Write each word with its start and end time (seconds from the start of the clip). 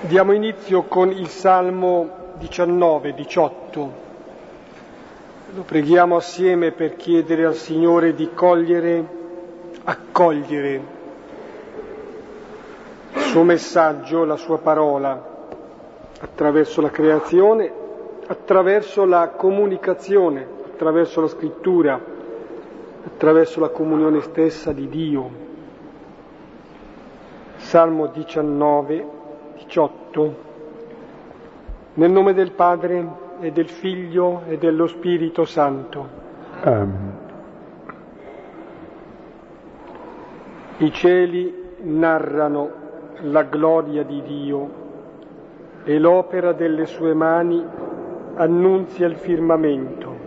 Diamo 0.00 0.32
inizio 0.32 0.84
con 0.84 1.10
il 1.10 1.26
Salmo 1.26 2.34
19, 2.38 3.14
18. 3.14 3.92
Lo 5.56 5.62
preghiamo 5.62 6.14
assieme 6.14 6.70
per 6.70 6.94
chiedere 6.94 7.44
al 7.44 7.56
Signore 7.56 8.14
di 8.14 8.30
cogliere, 8.32 9.04
accogliere 9.82 10.82
il 13.12 13.20
suo 13.22 13.42
messaggio, 13.42 14.24
la 14.24 14.36
sua 14.36 14.58
parola, 14.58 15.48
attraverso 16.20 16.80
la 16.80 16.90
creazione, 16.90 17.70
attraverso 18.28 19.04
la 19.04 19.30
comunicazione, 19.30 20.46
attraverso 20.64 21.22
la 21.22 21.28
scrittura, 21.28 22.00
attraverso 23.04 23.58
la 23.58 23.70
comunione 23.70 24.20
stessa 24.20 24.70
di 24.70 24.88
Dio. 24.88 25.30
Salmo 27.56 28.06
19, 28.06 29.16
18. 29.64 30.46
Nel 31.94 32.10
nome 32.10 32.32
del 32.32 32.52
Padre 32.52 33.26
e 33.40 33.50
del 33.50 33.68
Figlio 33.68 34.42
e 34.46 34.56
dello 34.56 34.86
Spirito 34.86 35.44
Santo. 35.44 36.08
Amen. 36.62 37.26
I 40.78 40.92
cieli 40.92 41.52
narrano 41.82 42.70
la 43.22 43.42
gloria 43.42 44.04
di 44.04 44.22
Dio 44.22 44.70
e 45.82 45.98
l'opera 45.98 46.52
delle 46.52 46.86
sue 46.86 47.14
mani 47.14 47.64
annunzia 48.34 49.06
il 49.06 49.16
firmamento. 49.16 50.26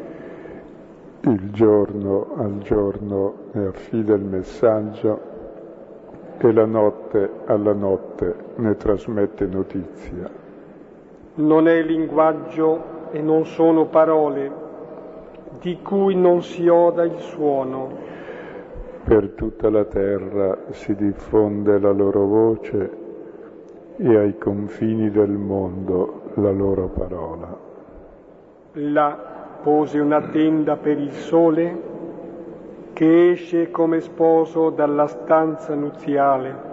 Il 1.22 1.52
giorno 1.52 2.34
al 2.36 2.58
giorno 2.59 3.34
ne 3.53 3.67
affida 3.67 4.13
il 4.13 4.23
messaggio 4.23 5.30
e 6.44 6.52
la 6.52 6.66
notte 6.66 7.30
alla 7.45 7.73
notte 7.73 8.36
ne 8.55 8.76
trasmette 8.76 9.45
notizia. 9.45 10.27
Non 11.36 11.67
è 11.67 11.84
linguaggio 11.84 13.09
e 13.11 13.22
non 13.22 13.45
sono 13.45 13.86
parole 13.86 14.52
di 15.59 15.80
cui 15.83 16.16
non 16.16 16.42
si 16.42 16.67
oda 16.67 17.03
il 17.03 17.20
suono. 17.20 18.09
Per 19.03 19.30
tutta 19.36 19.70
la 19.70 19.86
terra 19.86 20.58
si 20.70 20.95
diffonde 20.95 21.78
la 21.78 21.92
loro 21.92 22.25
voce 22.25 22.98
e 23.98 24.17
ai 24.17 24.38
confini 24.39 25.11
del 25.11 25.30
mondo 25.30 26.22
la 26.36 26.52
loro 26.52 26.88
parola. 26.88 27.55
Là 28.73 29.17
pose 29.61 30.00
una 30.00 30.22
tenda 30.30 30.76
per 30.78 30.98
il 30.98 31.11
sole 31.11 32.00
che 32.94 33.31
esce 33.31 33.72
come 33.72 34.02
sposo 34.02 34.70
dalla 34.70 35.08
stanza 35.08 35.73
nuziale, 35.75 36.70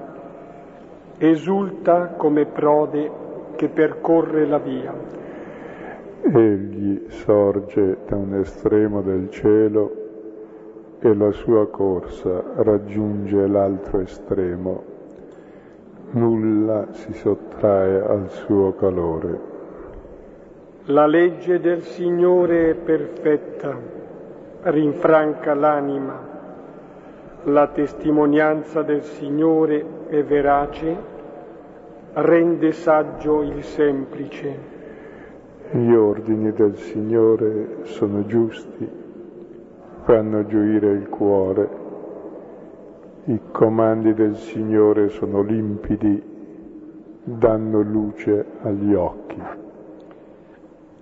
esulta 1.18 2.14
come 2.16 2.46
prode 2.46 3.10
che 3.56 3.68
percorre 3.68 4.46
la 4.46 4.58
via. 4.58 4.94
Egli 6.20 7.04
sorge 7.08 7.98
da 8.06 8.16
un 8.16 8.34
estremo 8.34 9.02
del 9.02 9.30
cielo 9.30 9.92
e 11.00 11.14
la 11.14 11.30
sua 11.30 11.68
corsa 11.68 12.42
raggiunge 12.56 13.46
l'altro 13.46 14.00
estremo. 14.00 14.82
Nulla 16.10 16.88
si 16.90 17.12
sottrae 17.12 18.00
al 18.00 18.30
suo 18.30 18.74
calore. 18.74 19.56
La 20.86 21.06
legge 21.06 21.60
del 21.60 21.82
Signore 21.82 22.70
è 22.70 22.74
perfetta 22.74 23.97
rinfranca 24.62 25.54
l'anima. 25.54 26.36
La 27.44 27.68
testimonianza 27.68 28.82
del 28.82 29.02
Signore 29.02 29.84
è 30.08 30.22
verace, 30.24 30.96
rende 32.14 32.72
saggio 32.72 33.42
il 33.42 33.62
semplice. 33.62 34.76
Gli 35.70 35.92
ordini 35.92 36.52
del 36.52 36.76
Signore 36.76 37.84
sono 37.84 38.26
giusti, 38.26 38.88
fanno 40.04 40.46
gioire 40.46 40.90
il 40.90 41.08
cuore. 41.08 41.68
I 43.24 43.40
comandi 43.52 44.14
del 44.14 44.36
Signore 44.36 45.10
sono 45.10 45.42
limpidi, 45.42 46.20
danno 47.22 47.80
luce 47.82 48.44
agli 48.62 48.94
occhi. 48.94 49.42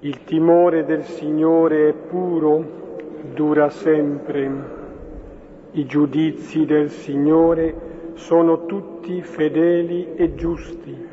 Il 0.00 0.24
timore 0.24 0.84
del 0.84 1.04
Signore 1.04 1.88
è 1.88 1.92
puro, 1.92 2.84
dura 3.34 3.70
sempre. 3.70 4.50
I 5.72 5.84
giudizi 5.84 6.64
del 6.64 6.90
Signore 6.90 8.12
sono 8.14 8.64
tutti 8.64 9.20
fedeli 9.20 10.14
e 10.14 10.34
giusti. 10.34 11.06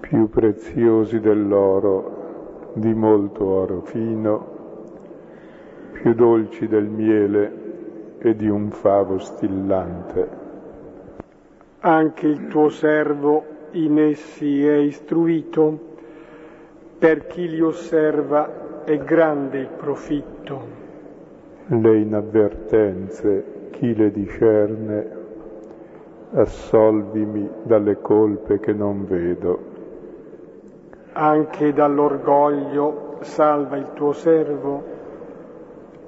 Più 0.00 0.28
preziosi 0.28 1.18
dell'oro, 1.20 2.72
di 2.74 2.92
molto 2.92 3.44
oro 3.44 3.80
fino, 3.80 4.52
più 5.92 6.12
dolci 6.14 6.68
del 6.68 6.84
miele 6.84 7.62
e 8.18 8.36
di 8.36 8.48
un 8.48 8.70
favo 8.70 9.18
stillante. 9.18 10.42
Anche 11.80 12.26
il 12.26 12.48
tuo 12.48 12.68
servo 12.68 13.44
in 13.72 13.98
essi 13.98 14.66
è 14.66 14.76
istruito, 14.76 15.92
per 16.98 17.26
chi 17.26 17.48
li 17.48 17.60
osserva 17.60 18.84
è 18.84 18.98
grande 18.98 19.58
il 19.58 19.68
profitto 19.68 20.83
le 21.66 21.98
inavvertenze, 21.98 23.68
chi 23.70 23.94
le 23.94 24.10
discerne, 24.10 25.22
assolvimi 26.34 27.48
dalle 27.62 28.00
colpe 28.00 28.60
che 28.60 28.72
non 28.72 29.06
vedo. 29.06 29.72
Anche 31.12 31.72
dall'orgoglio 31.72 33.18
salva 33.20 33.76
il 33.76 33.92
tuo 33.94 34.12
servo, 34.12 34.82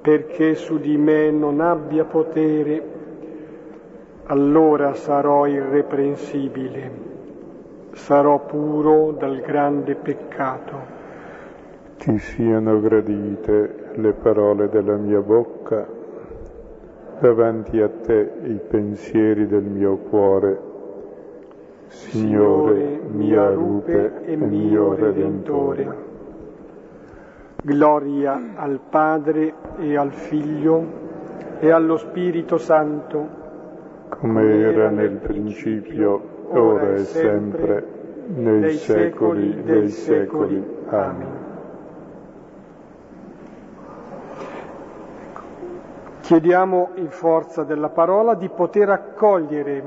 perché 0.01 0.55
su 0.55 0.77
di 0.77 0.95
me 0.97 1.31
non 1.31 1.59
abbia 1.59 2.03
potere, 2.03 2.95
allora 4.25 4.93
sarò 4.93 5.47
irreprensibile, 5.47 6.91
sarò 7.93 8.45
puro 8.45 9.13
dal 9.13 9.39
grande 9.39 9.95
peccato. 9.95 10.95
Ti 11.97 12.19
siano 12.19 12.79
gradite 12.79 13.86
le 13.97 14.13
parole 14.13 14.69
della 14.69 14.95
mia 14.95 15.21
bocca, 15.21 15.87
davanti 17.19 17.79
a 17.81 17.89
te 17.89 18.31
i 18.43 18.59
pensieri 18.67 19.47
del 19.47 19.63
mio 19.63 19.97
cuore. 19.97 20.65
Signore, 21.87 22.99
mia 23.09 23.49
rupe 23.49 24.23
e 24.25 24.35
mio 24.35 24.93
Redentore. 24.93 26.05
Gloria 27.63 28.53
al 28.55 28.79
Padre 28.87 29.53
e 29.79 29.97
al 29.97 30.11
Figlio 30.11 31.05
e 31.59 31.71
allo 31.71 31.97
Spirito 31.97 32.57
Santo, 32.57 33.27
come 34.09 34.59
era 34.59 34.89
nel 34.89 35.17
principio, 35.17 36.21
ora 36.49 36.93
e 36.93 36.99
sempre, 36.99 37.83
nei 38.27 38.73
secoli 38.73 39.63
dei 39.63 39.89
secoli. 39.89 40.63
Amen. 40.85 41.46
Chiediamo 46.27 46.89
in 46.95 47.09
forza 47.09 47.63
della 47.63 47.87
parola 47.87 48.33
di 48.33 48.49
poter 48.49 48.89
accogliere 48.89 49.83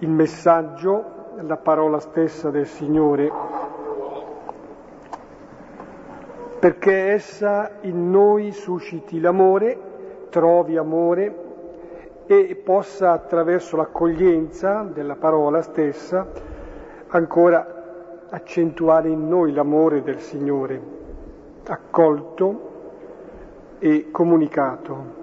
il 0.00 0.10
messaggio, 0.10 1.04
la 1.40 1.56
parola 1.56 1.98
stessa 2.00 2.50
del 2.50 2.66
Signore, 2.66 3.32
perché 6.58 7.12
essa 7.12 7.70
in 7.80 8.10
noi 8.10 8.52
susciti 8.52 9.20
l'amore, 9.20 9.80
trovi 10.28 10.76
amore 10.76 11.34
e 12.26 12.54
possa 12.62 13.12
attraverso 13.12 13.78
l'accoglienza 13.78 14.82
della 14.82 15.16
parola 15.16 15.62
stessa 15.62 16.26
ancora 17.06 18.26
accentuare 18.28 19.08
in 19.08 19.28
noi 19.28 19.54
l'amore 19.54 20.02
del 20.02 20.18
Signore, 20.20 20.78
accolto 21.68 22.72
e 23.84 24.10
comunicato. 24.10 25.22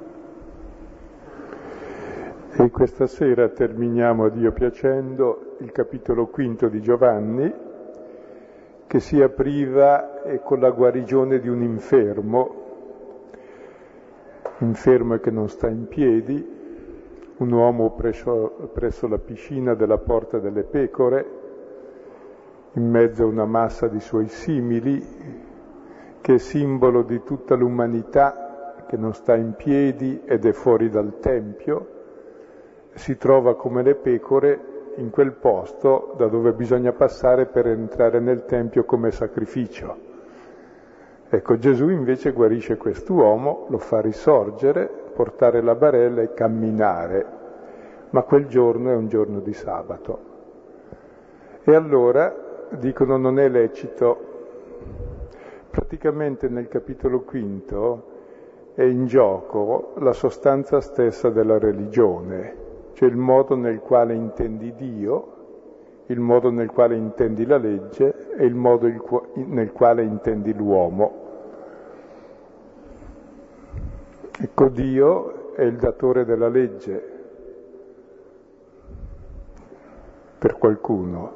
E 2.51 2.69
questa 2.69 3.07
sera 3.07 3.49
terminiamo 3.49 4.25
a 4.25 4.29
Dio 4.29 4.51
piacendo 4.51 5.55
il 5.61 5.71
capitolo 5.71 6.27
quinto 6.27 6.67
di 6.67 6.79
Giovanni, 6.79 7.51
che 8.85 8.99
si 8.99 9.19
apriva 9.19 10.21
con 10.43 10.59
la 10.59 10.69
guarigione 10.69 11.39
di 11.39 11.49
un 11.49 11.63
infermo, 11.63 12.55
infermo 14.59 15.17
che 15.17 15.31
non 15.31 15.49
sta 15.49 15.67
in 15.67 15.87
piedi, 15.87 16.59
un 17.37 17.51
uomo 17.51 17.95
presso, 17.95 18.69
presso 18.73 19.07
la 19.07 19.17
piscina 19.17 19.73
della 19.73 19.97
porta 19.97 20.37
delle 20.37 20.61
pecore, 20.61 21.25
in 22.73 22.87
mezzo 22.87 23.23
a 23.23 23.25
una 23.25 23.45
massa 23.45 23.87
di 23.87 23.99
suoi 23.99 24.27
simili, 24.27 25.03
che 26.21 26.35
è 26.35 26.37
simbolo 26.37 27.01
di 27.01 27.23
tutta 27.23 27.55
l'umanità 27.55 28.49
che 28.91 28.97
non 28.97 29.13
sta 29.13 29.35
in 29.35 29.53
piedi 29.55 30.21
ed 30.25 30.45
è 30.45 30.51
fuori 30.51 30.89
dal 30.89 31.19
Tempio, 31.21 31.87
si 32.93 33.15
trova 33.15 33.55
come 33.55 33.83
le 33.83 33.95
pecore 33.95 34.59
in 34.97 35.11
quel 35.11 35.31
posto 35.31 36.13
da 36.17 36.27
dove 36.27 36.51
bisogna 36.51 36.91
passare 36.91 37.45
per 37.45 37.67
entrare 37.67 38.19
nel 38.19 38.43
Tempio 38.43 38.83
come 38.83 39.11
sacrificio. 39.11 39.95
Ecco, 41.29 41.57
Gesù 41.57 41.87
invece 41.87 42.33
guarisce 42.33 42.75
quest'uomo, 42.75 43.67
lo 43.69 43.77
fa 43.77 44.01
risorgere, 44.01 44.91
portare 45.13 45.61
la 45.61 45.75
barella 45.75 46.21
e 46.21 46.33
camminare, 46.33 47.25
ma 48.09 48.23
quel 48.23 48.47
giorno 48.47 48.91
è 48.91 48.93
un 48.93 49.07
giorno 49.07 49.39
di 49.39 49.53
sabato. 49.53 50.19
E 51.63 51.73
allora 51.73 52.67
dicono 52.71 53.15
non 53.15 53.39
è 53.39 53.47
lecito. 53.47 54.27
Praticamente 55.69 56.49
nel 56.49 56.67
capitolo 56.67 57.21
quinto 57.21 58.10
è 58.73 58.83
in 58.83 59.05
gioco 59.05 59.93
la 59.97 60.13
sostanza 60.13 60.79
stessa 60.79 61.29
della 61.29 61.59
religione, 61.59 62.55
cioè 62.93 63.09
il 63.09 63.17
modo 63.17 63.55
nel 63.55 63.79
quale 63.79 64.13
intendi 64.13 64.73
Dio, 64.75 65.39
il 66.05 66.19
modo 66.19 66.49
nel 66.51 66.69
quale 66.69 66.95
intendi 66.95 67.45
la 67.45 67.57
legge 67.57 68.31
e 68.35 68.45
il 68.45 68.55
modo 68.55 68.87
nel 69.33 69.71
quale 69.71 70.03
intendi 70.03 70.53
l'uomo. 70.53 71.19
Ecco, 74.39 74.69
Dio 74.69 75.53
è 75.53 75.63
il 75.63 75.75
datore 75.75 76.25
della 76.25 76.47
legge 76.47 77.09
per 80.37 80.57
qualcuno, 80.57 81.33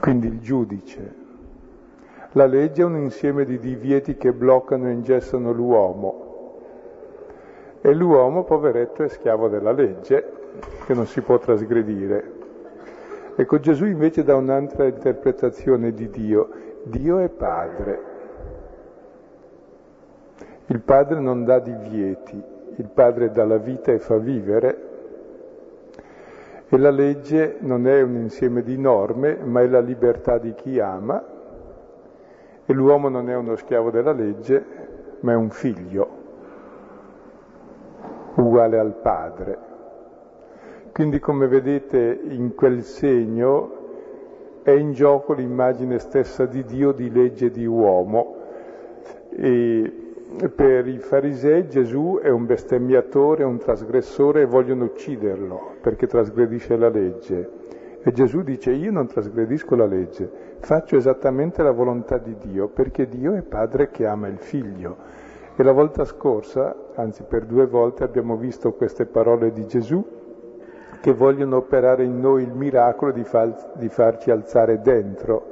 quindi 0.00 0.26
il 0.26 0.40
giudice. 0.40 1.24
La 2.36 2.44
legge 2.44 2.82
è 2.82 2.84
un 2.84 2.98
insieme 2.98 3.46
di 3.46 3.58
divieti 3.58 4.18
che 4.18 4.30
bloccano 4.30 4.88
e 4.88 4.92
ingessano 4.92 5.52
l'uomo 5.52 6.26
e 7.80 7.94
l'uomo, 7.94 8.44
poveretto, 8.44 9.04
è 9.04 9.08
schiavo 9.08 9.48
della 9.48 9.72
legge 9.72 10.32
che 10.84 10.92
non 10.92 11.06
si 11.06 11.22
può 11.22 11.38
trasgredire. 11.38 12.32
Ecco, 13.36 13.58
Gesù 13.58 13.86
invece 13.86 14.22
dà 14.22 14.34
un'altra 14.34 14.84
interpretazione 14.84 15.92
di 15.92 16.10
Dio. 16.10 16.50
Dio 16.82 17.20
è 17.20 17.28
padre. 17.28 18.00
Il 20.66 20.80
padre 20.80 21.20
non 21.20 21.44
dà 21.44 21.58
divieti, 21.58 22.42
il 22.76 22.88
padre 22.92 23.30
dà 23.30 23.44
la 23.44 23.58
vita 23.58 23.92
e 23.92 23.98
fa 23.98 24.16
vivere. 24.18 24.88
E 26.68 26.76
la 26.76 26.90
legge 26.90 27.56
non 27.60 27.86
è 27.86 28.02
un 28.02 28.16
insieme 28.16 28.62
di 28.62 28.76
norme, 28.76 29.36
ma 29.36 29.62
è 29.62 29.68
la 29.68 29.80
libertà 29.80 30.38
di 30.38 30.52
chi 30.54 30.80
ama. 30.80 31.35
E 32.66 32.72
l'uomo 32.72 33.08
non 33.08 33.30
è 33.30 33.36
uno 33.36 33.54
schiavo 33.56 33.90
della 33.90 34.12
legge, 34.12 34.64
ma 35.20 35.32
è 35.32 35.36
un 35.36 35.50
figlio, 35.50 36.08
uguale 38.34 38.78
al 38.78 38.92
padre. 38.94 39.58
Quindi 40.92 41.18
come 41.20 41.46
vedete 41.46 42.20
in 42.28 42.54
quel 42.54 42.82
segno 42.82 43.84
è 44.62 44.70
in 44.72 44.92
gioco 44.92 45.32
l'immagine 45.32 45.98
stessa 45.98 46.44
di 46.44 46.64
Dio 46.64 46.90
di 46.92 47.10
legge 47.10 47.50
di 47.50 47.66
uomo. 47.66 48.34
E 49.30 49.92
per 50.54 50.88
i 50.88 50.98
farisei 50.98 51.68
Gesù 51.68 52.18
è 52.20 52.30
un 52.30 52.46
bestemmiatore, 52.46 53.44
un 53.44 53.58
trasgressore 53.58 54.42
e 54.42 54.46
vogliono 54.46 54.84
ucciderlo 54.84 55.76
perché 55.80 56.06
trasgredisce 56.06 56.76
la 56.76 56.88
legge. 56.88 57.50
E 58.06 58.12
Gesù 58.12 58.42
dice 58.42 58.70
io 58.70 58.92
non 58.92 59.08
trasgredisco 59.08 59.74
la 59.74 59.84
legge, 59.84 60.30
faccio 60.60 60.94
esattamente 60.94 61.64
la 61.64 61.72
volontà 61.72 62.18
di 62.18 62.36
Dio 62.38 62.68
perché 62.68 63.08
Dio 63.08 63.34
è 63.34 63.42
padre 63.42 63.90
che 63.90 64.06
ama 64.06 64.28
il 64.28 64.38
figlio. 64.38 64.96
E 65.56 65.60
la 65.64 65.72
volta 65.72 66.04
scorsa, 66.04 66.92
anzi 66.94 67.24
per 67.24 67.46
due 67.46 67.66
volte, 67.66 68.04
abbiamo 68.04 68.36
visto 68.36 68.74
queste 68.74 69.06
parole 69.06 69.50
di 69.50 69.66
Gesù 69.66 70.06
che 71.00 71.12
vogliono 71.12 71.56
operare 71.56 72.04
in 72.04 72.20
noi 72.20 72.44
il 72.44 72.52
miracolo 72.52 73.10
di, 73.10 73.24
far, 73.24 73.72
di 73.74 73.88
farci 73.88 74.30
alzare 74.30 74.80
dentro, 74.80 75.44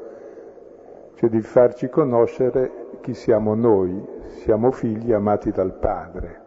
cioè 1.17 1.29
di 1.29 1.41
farci 1.41 1.89
conoscere 1.89 2.99
chi 3.01 3.15
siamo 3.15 3.57
noi, 3.57 4.01
siamo 4.27 4.71
figli 4.71 5.13
amati 5.13 5.51
dal 5.51 5.75
Padre. 5.75 6.44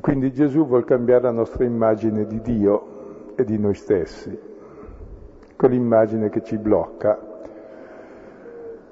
Quindi 0.00 0.32
Gesù 0.32 0.66
vuole 0.66 0.84
cambiare 0.84 1.22
la 1.22 1.30
nostra 1.32 1.64
immagine 1.64 2.26
di 2.26 2.40
Dio 2.40 3.34
e 3.34 3.44
di 3.44 3.58
noi 3.58 3.74
stessi, 3.74 4.38
quell'immagine 5.56 6.28
che 6.28 6.42
ci 6.42 6.56
blocca. 6.56 7.30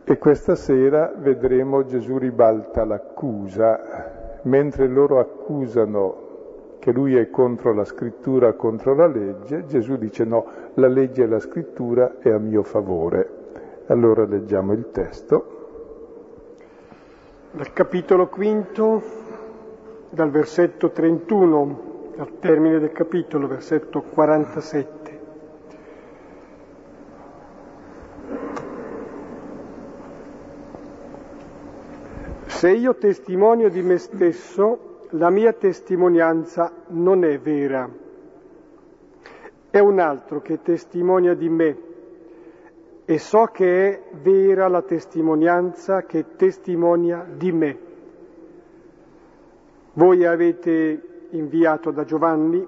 E 0.03 0.19
questa 0.19 0.57
sera 0.57 1.13
vedremo 1.17 1.85
Gesù 1.85 2.19
ribalta 2.19 2.85
l'accusa, 2.85 4.41
mentre 4.43 4.89
loro 4.89 5.21
accusano 5.21 6.29
che 6.81 6.93
lui 6.93 7.15
è 7.15 7.31
contro 7.31 7.73
la 7.73 7.85
scrittura, 7.85 8.55
contro 8.55 8.95
la 8.95 9.07
legge, 9.07 9.67
Gesù 9.67 9.97
dice 9.97 10.25
no, 10.25 10.47
la 10.75 10.89
legge 10.89 11.23
e 11.23 11.27
la 11.27 11.39
scrittura 11.39 12.19
è 12.19 12.31
a 12.31 12.39
mio 12.39 12.63
favore. 12.63 13.39
Allora 13.87 14.25
leggiamo 14.25 14.73
il 14.73 14.91
testo. 14.91 15.59
Dal 17.53 17.73
capitolo 17.73 18.29
quinto, 18.29 19.20
dal 20.11 20.31
versetto 20.31 20.91
31 20.91 22.13
al 22.19 22.39
termine 22.39 22.79
del 22.79 22.93
capitolo, 22.93 23.47
versetto 23.47 24.03
47. 24.03 25.19
Se 32.47 32.71
io 32.71 32.97
testimonio 32.97 33.71
di 33.71 33.81
me 33.81 33.97
stesso, 33.97 35.07
la 35.11 35.31
mia 35.31 35.53
testimonianza 35.53 36.71
non 36.89 37.25
è 37.25 37.39
vera. 37.39 37.89
È 39.71 39.79
un 39.79 39.99
altro 39.99 40.43
che 40.43 40.61
testimonia 40.61 41.35
di 41.35 41.49
me 41.49 41.77
e 43.05 43.19
so 43.19 43.47
che 43.47 43.89
è 43.89 44.03
vera 44.21 44.69
la 44.69 44.83
testimonianza 44.83 46.03
che 46.03 46.37
testimonia 46.37 47.27
di 47.29 47.53
me. 47.53 47.90
Voi 50.01 50.25
avete 50.25 51.27
inviato 51.33 51.91
da 51.91 52.05
Giovanni 52.05 52.67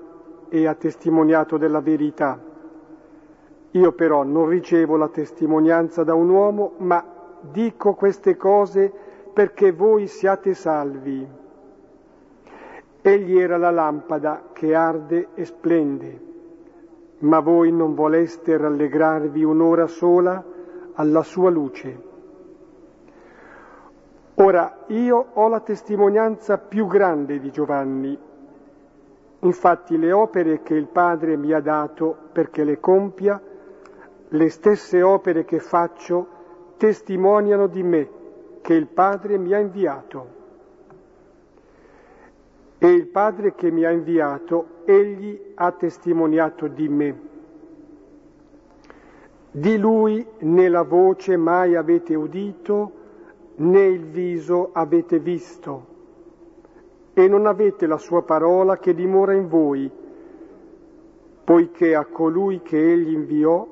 e 0.50 0.66
ha 0.66 0.74
testimoniato 0.74 1.56
della 1.56 1.80
verità. 1.80 2.38
Io 3.70 3.92
però 3.92 4.22
non 4.22 4.48
ricevo 4.48 4.98
la 4.98 5.08
testimonianza 5.08 6.04
da 6.04 6.12
un 6.12 6.28
uomo, 6.28 6.74
ma 6.80 7.02
dico 7.40 7.94
queste 7.94 8.36
cose 8.36 8.92
perché 9.32 9.72
voi 9.72 10.08
siate 10.08 10.52
salvi. 10.52 11.26
Egli 13.00 13.38
era 13.38 13.56
la 13.56 13.70
lampada 13.70 14.50
che 14.52 14.74
arde 14.74 15.28
e 15.32 15.46
splende 15.46 16.20
ma 17.20 17.38
voi 17.38 17.72
non 17.72 17.94
voleste 17.94 18.56
rallegrarvi 18.58 19.42
un'ora 19.44 19.86
sola 19.86 20.44
alla 20.94 21.22
sua 21.22 21.50
luce. 21.50 22.10
Ora 24.36 24.84
io 24.86 25.26
ho 25.34 25.48
la 25.48 25.60
testimonianza 25.60 26.56
più 26.56 26.86
grande 26.86 27.38
di 27.38 27.50
Giovanni. 27.50 28.18
Infatti 29.40 29.98
le 29.98 30.12
opere 30.12 30.62
che 30.62 30.74
il 30.74 30.86
Padre 30.86 31.36
mi 31.36 31.52
ha 31.52 31.60
dato 31.60 32.16
perché 32.32 32.64
le 32.64 32.80
compia, 32.80 33.40
le 34.28 34.48
stesse 34.48 35.02
opere 35.02 35.44
che 35.44 35.58
faccio, 35.58 36.26
testimoniano 36.78 37.66
di 37.66 37.82
me 37.82 38.08
che 38.62 38.72
il 38.72 38.86
Padre 38.86 39.36
mi 39.36 39.52
ha 39.52 39.58
inviato. 39.58 40.40
E 42.78 42.88
il 42.88 43.06
Padre 43.08 43.54
che 43.54 43.70
mi 43.70 43.84
ha 43.84 43.90
inviato, 43.90 44.82
egli 44.86 45.52
ha 45.54 45.72
testimoniato 45.72 46.68
di 46.68 46.88
me. 46.88 47.20
Di 49.50 49.76
lui 49.76 50.26
né 50.38 50.68
la 50.68 50.82
voce 50.82 51.36
mai 51.36 51.76
avete 51.76 52.14
udito, 52.14 53.00
né 53.56 53.86
il 53.86 54.04
viso 54.04 54.70
avete 54.72 55.18
visto, 55.18 55.86
e 57.14 57.28
non 57.28 57.46
avete 57.46 57.86
la 57.86 57.98
sua 57.98 58.22
parola 58.22 58.78
che 58.78 58.94
dimora 58.94 59.34
in 59.34 59.48
voi, 59.48 59.90
poiché 61.44 61.94
a 61.94 62.06
colui 62.06 62.62
che 62.62 62.92
egli 62.92 63.12
inviò, 63.12 63.66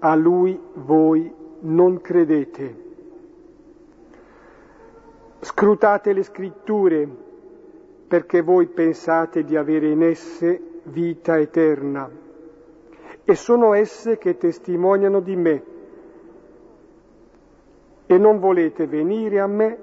a 0.00 0.14
lui 0.14 0.58
voi 0.74 1.32
non 1.60 2.00
credete. 2.00 2.88
Scrutate 5.40 6.12
le 6.12 6.22
scritture 6.22 7.08
perché 8.08 8.42
voi 8.42 8.66
pensate 8.66 9.44
di 9.44 9.56
avere 9.56 9.88
in 9.88 10.02
esse 10.02 10.60
vita 10.84 11.38
eterna. 11.38 12.10
E 13.24 13.34
sono 13.36 13.74
esse 13.74 14.18
che 14.18 14.36
testimoniano 14.36 15.20
di 15.20 15.36
me 15.36 15.62
e 18.10 18.18
non 18.18 18.40
volete 18.40 18.88
venire 18.88 19.38
a 19.38 19.46
me 19.46 19.78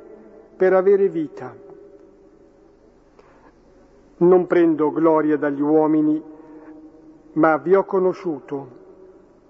per 0.57 0.74
avere 0.74 1.07
vita. 1.07 1.55
Non 4.17 4.48
prendo 4.48 4.91
gloria 4.91 5.38
dagli 5.38 5.62
uomini, 5.62 6.22
ma 7.31 7.55
vi 7.55 7.74
ho 7.74 7.86
conosciuto, 7.86 8.67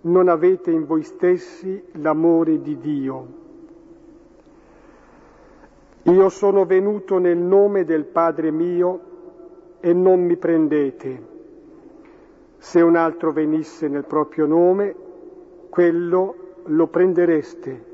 non 0.01 0.27
avete 0.27 0.69
in 0.69 0.86
voi 0.86 1.01
stessi 1.01 1.86
l'amore 1.93 2.62
di 2.62 2.77
Dio. 2.77 3.27
Io 6.03 6.29
sono 6.29 6.65
venuto 6.65 7.17
nel 7.17 7.38
nome 7.38 7.84
del 7.84 8.05
Padre 8.05 8.51
mio 8.51 9.00
e 9.79 9.91
non 9.91 10.24
mi 10.24 10.38
prendete. 10.38 11.27
Se 12.60 12.79
un 12.79 12.96
altro 12.96 13.31
venisse 13.31 13.88
nel 13.88 14.05
proprio 14.05 14.46
nome, 14.46 14.96
quello 15.72 16.36
lo 16.65 16.86
prendereste. 16.86 17.87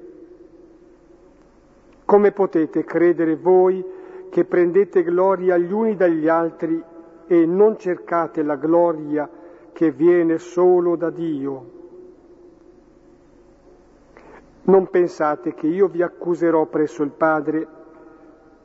Come 2.14 2.32
potete 2.32 2.84
credere 2.84 3.36
voi 3.36 3.84
che 4.30 4.46
prendete 4.46 5.02
gloria 5.02 5.58
gli 5.58 5.72
uni 5.72 5.96
dagli 5.96 6.28
altri 6.28 6.80
e 7.26 7.46
non 7.48 7.76
cercate 7.80 8.44
la 8.44 8.56
gloria 8.56 9.28
che 9.74 9.90
viene 9.90 10.38
solo 10.38 10.96
da 10.96 11.10
Dio? 11.10 11.72
Non 14.66 14.92
pensate 14.92 15.56
che 15.56 15.66
io 15.66 15.88
vi 15.88 16.04
accuserò 16.04 16.68
presso 16.68 17.02
il 17.02 17.10
Padre. 17.10 17.68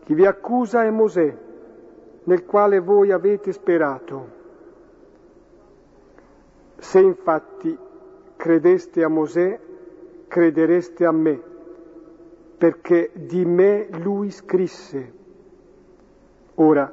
Chi 0.05 0.13
vi 0.13 0.27
accusa 0.27 0.85
è 0.85 0.91
Mosè, 0.91 1.35
nel 2.25 2.45
quale 2.45 2.81
voi 2.81 3.13
avete 3.13 3.53
sperato. 3.53 4.29
Se 6.77 7.01
infatti 7.01 7.75
credeste 8.37 9.03
a 9.03 9.09
Mosè, 9.09 9.59
credereste 10.29 11.07
a 11.07 11.13
me, 11.13 11.57
perché 12.59 13.11
di 13.15 13.45
me 13.45 13.87
lui 14.03 14.31
scrisse. 14.31 15.13
Ora, 16.57 16.93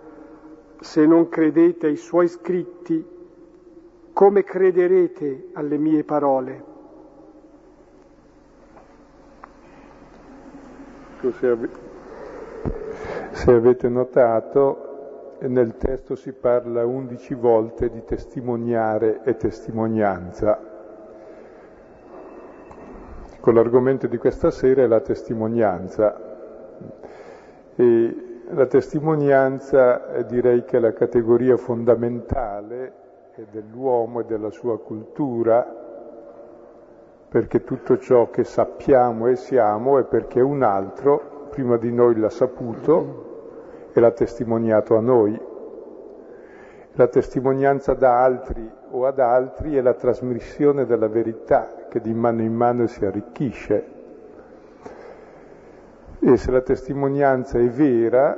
se 0.79 1.05
non 1.07 1.27
credete 1.27 1.88
ai 1.88 1.95
suoi 1.95 2.27
scritti, 2.27 3.03
come 4.13 4.43
crederete 4.43 5.48
alle 5.53 5.77
mie 5.77 6.03
parole? 6.03 6.63
Se 13.31 13.51
avete 13.51 13.89
notato, 13.89 15.38
nel 15.39 15.75
testo 15.77 16.15
si 16.15 16.31
parla 16.31 16.86
undici 16.86 17.34
volte 17.34 17.89
di 17.89 18.03
testimoniare 18.03 19.22
e 19.24 19.36
testimonianza. 19.36 20.75
Con 23.46 23.54
l'argomento 23.54 24.08
di 24.08 24.18
questa 24.18 24.50
sera 24.50 24.82
è 24.82 24.88
la 24.88 25.02
testimonianza. 25.02 26.20
E 27.75 28.16
la 28.50 28.66
testimonianza 28.66 30.16
eh, 30.16 30.25
direi 30.25 30.66
che 30.66 30.78
è 30.78 30.80
la 30.80 30.94
categoria 30.94 31.56
fondamentale 31.56 32.94
dell'uomo 33.52 34.22
e 34.22 34.25
della 34.25 34.50
sua 34.50 34.80
cultura, 34.80 35.64
perché 37.30 37.64
tutto 37.64 38.00
ciò 38.00 38.32
che 38.32 38.44
sappiamo 38.44 39.28
e 39.28 39.36
siamo 39.36 40.00
è 40.00 40.06
perché 40.06 40.42
un 40.42 40.64
altro 40.64 41.46
prima 41.52 41.78
di 41.78 41.94
noi 41.94 42.18
l'ha 42.18 42.32
saputo 42.32 43.90
e 43.94 44.00
l'ha 44.00 44.10
testimoniato 44.10 44.98
a 44.98 45.02
noi. 45.02 45.40
La 46.94 47.08
testimonianza 47.08 47.94
da 47.94 48.24
altri 48.24 48.68
o 48.90 49.06
ad 49.06 49.20
altri 49.20 49.75
è 49.75 49.82
la 49.82 49.94
trasmissione 49.94 50.88
della 50.88 51.08
verità 51.08 51.85
che 51.96 52.02
di 52.02 52.14
mano 52.14 52.42
in 52.42 52.54
mano 52.54 52.88
si 52.88 53.06
arricchisce. 53.06 53.86
E 56.20 56.36
se 56.36 56.52
la 56.52 56.60
testimonianza 56.60 57.58
è 57.58 57.70
vera 57.70 58.36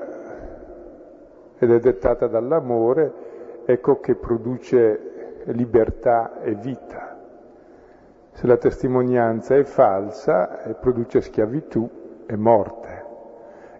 ed 1.58 1.72
è 1.72 1.80
dettata 1.80 2.28
dall'amore, 2.28 3.14
ecco 3.66 4.00
che 4.00 4.14
produce 4.14 5.42
libertà 5.46 6.40
e 6.42 6.54
vita. 6.54 7.18
Se 8.34 8.46
la 8.46 8.58
testimonianza 8.58 9.56
è 9.56 9.64
falsa, 9.64 10.76
produce 10.80 11.22
schiavitù 11.22 11.90
e 12.28 12.36
morte. 12.36 13.06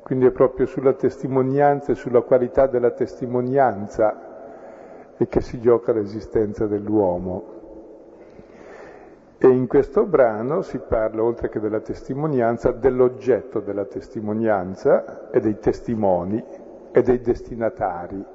Quindi 0.02 0.26
è 0.26 0.32
proprio 0.32 0.66
sulla 0.66 0.94
testimonianza 0.94 1.92
e 1.92 1.96
sulla 1.96 2.22
qualità 2.22 2.66
della 2.66 2.92
testimonianza 2.92 4.26
che 5.16 5.42
si 5.42 5.60
gioca 5.60 5.92
l'esistenza 5.92 6.66
dell'uomo. 6.66 7.57
E 9.40 9.48
in 9.48 9.68
questo 9.68 10.06
brano 10.08 10.64
si 10.64 10.80
parla, 10.80 11.22
oltre 11.22 11.50
che 11.50 11.60
della 11.60 11.80
testimonianza, 11.80 12.72
dell'oggetto 12.72 13.60
della 13.60 13.86
testimonianza 13.86 15.30
e 15.30 15.40
dei 15.40 15.60
testimoni 15.60 16.44
e 16.92 17.02
dei 17.04 17.22
destinatari. 17.22 18.26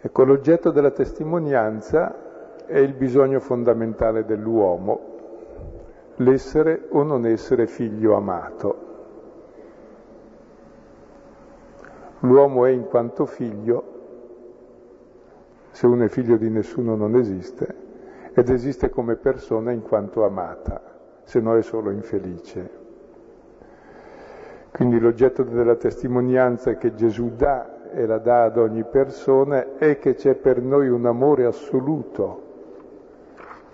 Ecco, 0.00 0.24
l'oggetto 0.24 0.72
della 0.72 0.90
testimonianza 0.90 2.66
è 2.66 2.78
il 2.78 2.94
bisogno 2.94 3.38
fondamentale 3.38 4.24
dell'uomo, 4.24 5.00
l'essere 6.16 6.86
o 6.88 7.04
non 7.04 7.24
essere 7.26 7.68
figlio 7.68 8.16
amato. 8.16 8.88
L'uomo 12.20 12.66
è 12.66 12.70
in 12.70 12.86
quanto 12.86 13.24
figlio, 13.24 13.84
se 15.70 15.86
uno 15.86 16.04
è 16.04 16.08
figlio 16.08 16.36
di 16.36 16.50
nessuno 16.50 16.96
non 16.96 17.14
esiste, 17.14 17.89
ed 18.32 18.48
esiste 18.48 18.90
come 18.90 19.16
persona 19.16 19.72
in 19.72 19.82
quanto 19.82 20.24
amata, 20.24 20.80
se 21.24 21.40
no 21.40 21.56
è 21.56 21.62
solo 21.62 21.90
infelice. 21.90 22.78
Quindi 24.70 25.00
l'oggetto 25.00 25.42
della 25.42 25.74
testimonianza 25.74 26.74
che 26.74 26.94
Gesù 26.94 27.32
dà 27.34 27.90
e 27.92 28.06
la 28.06 28.18
dà 28.18 28.44
ad 28.44 28.56
ogni 28.56 28.84
persona 28.84 29.76
è 29.76 29.98
che 29.98 30.14
c'è 30.14 30.34
per 30.34 30.62
noi 30.62 30.88
un 30.88 31.06
amore 31.06 31.44
assoluto 31.44 32.48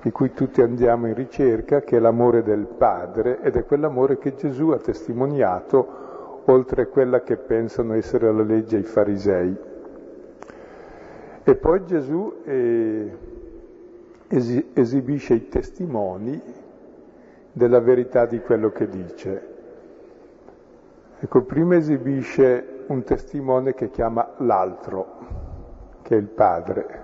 di 0.01 0.11
cui 0.11 0.33
tutti 0.33 0.63
andiamo 0.63 1.07
in 1.07 1.15
ricerca, 1.15 1.81
che 1.81 1.97
è 1.97 2.01
l'amore 2.01 2.43
del 2.43 2.67
Padre 2.67 3.41
ed 3.41 3.57
è 3.57 3.65
quell'amore 3.65 4.19
che 4.19 4.35
Gesù 4.35 4.69
ha 4.69 4.79
testimoniato 4.79 6.43
oltre 6.45 6.83
a 6.83 6.87
quella 6.87 7.23
che 7.23 7.37
pensano 7.37 7.95
essere 7.95 8.33
la 8.33 8.43
legge 8.43 8.79
i 8.79 8.83
farisei. 8.85 9.57
E 11.43 11.55
poi 11.57 11.85
Gesù 11.85 12.35
eh, 12.45 13.17
esibisce 14.29 15.35
i 15.35 15.49
testimoni 15.49 16.41
della 17.53 17.81
verità 17.81 18.27
di 18.27 18.41
quello 18.41 18.71
che 18.71 18.89
dice. 18.89 19.55
Ecco, 21.19 21.43
prima 21.43 21.77
esibisce 21.77 22.85
un 22.89 23.03
testimone 23.05 23.75
che 23.75 23.91
chiama 23.91 24.35
l'altro, 24.39 25.07
che 26.03 26.15
è 26.15 26.19
il 26.19 26.29
Padre, 26.29 27.03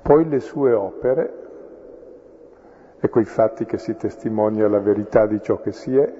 poi 0.00 0.28
le 0.28 0.40
sue 0.40 0.72
opere, 0.72 1.32
ecco 3.00 3.20
i 3.20 3.24
fatti 3.24 3.64
che 3.64 3.78
si 3.78 3.96
testimonia 3.96 4.68
la 4.68 4.78
verità 4.78 5.26
di 5.26 5.40
ciò 5.42 5.60
che 5.60 5.72
si 5.72 5.96
è, 5.96 6.12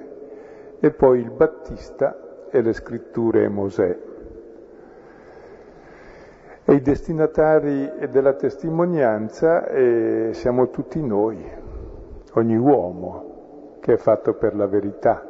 e 0.80 0.90
poi 0.90 1.20
il 1.20 1.30
Battista 1.30 2.48
e 2.50 2.62
le 2.62 2.72
scritture 2.72 3.44
e 3.44 3.48
Mosè. 3.48 3.98
E 6.66 6.72
i 6.72 6.80
destinatari 6.80 7.92
della 8.08 8.32
testimonianza 8.32 9.66
eh, 9.68 10.30
siamo 10.32 10.70
tutti 10.70 10.98
noi, 11.02 11.44
ogni 12.32 12.56
uomo 12.56 13.76
che 13.80 13.92
è 13.92 13.96
fatto 13.98 14.32
per 14.32 14.56
la 14.56 14.66
verità. 14.66 15.22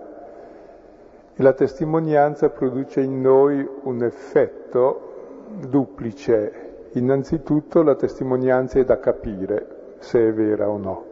E 1.35 1.43
la 1.43 1.53
testimonianza 1.53 2.50
produce 2.50 3.00
in 3.00 3.21
noi 3.21 3.69
un 3.83 4.05
effetto 4.05 5.49
duplice. 5.67 6.87
Innanzitutto 6.93 7.83
la 7.83 7.97
testimonianza 7.97 8.79
è 8.79 8.85
da 8.85 9.00
capire 9.00 9.97
se 9.99 10.29
è 10.29 10.33
vera 10.33 10.69
o 10.69 10.79
no, 10.79 11.05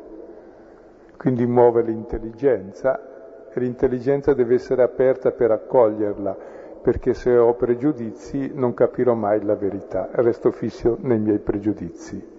quindi 1.17 1.45
muove 1.47 1.83
l'intelligenza 1.83 3.49
e 3.52 3.59
l'intelligenza 3.59 4.35
deve 4.35 4.55
essere 4.55 4.85
aperta 4.85 5.33
per 5.33 5.50
accoglierla, 5.50 6.37
perché 6.83 7.15
se 7.15 7.37
ho 7.37 7.55
pregiudizi 7.55 8.51
non 8.55 8.75
capirò 8.75 9.15
mai 9.15 9.43
la 9.45 9.55
verità, 9.55 10.09
resto 10.12 10.51
fisso 10.51 10.99
nei 11.01 11.21
miei 11.21 11.39
pregiudizi. 11.39 12.31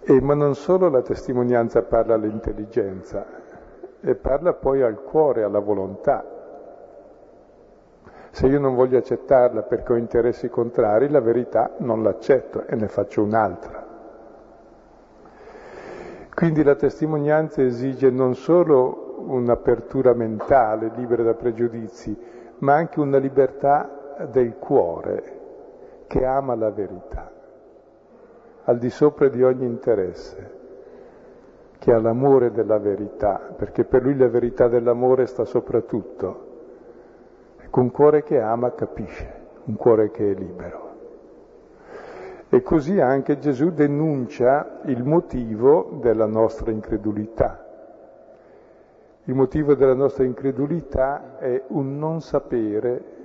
E, 0.00 0.20
ma 0.20 0.34
non 0.34 0.54
solo 0.54 0.88
la 0.88 1.02
testimonianza 1.02 1.82
parla 1.82 2.14
all'intelligenza, 2.14 3.26
e 4.00 4.14
parla 4.14 4.52
poi 4.54 4.82
al 4.82 5.02
cuore, 5.02 5.42
alla 5.42 5.58
volontà. 5.58 6.24
Se 8.30 8.46
io 8.46 8.60
non 8.60 8.76
voglio 8.76 8.98
accettarla 8.98 9.62
perché 9.62 9.94
ho 9.94 9.96
interessi 9.96 10.48
contrari, 10.48 11.08
la 11.08 11.20
verità 11.20 11.72
non 11.78 12.04
l'accetto 12.04 12.64
e 12.66 12.76
ne 12.76 12.86
faccio 12.86 13.24
un'altra. 13.24 13.86
Quindi 16.32 16.62
la 16.62 16.76
testimonianza 16.76 17.62
esige 17.62 18.10
non 18.10 18.36
solo 18.36 19.24
un'apertura 19.26 20.14
mentale 20.14 20.92
libera 20.94 21.24
da 21.24 21.34
pregiudizi, 21.34 22.36
ma 22.58 22.74
anche 22.74 23.00
una 23.00 23.18
libertà 23.18 24.26
del 24.30 24.56
cuore 24.56 25.36
che 26.06 26.24
ama 26.24 26.54
la 26.54 26.70
verità, 26.70 27.30
al 28.64 28.78
di 28.78 28.90
sopra 28.90 29.28
di 29.28 29.42
ogni 29.42 29.66
interesse, 29.66 30.56
che 31.78 31.92
ha 31.92 32.00
l'amore 32.00 32.50
della 32.50 32.78
verità, 32.78 33.52
perché 33.56 33.84
per 33.84 34.02
lui 34.02 34.16
la 34.16 34.28
verità 34.28 34.68
dell'amore 34.68 35.26
sta 35.26 35.44
sopra 35.44 35.80
tutto. 35.82 36.46
Ecco, 37.60 37.80
un 37.80 37.90
cuore 37.90 38.22
che 38.22 38.40
ama 38.40 38.72
capisce, 38.72 39.32
un 39.64 39.76
cuore 39.76 40.10
che 40.10 40.30
è 40.30 40.34
libero. 40.34 40.86
E 42.48 42.62
così 42.62 42.98
anche 42.98 43.38
Gesù 43.38 43.70
denuncia 43.70 44.80
il 44.86 45.04
motivo 45.04 45.98
della 46.00 46.26
nostra 46.26 46.70
incredulità 46.70 47.67
il 49.28 49.34
motivo 49.34 49.74
della 49.74 49.94
nostra 49.94 50.24
incredulità 50.24 51.38
è 51.38 51.64
un 51.68 51.98
non 51.98 52.22
sapere 52.22 53.16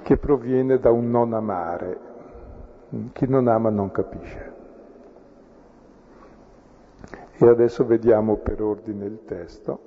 che 0.00 0.16
proviene 0.16 0.78
da 0.78 0.90
un 0.90 1.10
non 1.10 1.34
amare. 1.34 1.98
Chi 3.12 3.26
non 3.28 3.46
ama 3.46 3.68
non 3.68 3.90
capisce. 3.90 4.52
E 7.36 7.46
adesso 7.46 7.84
vediamo 7.84 8.36
per 8.36 8.62
ordine 8.62 9.04
il 9.04 9.20
testo. 9.26 9.80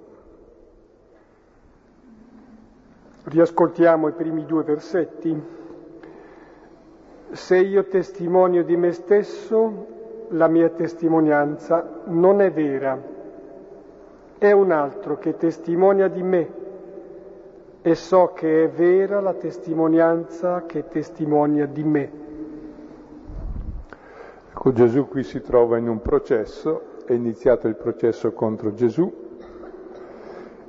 Riascoltiamo 3.23 4.09
i 4.09 4.13
primi 4.13 4.45
due 4.45 4.63
versetti. 4.63 5.41
Se 7.31 7.57
io 7.57 7.87
testimonio 7.87 8.63
di 8.63 8.77
me 8.77 8.91
stesso, 8.91 9.87
la 10.29 10.47
mia 10.47 10.69
testimonianza 10.69 12.01
non 12.05 12.41
è 12.41 12.51
vera, 12.51 13.12
è 14.47 14.51
un 14.51 14.71
altro 14.71 15.17
che 15.17 15.37
testimonia 15.37 16.09
di 16.09 16.21
me 16.21 16.61
e 17.81 17.95
so 17.95 18.31
che 18.33 18.65
è 18.65 18.69
vera 18.69 19.21
la 19.21 19.33
testimonianza 19.33 20.63
che 20.65 20.87
testimonia 20.87 21.65
di 21.65 21.83
me. 21.83 22.11
Ecco, 24.49 24.71
Gesù 24.73 25.07
qui 25.07 25.23
si 25.23 25.41
trova 25.41 25.77
in 25.77 25.87
un 25.87 26.01
processo, 26.01 26.97
è 27.05 27.13
iniziato 27.13 27.67
il 27.67 27.75
processo 27.75 28.33
contro 28.33 28.73
Gesù, 28.73 29.11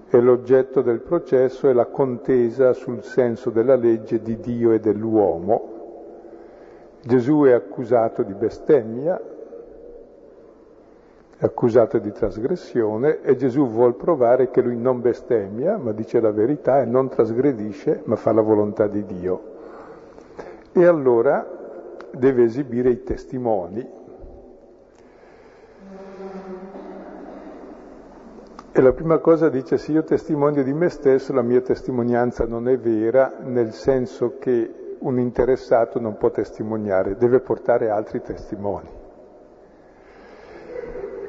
e 0.09 0.21
l'oggetto 0.21 0.81
del 0.81 1.01
processo 1.01 1.69
è 1.69 1.73
la 1.73 1.87
contesa 1.87 2.73
sul 2.73 3.03
senso 3.03 3.51
della 3.51 3.75
legge 3.75 4.23
di 4.23 4.39
Dio 4.39 4.71
e 4.71 4.79
dell'uomo. 4.79 5.73
Gesù 7.03 7.43
è 7.43 7.53
accusato 7.53 8.23
di 8.23 8.35
bestemmia, 8.35 9.21
accusato 11.45 11.99
di 11.99 12.11
trasgressione 12.11 13.21
e 13.21 13.37
Gesù 13.37 13.69
vuol 13.69 13.95
provare 13.97 14.51
che 14.51 14.63
lui 14.63 14.77
non 14.79 15.03
bestemmia, 15.03 15.77
ma 15.77 15.93
dice 15.93 16.21
la 16.21 16.33
verità 16.33 16.81
e 16.81 16.87
non 16.87 17.09
trasgredisce, 17.09 18.01
ma 18.05 18.17
fa 18.17 18.33
la 18.33 18.41
volontà 18.41 18.87
di 18.87 19.05
Dio. 19.05 19.53
E 20.73 20.87
allora 20.87 21.47
deve 22.11 22.45
esibire 22.45 22.91
i 22.91 23.03
testimoni 23.03 24.03
E 28.77 28.81
la 28.81 28.93
prima 28.93 29.19
cosa 29.19 29.49
dice, 29.49 29.79
se 29.79 29.93
io 29.93 30.03
testimonio 30.03 30.65
di 30.65 30.73
me 30.73 30.89
stesso, 30.89 31.33
la 31.33 31.43
mia 31.43 31.61
testimonianza 31.61 32.45
non 32.45 32.69
è 32.69 32.77
vera, 32.77 33.35
nel 33.45 33.73
senso 33.73 34.37
che 34.41 34.97
un 34.99 35.21
interessato 35.21 36.01
non 36.01 36.17
può 36.17 36.31
testimoniare, 36.31 37.17
deve 37.17 37.39
portare 37.39 37.89
altri 37.89 38.21
testimoni. 38.21 39.04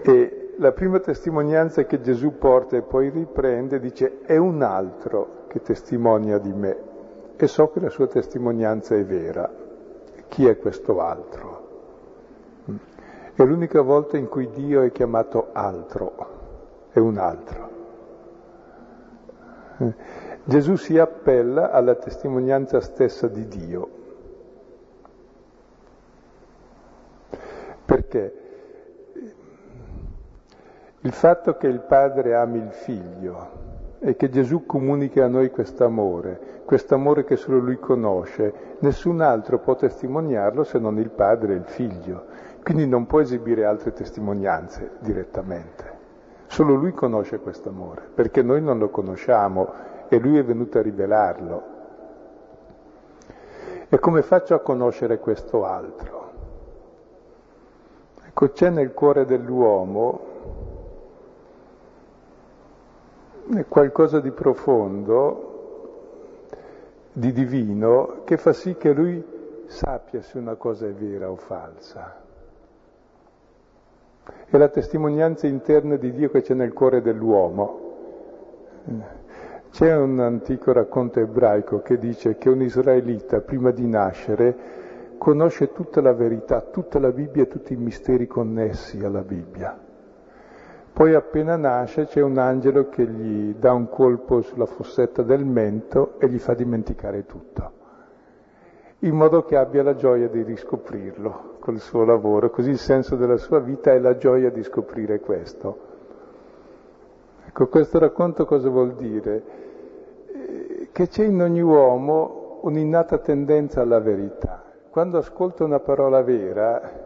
E 0.08 0.54
la 0.58 0.72
prima 0.72 1.00
testimonianza 1.00 1.84
che 1.86 2.00
Gesù 2.00 2.38
porta 2.38 2.78
e 2.78 2.84
poi 2.84 3.10
riprende 3.10 3.80
dice, 3.80 4.22
è 4.22 4.38
un 4.38 4.62
altro 4.62 5.46
che 5.48 5.62
testimonia 5.62 6.38
di 6.38 6.54
me 6.54 6.78
e 7.36 7.48
so 7.48 7.70
che 7.70 7.80
la 7.80 7.90
sua 7.90 8.08
testimonianza 8.08 8.96
è 8.96 9.04
vera. 9.04 9.52
Chi 10.28 10.46
è 10.46 10.58
questo 10.58 11.02
altro? 11.02 11.64
È 13.34 13.44
l'unica 13.44 13.82
volta 13.82 14.18
in 14.18 14.30
cui 14.30 14.50
Dio 14.52 14.82
è 14.82 14.92
chiamato 14.92 15.50
altro 15.52 16.34
è 16.96 17.00
un 17.00 17.18
altro. 17.18 17.70
Gesù 20.46 20.76
si 20.76 20.98
appella 20.98 21.72
alla 21.72 21.96
testimonianza 21.96 22.80
stessa 22.80 23.28
di 23.28 23.48
Dio. 23.50 23.90
Perché 27.84 28.45
il 31.06 31.12
fatto 31.12 31.56
che 31.56 31.68
il 31.68 31.82
Padre 31.82 32.34
ami 32.34 32.58
il 32.58 32.72
Figlio 32.72 33.64
e 34.00 34.16
che 34.16 34.28
Gesù 34.28 34.66
comunichi 34.66 35.20
a 35.20 35.28
noi 35.28 35.52
quest'amore, 35.52 36.64
quest'amore 36.66 37.24
che 37.24 37.36
solo 37.36 37.60
Lui 37.60 37.78
conosce, 37.78 38.78
nessun 38.80 39.22
altro 39.22 39.60
può 39.60 39.76
testimoniarlo 39.76 40.64
se 40.64 40.80
non 40.80 40.98
il 40.98 41.12
Padre 41.12 41.54
e 41.54 41.58
il 41.58 41.66
Figlio. 41.66 42.26
Quindi 42.64 42.88
non 42.88 43.06
può 43.06 43.22
esibire 43.22 43.66
altre 43.66 43.94
testimonianze 43.94 44.94
direttamente. 44.98 45.94
Solo 46.48 46.74
lui 46.74 46.94
conosce 46.94 47.38
questo 47.38 47.70
amore, 47.70 48.02
perché 48.12 48.42
noi 48.42 48.64
non 48.64 48.80
lo 48.80 48.90
conosciamo 48.90 49.72
e 50.08 50.18
lui 50.18 50.40
è 50.40 50.44
venuto 50.44 50.80
a 50.80 50.82
rivelarlo. 50.82 51.64
E 53.88 54.00
come 54.00 54.24
faccio 54.24 54.56
a 54.56 54.60
conoscere 54.60 55.20
questo 55.20 55.66
altro? 55.66 56.32
Ecco, 58.26 58.50
c'è 58.50 58.72
nel 58.72 58.92
cuore 58.94 59.26
dell'uomo 59.26 60.34
qualcosa 63.68 64.20
di 64.20 64.32
profondo, 64.32 65.54
di 67.12 67.32
divino, 67.32 68.22
che 68.26 68.38
fa 68.38 68.54
sì 68.54 68.76
che 68.76 68.92
lui 68.92 69.24
sappia 69.68 70.22
se 70.22 70.38
una 70.38 70.56
cosa 70.56 70.88
è 70.88 70.92
vera 70.92 71.30
o 71.30 71.36
falsa. 71.36 72.24
È 74.48 74.58
la 74.58 74.70
testimonianza 74.70 75.48
interna 75.48 75.96
di 75.96 76.12
Dio 76.12 76.30
che 76.30 76.42
c'è 76.42 76.54
nel 76.54 76.74
cuore 76.74 77.02
dell'uomo. 77.02 77.84
C'è 79.70 79.96
un 79.96 80.20
antico 80.20 80.72
racconto 80.72 81.20
ebraico 81.20 81.82
che 81.82 81.98
dice 81.98 82.38
che 82.38 82.50
un 82.50 82.62
israelita 82.62 83.42
prima 83.42 83.72
di 83.72 83.88
nascere 83.88 84.56
conosce 85.18 85.72
tutta 85.72 86.02
la 86.02 86.14
verità, 86.14 86.62
tutta 86.62 87.00
la 87.00 87.12
Bibbia 87.12 87.44
e 87.44 87.48
tutti 87.48 87.74
i 87.74 87.78
misteri 87.78 88.26
connessi 88.26 89.04
alla 89.04 89.22
Bibbia. 89.22 89.85
Poi 90.96 91.14
appena 91.14 91.58
nasce 91.58 92.06
c'è 92.06 92.22
un 92.22 92.38
angelo 92.38 92.88
che 92.88 93.06
gli 93.06 93.54
dà 93.56 93.74
un 93.74 93.90
colpo 93.90 94.42
sulla 94.42 94.66
fossetta 94.66 95.24
del 95.24 95.44
mento 95.44 96.18
e 96.20 96.30
gli 96.30 96.40
fa 96.40 96.54
dimenticare 96.54 97.26
tutto 97.26 97.76
in 99.00 99.16
modo 99.16 99.44
che 99.44 99.56
abbia 99.56 99.84
la 99.84 99.96
gioia 99.96 100.28
di 100.28 100.42
riscoprirlo 100.42 101.58
col 101.60 101.80
suo 101.80 102.06
lavoro, 102.06 102.50
così 102.50 102.72
il 102.72 102.78
senso 102.80 103.16
della 103.16 103.38
sua 103.38 103.60
vita 103.60 103.92
è 103.92 104.00
la 104.00 104.18
gioia 104.18 104.50
di 104.50 104.64
scoprire 104.64 105.20
questo. 105.20 105.78
Ecco, 107.48 107.68
questo 107.68 108.00
racconto 108.00 108.46
cosa 108.46 108.70
vuol 108.70 108.96
dire? 108.96 109.44
Eh, 110.28 110.90
che 110.92 111.08
c'è 111.08 111.26
in 111.26 111.42
ogni 111.42 111.62
uomo 111.62 112.60
un'innata 112.62 113.20
tendenza 113.20 113.82
alla 113.82 114.00
verità. 114.00 114.64
Quando 114.90 115.20
ascolta 115.20 115.64
una 115.64 115.80
parola 115.80 116.24
vera, 116.24 117.05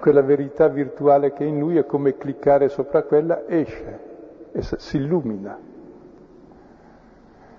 quella 0.00 0.22
verità 0.22 0.66
virtuale 0.66 1.32
che 1.32 1.44
è 1.44 1.46
in 1.46 1.60
lui 1.60 1.76
è 1.76 1.86
come 1.86 2.16
cliccare 2.16 2.68
sopra 2.68 3.04
quella, 3.04 3.46
esce 3.46 4.08
e 4.52 4.62
si 4.62 4.96
illumina. 4.96 5.58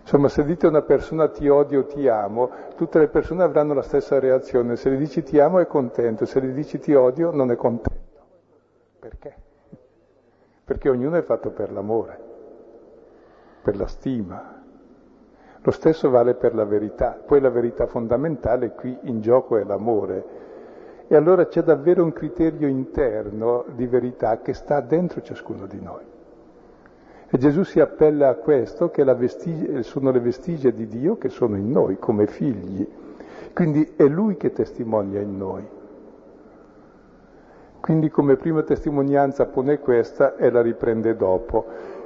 Insomma, 0.02 0.28
se 0.28 0.44
dite 0.44 0.66
a 0.66 0.70
una 0.70 0.82
persona 0.82 1.30
ti 1.30 1.48
odio 1.48 1.86
ti 1.86 2.08
amo, 2.08 2.50
tutte 2.76 3.00
le 3.00 3.08
persone 3.08 3.44
avranno 3.44 3.74
la 3.74 3.84
stessa 3.84 4.20
reazione. 4.20 4.76
Se 4.76 4.90
le 4.90 4.98
dici 4.98 5.24
ti 5.24 5.40
amo 5.40 5.60
è 5.60 5.68
contento, 5.68 6.26
se 6.26 6.40
le 6.42 6.52
dici 6.52 6.80
ti 6.80 6.94
odio 6.94 7.32
non 7.32 7.52
è 7.52 7.56
contento. 7.56 8.00
Perché? 9.00 9.36
Perché 10.66 10.90
ognuno 10.90 11.16
è 11.16 11.22
fatto 11.22 11.52
per 11.52 11.72
l'amore, 11.72 12.20
per 13.62 13.78
la 13.78 13.88
stima. 13.88 14.62
Lo 15.64 15.72
stesso 15.72 16.10
vale 16.10 16.34
per 16.34 16.56
la 16.56 16.66
verità. 16.66 17.18
Poi 17.24 17.40
la 17.40 17.50
verità 17.50 17.86
fondamentale 17.86 18.72
qui 18.72 18.98
in 19.04 19.22
gioco 19.22 19.58
è 19.58 19.64
l'amore. 19.64 20.50
E 21.12 21.16
allora 21.18 21.46
c'è 21.46 21.62
davvero 21.62 22.06
un 22.06 22.14
criterio 22.14 22.70
interno 22.70 23.66
di 23.76 23.86
verità 23.86 24.40
che 24.40 24.54
sta 24.54 24.80
dentro 24.80 25.22
ciascuno 25.22 25.66
di 25.66 25.82
noi. 25.82 26.06
E 27.30 27.38
Gesù 27.38 27.64
si 27.64 27.82
appella 27.82 28.30
a 28.30 28.36
questo, 28.36 28.92
che 28.92 29.04
vestigia, 29.04 29.84
sono 29.84 30.12
le 30.12 30.22
vestigie 30.22 30.72
di 30.72 30.88
Dio 30.88 31.18
che 31.18 31.28
sono 31.28 31.58
in 31.58 31.70
noi, 31.70 32.00
come 32.00 32.28
figli. 32.28 32.88
Quindi 33.52 33.92
è 33.98 34.06
Lui 34.06 34.38
che 34.38 34.54
testimonia 34.54 35.20
in 35.20 35.38
noi. 35.38 35.68
Quindi 37.82 38.10
come 38.10 38.38
prima 38.38 38.62
testimonianza 38.62 39.48
pone 39.48 39.80
questa 39.80 40.38
e 40.38 40.50
la 40.50 40.62
riprende 40.62 41.18
dopo, 41.18 41.66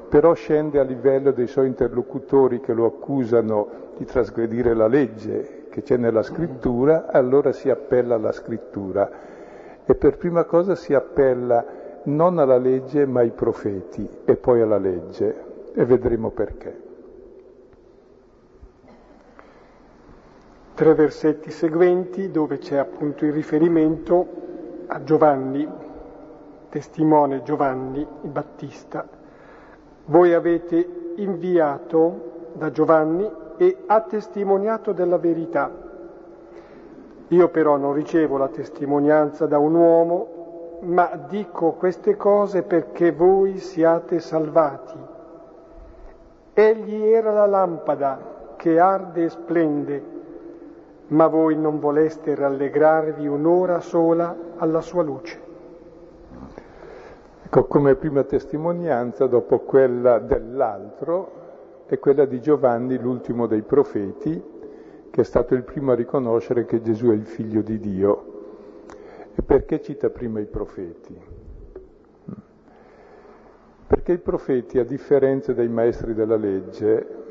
però 0.10 0.34
scende 0.34 0.80
a 0.80 0.84
livello 0.84 1.30
dei 1.30 1.46
suoi 1.46 1.68
interlocutori 1.68 2.60
che 2.60 2.74
lo 2.74 2.88
accusano 2.88 3.68
di 3.98 4.06
trasgredire 4.06 4.74
la 4.74 4.88
legge 4.88 5.65
che 5.76 5.82
c'è 5.82 5.98
nella 5.98 6.24
scrittura, 6.24 7.08
allora 7.08 7.52
si 7.52 7.70
appella 7.70 8.16
alla 8.16 8.32
scrittura 8.32 9.12
e 9.84 9.94
per 9.94 10.16
prima 10.16 10.46
cosa 10.46 10.74
si 10.74 10.94
appella 10.94 11.66
non 12.04 12.40
alla 12.40 12.56
legge 12.56 13.06
ma 13.06 13.20
ai 13.20 13.32
profeti 13.32 14.08
e 14.24 14.38
poi 14.38 14.62
alla 14.62 14.78
legge 14.78 15.72
e 15.74 15.84
vedremo 15.84 16.30
perché. 16.30 16.82
Tre 20.76 20.94
versetti 20.94 21.52
seguenti 21.52 22.32
dove 22.32 22.58
c'è 22.60 22.78
appunto 22.78 23.26
il 23.26 23.34
riferimento 23.34 24.28
a 24.88 25.04
Giovanni, 25.04 25.70
testimone 26.70 27.44
Giovanni 27.44 28.00
il 28.00 28.30
Battista. 28.30 29.06
Voi 30.06 30.34
avete 30.34 31.12
inviato 31.18 32.54
da 32.54 32.72
Giovanni 32.72 33.44
e 33.58 33.84
ha 33.86 34.02
testimoniato 34.02 34.92
della 34.92 35.18
verità. 35.18 35.72
Io 37.30 37.50
però 37.50 37.78
non 37.78 37.94
ricevo 37.94 38.38
la 38.38 38.50
testimonianza 38.50 39.46
da 39.46 39.58
un 39.58 39.74
uomo 39.74 40.36
ma 40.82 41.10
dico 41.28 41.72
queste 41.74 42.16
cose 42.16 42.64
perché 42.64 43.12
voi 43.12 43.58
siate 43.58 44.20
salvati. 44.20 44.98
Egli 46.54 47.04
era 47.04 47.32
la 47.32 47.46
lampada 47.46 48.54
che 48.56 48.80
arde 48.80 49.26
e 49.26 49.30
splende, 49.30 50.04
ma 51.08 51.28
voi 51.28 51.58
non 51.58 51.80
voleste 51.80 52.36
rallegrarvi 52.36 53.28
un'ora 53.28 53.80
sola 53.80 54.36
alla 54.58 54.82
sua 54.82 55.04
luce. 55.04 55.44
Ecco, 57.44 57.66
come 57.66 57.96
prima 57.96 58.24
testimonianza, 58.24 59.28
dopo 59.28 59.60
quella 59.60 60.20
dell'altro, 60.20 61.44
è 61.88 62.00
quella 62.00 62.26
di 62.26 62.42
Giovanni, 62.42 62.98
l'ultimo 62.98 63.46
dei 63.46 63.62
profeti, 63.62 64.44
che 65.12 65.22
è 65.22 65.24
stato 65.24 65.54
il 65.54 65.64
primo 65.64 65.92
a 65.92 65.96
riconoscere 65.96 66.66
che 66.66 66.82
Gesù 66.82 67.10
è 67.10 67.14
il 67.14 67.26
figlio 67.26 67.62
di 67.62 67.80
Dio. 67.80 68.34
E 69.36 69.42
perché 69.44 69.82
cita 69.82 70.10
prima 70.10 70.40
i 70.40 70.46
profeti? 70.46 71.18
Perché 73.88 74.14
i 74.14 74.18
profeti, 74.18 74.80
a 74.80 74.84
differenza 74.84 75.54
dei 75.54 75.68
maestri 75.68 76.16
della 76.16 76.38
legge, 76.38 77.24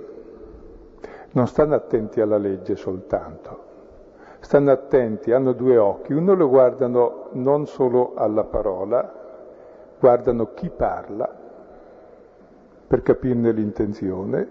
non 1.33 1.49
stanno 1.49 1.75
attenti 1.75 2.21
alla 2.21 2.39
legge 2.39 2.77
soltanto, 2.77 3.63
stanno 4.39 4.71
attenti, 4.71 5.33
hanno 5.33 5.53
due 5.53 5.77
occhi, 5.79 6.13
uno 6.13 6.35
lo 6.35 6.49
guardano 6.49 7.31
non 7.33 7.67
solo 7.67 8.15
alla 8.15 8.45
parola, 8.45 9.13
guardano 9.99 10.55
chi 10.55 10.71
parla 10.71 11.43
per 12.87 13.03
capirne 13.03 13.53
l'intenzione, 13.53 14.47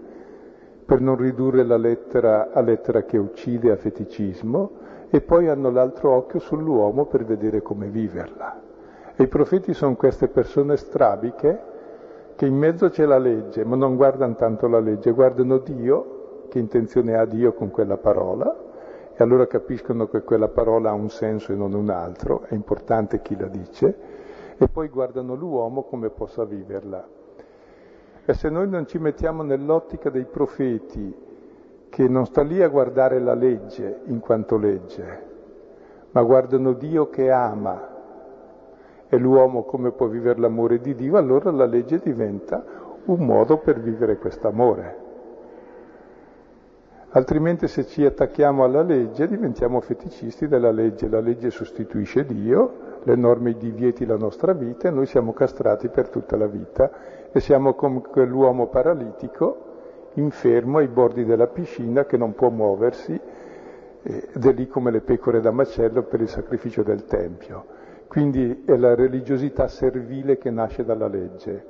per 0.84 1.00
non 1.00 1.16
ridurre 1.16 1.64
la 1.64 1.76
lettera 1.76 2.50
a 2.52 2.60
lettera 2.60 3.02
che 3.04 3.16
uccide, 3.16 3.70
a 3.70 3.76
feticismo, 3.76 4.70
e 5.10 5.20
poi 5.20 5.48
hanno 5.48 5.70
l'altro 5.70 6.10
occhio 6.10 6.40
sull'uomo 6.40 7.06
per 7.06 7.24
vedere 7.24 7.62
come 7.62 7.88
viverla. 7.88 8.60
E 9.16 9.22
i 9.22 9.28
profeti 9.28 9.72
sono 9.72 9.94
queste 9.94 10.28
persone 10.28 10.76
strabiche 10.76 11.72
che 12.34 12.46
in 12.46 12.56
mezzo 12.56 12.88
c'è 12.88 13.04
la 13.04 13.18
legge, 13.18 13.64
ma 13.64 13.76
non 13.76 13.94
guardano 13.94 14.34
tanto 14.34 14.66
la 14.66 14.80
legge, 14.80 15.12
guardano 15.12 15.58
Dio 15.58 16.46
che 16.48 16.58
intenzione 16.58 17.14
ha 17.14 17.24
Dio 17.24 17.52
con 17.52 17.70
quella 17.70 17.96
parola 17.96 18.56
e 19.16 19.22
allora 19.22 19.46
capiscono 19.46 20.08
che 20.08 20.22
quella 20.22 20.48
parola 20.48 20.90
ha 20.90 20.94
un 20.94 21.08
senso 21.08 21.52
e 21.52 21.54
non 21.54 21.72
un 21.74 21.90
altro, 21.90 22.42
è 22.48 22.54
importante 22.54 23.22
chi 23.22 23.36
la 23.36 23.46
dice, 23.46 23.96
e 24.56 24.68
poi 24.68 24.88
guardano 24.88 25.34
l'uomo 25.34 25.84
come 25.84 26.10
possa 26.10 26.44
viverla. 26.44 27.13
E 28.26 28.32
se 28.32 28.48
noi 28.48 28.68
non 28.68 28.86
ci 28.86 28.98
mettiamo 28.98 29.42
nell'ottica 29.42 30.08
dei 30.08 30.24
profeti, 30.24 31.14
che 31.90 32.08
non 32.08 32.24
sta 32.26 32.42
lì 32.42 32.62
a 32.62 32.68
guardare 32.68 33.20
la 33.20 33.34
legge 33.34 34.00
in 34.06 34.18
quanto 34.18 34.56
legge, 34.56 35.22
ma 36.10 36.22
guardano 36.22 36.72
Dio 36.72 37.08
che 37.08 37.30
ama 37.30 37.88
e 39.08 39.16
l'uomo 39.18 39.62
come 39.64 39.92
può 39.92 40.06
vivere 40.06 40.40
l'amore 40.40 40.80
di 40.80 40.94
Dio, 40.94 41.16
allora 41.16 41.50
la 41.50 41.66
legge 41.66 41.98
diventa 41.98 42.64
un 43.04 43.24
modo 43.24 43.58
per 43.58 43.78
vivere 43.78 44.16
quest'amore. 44.16 45.02
Altrimenti 47.10 47.68
se 47.68 47.86
ci 47.86 48.04
attacchiamo 48.04 48.64
alla 48.64 48.82
legge 48.82 49.28
diventiamo 49.28 49.80
feticisti 49.80 50.48
della 50.48 50.72
legge, 50.72 51.08
la 51.08 51.20
legge 51.20 51.50
sostituisce 51.50 52.24
Dio, 52.24 52.98
le 53.04 53.14
norme 53.14 53.50
i 53.50 53.56
divieti 53.56 54.04
la 54.04 54.16
nostra 54.16 54.52
vita 54.52 54.88
e 54.88 54.90
noi 54.90 55.06
siamo 55.06 55.32
castrati 55.32 55.88
per 55.88 56.08
tutta 56.08 56.36
la 56.36 56.46
vita 56.46 56.90
e 57.36 57.40
siamo 57.40 57.74
come 57.74 58.00
quell'uomo 58.00 58.68
paralitico, 58.68 60.12
infermo 60.14 60.78
ai 60.78 60.86
bordi 60.86 61.24
della 61.24 61.48
piscina 61.48 62.04
che 62.04 62.16
non 62.16 62.32
può 62.32 62.48
muoversi 62.48 63.20
ed 64.02 64.44
è 64.46 64.52
lì 64.52 64.68
come 64.68 64.92
le 64.92 65.00
pecore 65.00 65.40
da 65.40 65.50
macello 65.50 66.04
per 66.04 66.20
il 66.20 66.28
sacrificio 66.28 66.84
del 66.84 67.06
Tempio. 67.06 67.64
Quindi 68.06 68.62
è 68.64 68.76
la 68.76 68.94
religiosità 68.94 69.66
servile 69.66 70.38
che 70.38 70.50
nasce 70.50 70.84
dalla 70.84 71.08
legge. 71.08 71.64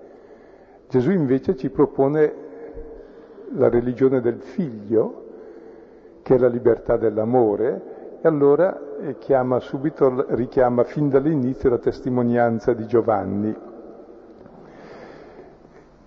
Gesù 0.87 1.13
invece 1.13 1.57
ci 1.57 1.71
propone 1.71 2.35
la 3.53 3.71
religione 3.71 4.21
del 4.21 4.43
figlio, 4.43 5.23
che 6.21 6.35
è 6.35 6.39
la 6.39 6.49
libertà 6.49 6.99
dell'amore, 6.99 8.19
e 8.21 8.29
allora 8.29 8.99
eh, 8.99 9.17
subito, 9.61 10.27
richiama 10.35 10.85
fin 10.85 11.09
dall'inizio 11.09 11.71
la 11.71 11.79
testimonianza 11.79 12.75
di 12.75 12.85
Giovanni. 12.85 13.73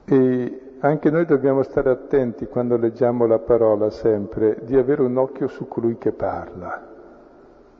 E 0.10 0.62
anche 0.80 1.10
noi 1.10 1.26
dobbiamo 1.26 1.64
stare 1.64 1.90
attenti 1.90 2.46
quando 2.48 2.78
leggiamo 2.78 3.26
la 3.26 3.40
parola 3.40 3.90
sempre, 3.90 4.60
di 4.62 4.78
avere 4.78 5.02
un 5.02 5.18
occhio 5.18 5.48
su 5.48 5.68
colui 5.68 5.98
che 5.98 6.14
parla 6.14 6.88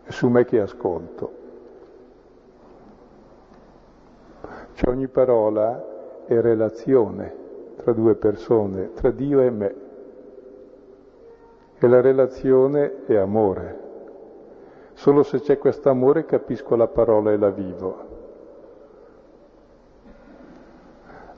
e 0.04 0.12
su 0.12 0.28
me 0.28 0.44
che 0.44 0.60
ascolto. 0.60 1.32
Cioè 4.74 4.90
ogni 4.90 5.08
parola 5.08 6.26
è 6.26 6.40
relazione 6.42 7.34
tra 7.78 7.94
due 7.94 8.16
persone, 8.16 8.92
tra 8.92 9.10
Dio 9.12 9.40
e 9.40 9.50
me 9.50 9.76
e 11.80 11.88
la 11.88 12.02
relazione 12.02 13.06
è 13.06 13.16
amore. 13.16 13.86
Solo 14.94 15.24
se 15.24 15.40
c'è 15.40 15.58
questo 15.58 15.90
amore 15.90 16.26
capisco 16.26 16.76
la 16.76 16.88
parola 16.88 17.32
e 17.32 17.38
la 17.38 17.52
vivo. 17.52 18.07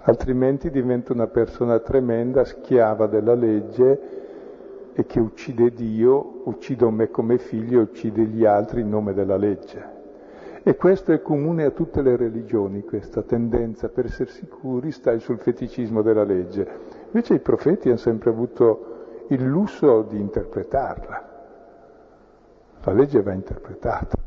Altrimenti 0.10 0.72
divento 0.72 1.14
una 1.14 1.28
persona 1.28 1.78
tremenda, 1.78 2.44
schiava 2.44 3.06
della 3.06 3.36
legge 3.36 4.92
e 4.94 5.06
che 5.06 5.20
uccide 5.20 5.72
Dio, 5.72 6.42
uccido 6.46 6.90
me 6.90 7.12
come 7.12 7.38
figlio 7.38 7.78
e 7.78 7.84
uccide 7.84 8.24
gli 8.24 8.44
altri 8.44 8.82
in 8.82 8.90
nome 8.90 9.14
della 9.14 9.38
legge. 9.38 9.98
E 10.64 10.76
questo 10.78 11.12
è 11.12 11.22
comune 11.22 11.64
a 11.64 11.70
tutte 11.70 12.02
le 12.02 12.16
religioni, 12.16 12.84
questa 12.84 13.22
tendenza 13.22 13.90
per 13.90 14.06
essere 14.06 14.32
sicuri 14.32 14.92
stai 14.92 15.20
sul 15.20 15.38
feticismo 15.38 16.02
della 16.02 16.24
legge. 16.24 16.68
Invece 17.06 17.36
i 17.36 17.40
profeti 17.40 17.90
hanno 17.90 17.98
sempre 17.98 18.32
avuto 18.32 19.26
il 19.28 19.44
lusso 19.44 20.02
di 20.02 20.20
interpretarla. 20.20 21.44
La 22.84 22.94
legge 22.94 23.22
va 23.22 23.34
interpretata. 23.34 24.18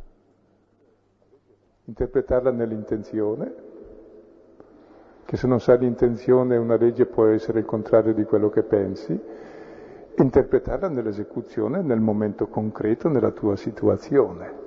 Interpretarla 1.86 2.52
nell'intenzione, 2.52 3.70
che 5.32 5.38
se 5.38 5.46
non 5.46 5.60
sai 5.60 5.78
l'intenzione 5.78 6.58
una 6.58 6.76
legge 6.76 7.06
può 7.06 7.24
essere 7.24 7.60
il 7.60 7.64
contrario 7.64 8.12
di 8.12 8.22
quello 8.24 8.50
che 8.50 8.62
pensi, 8.64 9.18
interpretarla 10.14 10.88
nell'esecuzione, 10.88 11.80
nel 11.80 12.00
momento 12.00 12.48
concreto, 12.48 13.08
nella 13.08 13.30
tua 13.30 13.56
situazione. 13.56 14.60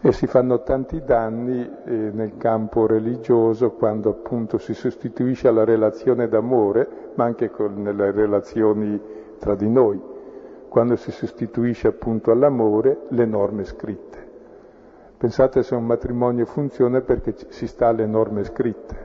e 0.00 0.12
si 0.12 0.26
fanno 0.26 0.62
tanti 0.62 1.02
danni 1.04 1.60
eh, 1.84 1.90
nel 1.90 2.36
campo 2.38 2.86
religioso 2.86 3.72
quando 3.72 4.10
appunto 4.10 4.56
si 4.56 4.72
sostituisce 4.72 5.48
alla 5.48 5.64
relazione 5.64 6.28
d'amore, 6.28 7.10
ma 7.16 7.24
anche 7.24 7.50
con, 7.50 7.82
nelle 7.82 8.12
relazioni 8.12 8.98
tra 9.38 9.54
di 9.54 9.68
noi, 9.68 10.00
quando 10.68 10.96
si 10.96 11.10
sostituisce 11.10 11.88
appunto 11.88 12.30
all'amore 12.30 13.00
le 13.08 13.26
norme 13.26 13.64
scritte. 13.64 14.15
Pensate 15.18 15.62
se 15.62 15.74
un 15.74 15.86
matrimonio 15.86 16.44
funziona 16.44 17.00
perché 17.00 17.34
si 17.48 17.66
sta 17.66 17.88
alle 17.88 18.06
norme 18.06 18.44
scritte, 18.44 18.96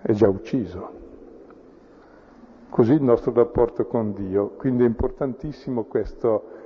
è 0.00 0.12
già 0.12 0.28
ucciso. 0.28 1.00
Così 2.68 2.92
il 2.92 3.02
nostro 3.02 3.32
rapporto 3.32 3.86
con 3.86 4.12
Dio, 4.12 4.50
quindi 4.56 4.84
è 4.84 4.86
importantissimo 4.86 5.84
questo 5.84 6.60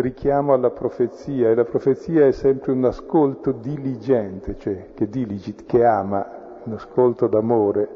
richiamo 0.00 0.52
alla 0.52 0.70
profezia 0.70 1.50
e 1.50 1.54
la 1.54 1.64
profezia 1.64 2.26
è 2.26 2.32
sempre 2.32 2.72
un 2.72 2.84
ascolto 2.84 3.52
diligente, 3.52 4.56
cioè 4.58 4.90
che 4.94 5.08
diligit, 5.08 5.64
che 5.66 5.84
ama, 5.84 6.60
un 6.64 6.74
ascolto 6.74 7.26
d'amore, 7.26 7.88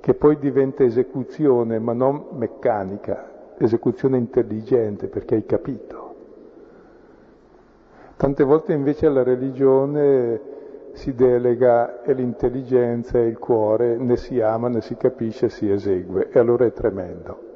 che 0.00 0.14
poi 0.14 0.38
diventa 0.38 0.84
esecuzione, 0.84 1.78
ma 1.78 1.92
non 1.92 2.26
meccanica, 2.32 3.54
esecuzione 3.58 4.18
intelligente 4.18 5.08
perché 5.08 5.36
hai 5.36 5.46
capito. 5.46 6.01
Tante 8.22 8.44
volte 8.44 8.72
invece 8.72 9.06
alla 9.06 9.24
religione 9.24 10.40
si 10.92 11.12
delega 11.12 12.02
e 12.02 12.12
l'intelligenza 12.12 13.18
e 13.18 13.26
il 13.26 13.36
cuore, 13.36 13.96
né 13.96 14.16
si 14.16 14.40
ama 14.40 14.68
né 14.68 14.80
si 14.80 14.96
capisce, 14.96 15.48
si 15.48 15.68
esegue 15.68 16.28
e 16.30 16.38
allora 16.38 16.64
è 16.64 16.72
tremendo. 16.72 17.50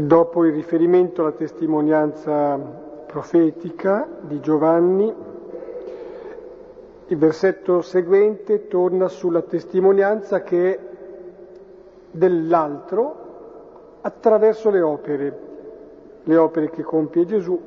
dopo 0.00 0.44
il 0.44 0.52
riferimento 0.52 1.22
alla 1.22 1.32
testimonianza 1.32 2.58
profetica 3.06 4.06
di 4.20 4.38
Giovanni, 4.40 5.14
il 7.06 7.16
versetto 7.16 7.80
seguente 7.80 8.68
torna 8.68 9.08
sulla 9.08 9.40
testimonianza 9.40 10.42
che 10.42 10.74
è 10.74 10.78
dell'altro 12.10 13.21
attraverso 14.02 14.70
le 14.70 14.80
opere, 14.80 15.38
le 16.22 16.36
opere 16.36 16.70
che 16.70 16.82
compie 16.82 17.24
Gesù, 17.24 17.58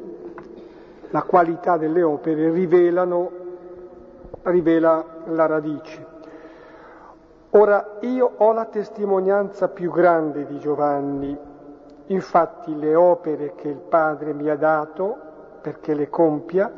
la 1.09 1.23
qualità 1.23 1.77
delle 1.77 2.03
opere 2.03 2.51
rivelano, 2.51 3.31
rivela 4.43 5.03
la 5.25 5.45
radice. 5.47 6.13
Ora 7.51 7.97
io 8.01 8.31
ho 8.37 8.51
la 8.51 8.65
testimonianza 8.65 9.69
più 9.69 9.91
grande 9.91 10.45
di 10.45 10.59
Giovanni, 10.59 11.37
Infatti 12.07 12.77
le 12.77 12.93
opere 12.93 13.53
che 13.55 13.69
il 13.69 13.77
Padre 13.77 14.33
mi 14.33 14.47
ha 14.47 14.55
dato 14.55 15.17
perché 15.61 15.95
le 15.95 16.07
compia, 16.07 16.71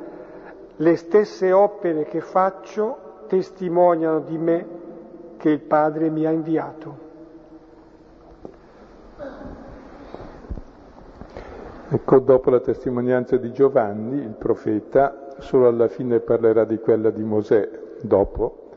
le 0.78 0.96
stesse 0.96 1.52
opere 1.52 2.06
che 2.06 2.22
faccio 2.22 3.26
testimoniano 3.28 4.20
di 4.22 4.38
me 4.38 4.68
che 5.36 5.50
il 5.50 5.60
Padre 5.60 6.10
mi 6.10 6.26
ha 6.26 6.32
inviato. 6.32 7.06
Ecco, 11.90 12.20
dopo 12.20 12.50
la 12.50 12.60
testimonianza 12.60 13.38
di 13.38 13.54
Giovanni, 13.54 14.18
il 14.22 14.36
profeta, 14.38 15.30
solo 15.38 15.70
alla 15.70 15.88
fine 15.88 16.20
parlerà 16.20 16.66
di 16.66 16.80
quella 16.80 17.12
di 17.12 17.24
Mosè, 17.24 17.70
dopo, 18.02 18.72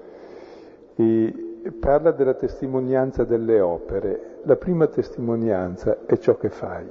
e 0.94 1.72
parla 1.80 2.12
della 2.12 2.34
testimonianza 2.34 3.24
delle 3.24 3.60
opere. 3.60 4.38
La 4.44 4.54
prima 4.54 4.86
testimonianza 4.86 6.06
è 6.06 6.18
ciò 6.18 6.36
che 6.36 6.50
fai. 6.50 6.86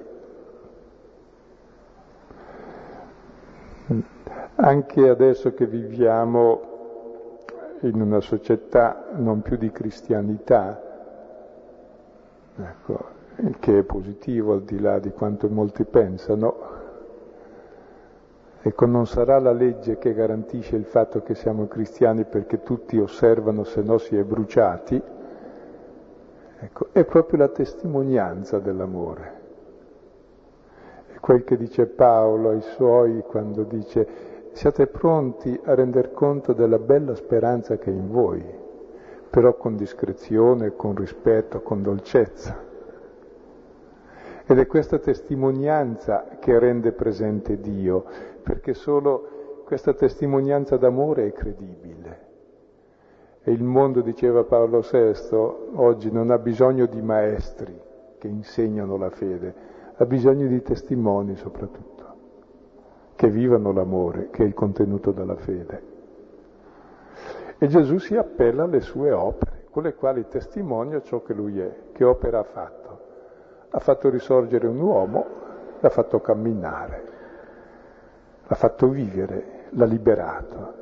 Anche 4.55 5.07
adesso 5.07 5.53
che 5.53 5.65
viviamo 5.65 6.61
in 7.81 8.01
una 8.01 8.19
società 8.19 9.05
non 9.13 9.41
più 9.41 9.55
di 9.55 9.71
cristianità, 9.71 10.81
ecco, 12.57 13.17
che 13.59 13.79
è 13.79 13.83
positivo 13.83 14.53
al 14.53 14.63
di 14.63 14.79
là 14.79 14.99
di 14.99 15.11
quanto 15.11 15.47
molti 15.49 15.85
pensano. 15.85 16.77
Ecco, 18.61 18.85
non 18.85 19.07
sarà 19.07 19.39
la 19.39 19.53
legge 19.53 19.97
che 19.97 20.13
garantisce 20.13 20.75
il 20.75 20.83
fatto 20.83 21.21
che 21.23 21.33
siamo 21.33 21.67
cristiani 21.67 22.25
perché 22.25 22.61
tutti 22.61 22.97
osservano, 22.97 23.63
se 23.63 23.81
no 23.81 23.97
si 23.97 24.17
è 24.17 24.23
bruciati. 24.23 25.01
Ecco, 26.61 26.87
è 26.91 27.05
proprio 27.05 27.39
la 27.39 27.47
testimonianza 27.47 28.59
dell'amore. 28.59 29.37
È 31.07 31.19
quel 31.19 31.45
che 31.45 31.55
dice 31.55 31.85
Paolo 31.85 32.49
ai 32.49 32.61
suoi 32.61 33.23
quando 33.25 33.63
dice 33.63 34.07
siate 34.51 34.87
pronti 34.87 35.57
a 35.63 35.73
render 35.73 36.11
conto 36.11 36.51
della 36.51 36.79
bella 36.79 37.15
speranza 37.15 37.77
che 37.77 37.89
è 37.89 37.93
in 37.93 38.11
voi, 38.11 38.43
però 39.29 39.55
con 39.55 39.77
discrezione, 39.77 40.75
con 40.75 40.95
rispetto, 40.95 41.61
con 41.61 41.81
dolcezza. 41.81 42.67
Ed 44.51 44.57
è 44.57 44.65
questa 44.65 44.97
testimonianza 44.97 46.37
che 46.39 46.57
rende 46.57 46.91
presente 46.91 47.59
Dio, 47.59 48.03
perché 48.41 48.73
solo 48.73 49.61
questa 49.63 49.93
testimonianza 49.93 50.75
d'amore 50.75 51.27
è 51.27 51.31
credibile. 51.31 52.27
E 53.43 53.51
il 53.51 53.61
mondo, 53.61 54.01
diceva 54.01 54.45
Paolo 54.45 54.79
VI, 54.79 55.35
oggi 55.75 56.09
non 56.09 56.31
ha 56.31 56.39
bisogno 56.39 56.87
di 56.87 56.99
maestri 56.99 57.79
che 58.17 58.27
insegnano 58.27 58.97
la 58.97 59.11
fede, 59.11 59.53
ha 59.95 60.05
bisogno 60.05 60.47
di 60.47 60.63
testimoni 60.63 61.35
soprattutto, 61.35 62.05
che 63.13 63.29
vivano 63.29 63.71
l'amore, 63.71 64.29
che 64.31 64.41
è 64.41 64.47
il 64.47 64.55
contenuto 64.55 65.11
della 65.11 65.35
fede. 65.35 65.83
E 67.59 67.67
Gesù 67.67 67.99
si 67.99 68.15
appella 68.15 68.63
alle 68.63 68.81
sue 68.81 69.11
opere, 69.11 69.65
con 69.69 69.83
le 69.83 69.93
quali 69.93 70.25
testimonia 70.27 71.03
ciò 71.03 71.21
che 71.21 71.35
lui 71.35 71.59
è, 71.59 71.91
che 71.91 72.03
opera 72.03 72.39
ha 72.39 72.43
fatto 72.43 72.78
ha 73.69 73.79
fatto 73.79 74.09
risorgere 74.09 74.67
un 74.67 74.79
uomo, 74.79 75.25
l'ha 75.79 75.89
fatto 75.89 76.19
camminare, 76.19 77.03
l'ha 78.47 78.55
fatto 78.55 78.87
vivere, 78.87 79.67
l'ha 79.69 79.85
liberato. 79.85 80.73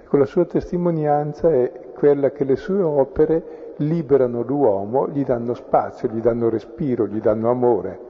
Ecco, 0.00 0.16
la 0.16 0.24
sua 0.24 0.44
testimonianza 0.44 1.50
è 1.50 1.92
quella 1.94 2.30
che 2.30 2.44
le 2.44 2.56
sue 2.56 2.82
opere 2.82 3.74
liberano 3.76 4.42
l'uomo, 4.42 5.08
gli 5.08 5.24
danno 5.24 5.54
spazio, 5.54 6.08
gli 6.08 6.20
danno 6.20 6.48
respiro, 6.48 7.06
gli 7.06 7.20
danno 7.20 7.50
amore. 7.50 8.08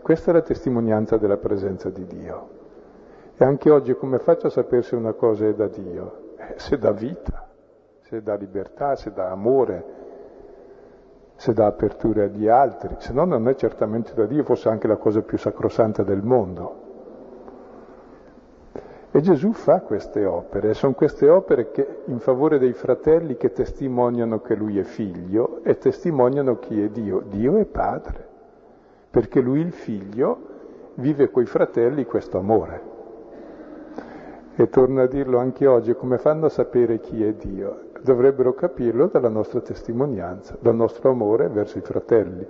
Questa 0.00 0.30
è 0.30 0.34
la 0.34 0.42
testimonianza 0.42 1.16
della 1.16 1.38
presenza 1.38 1.88
di 1.88 2.06
Dio. 2.06 2.48
E 3.36 3.44
anche 3.44 3.70
oggi 3.70 3.94
come 3.94 4.18
faccio 4.18 4.48
a 4.48 4.50
sapere 4.50 4.82
se 4.82 4.94
una 4.96 5.12
cosa 5.12 5.46
è 5.46 5.54
da 5.54 5.66
Dio? 5.66 6.34
Eh, 6.36 6.54
se 6.56 6.78
dà 6.78 6.92
vita, 6.92 7.48
se 8.00 8.22
dà 8.22 8.34
libertà, 8.34 8.96
se 8.96 9.12
dà 9.12 9.30
amore, 9.30 10.03
se 11.36 11.52
dà 11.52 11.66
apertura 11.66 12.24
agli 12.24 12.48
altri, 12.48 12.94
se 12.98 13.12
no 13.12 13.24
non 13.24 13.48
è 13.48 13.54
certamente 13.54 14.14
da 14.14 14.26
Dio, 14.26 14.44
forse 14.44 14.68
anche 14.68 14.86
la 14.86 14.96
cosa 14.96 15.22
più 15.22 15.36
sacrosanta 15.36 16.02
del 16.02 16.22
mondo. 16.22 16.82
E 19.10 19.20
Gesù 19.20 19.52
fa 19.52 19.80
queste 19.80 20.24
opere, 20.24 20.74
sono 20.74 20.92
queste 20.92 21.28
opere 21.28 21.70
che, 21.70 22.02
in 22.06 22.18
favore 22.18 22.58
dei 22.58 22.72
fratelli 22.72 23.36
che 23.36 23.52
testimoniano 23.52 24.40
che 24.40 24.56
lui 24.56 24.78
è 24.78 24.82
figlio 24.82 25.60
e 25.62 25.78
testimoniano 25.78 26.58
chi 26.58 26.82
è 26.82 26.88
Dio. 26.88 27.20
Dio 27.20 27.56
è 27.58 27.64
padre, 27.64 28.26
perché 29.10 29.40
lui 29.40 29.60
il 29.60 29.72
figlio 29.72 30.38
vive 30.94 31.30
coi 31.30 31.46
fratelli 31.46 32.04
questo 32.06 32.38
amore. 32.38 32.92
E 34.56 34.68
torno 34.68 35.02
a 35.02 35.06
dirlo 35.06 35.38
anche 35.38 35.66
oggi, 35.66 35.94
come 35.94 36.18
fanno 36.18 36.46
a 36.46 36.50
sapere 36.50 36.98
chi 36.98 37.24
è 37.24 37.34
Dio? 37.34 37.92
Dovrebbero 38.04 38.52
capirlo 38.52 39.06
dalla 39.06 39.30
nostra 39.30 39.60
testimonianza, 39.60 40.58
dal 40.60 40.74
nostro 40.74 41.10
amore 41.10 41.48
verso 41.48 41.78
i 41.78 41.80
fratelli. 41.80 42.46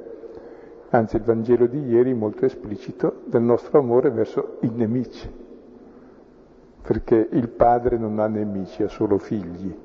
Anzi, 0.91 1.15
il 1.15 1.23
Vangelo 1.23 1.67
di 1.67 1.81
ieri 1.87 2.11
è 2.11 2.15
molto 2.15 2.45
esplicito 2.45 3.21
del 3.27 3.43
nostro 3.43 3.79
amore 3.79 4.11
verso 4.11 4.57
i 4.61 4.69
nemici, 4.69 5.33
perché 6.83 7.29
il 7.31 7.49
padre 7.49 7.97
non 7.97 8.19
ha 8.19 8.27
nemici, 8.27 8.83
ha 8.83 8.89
solo 8.89 9.17
figli. 9.19 9.77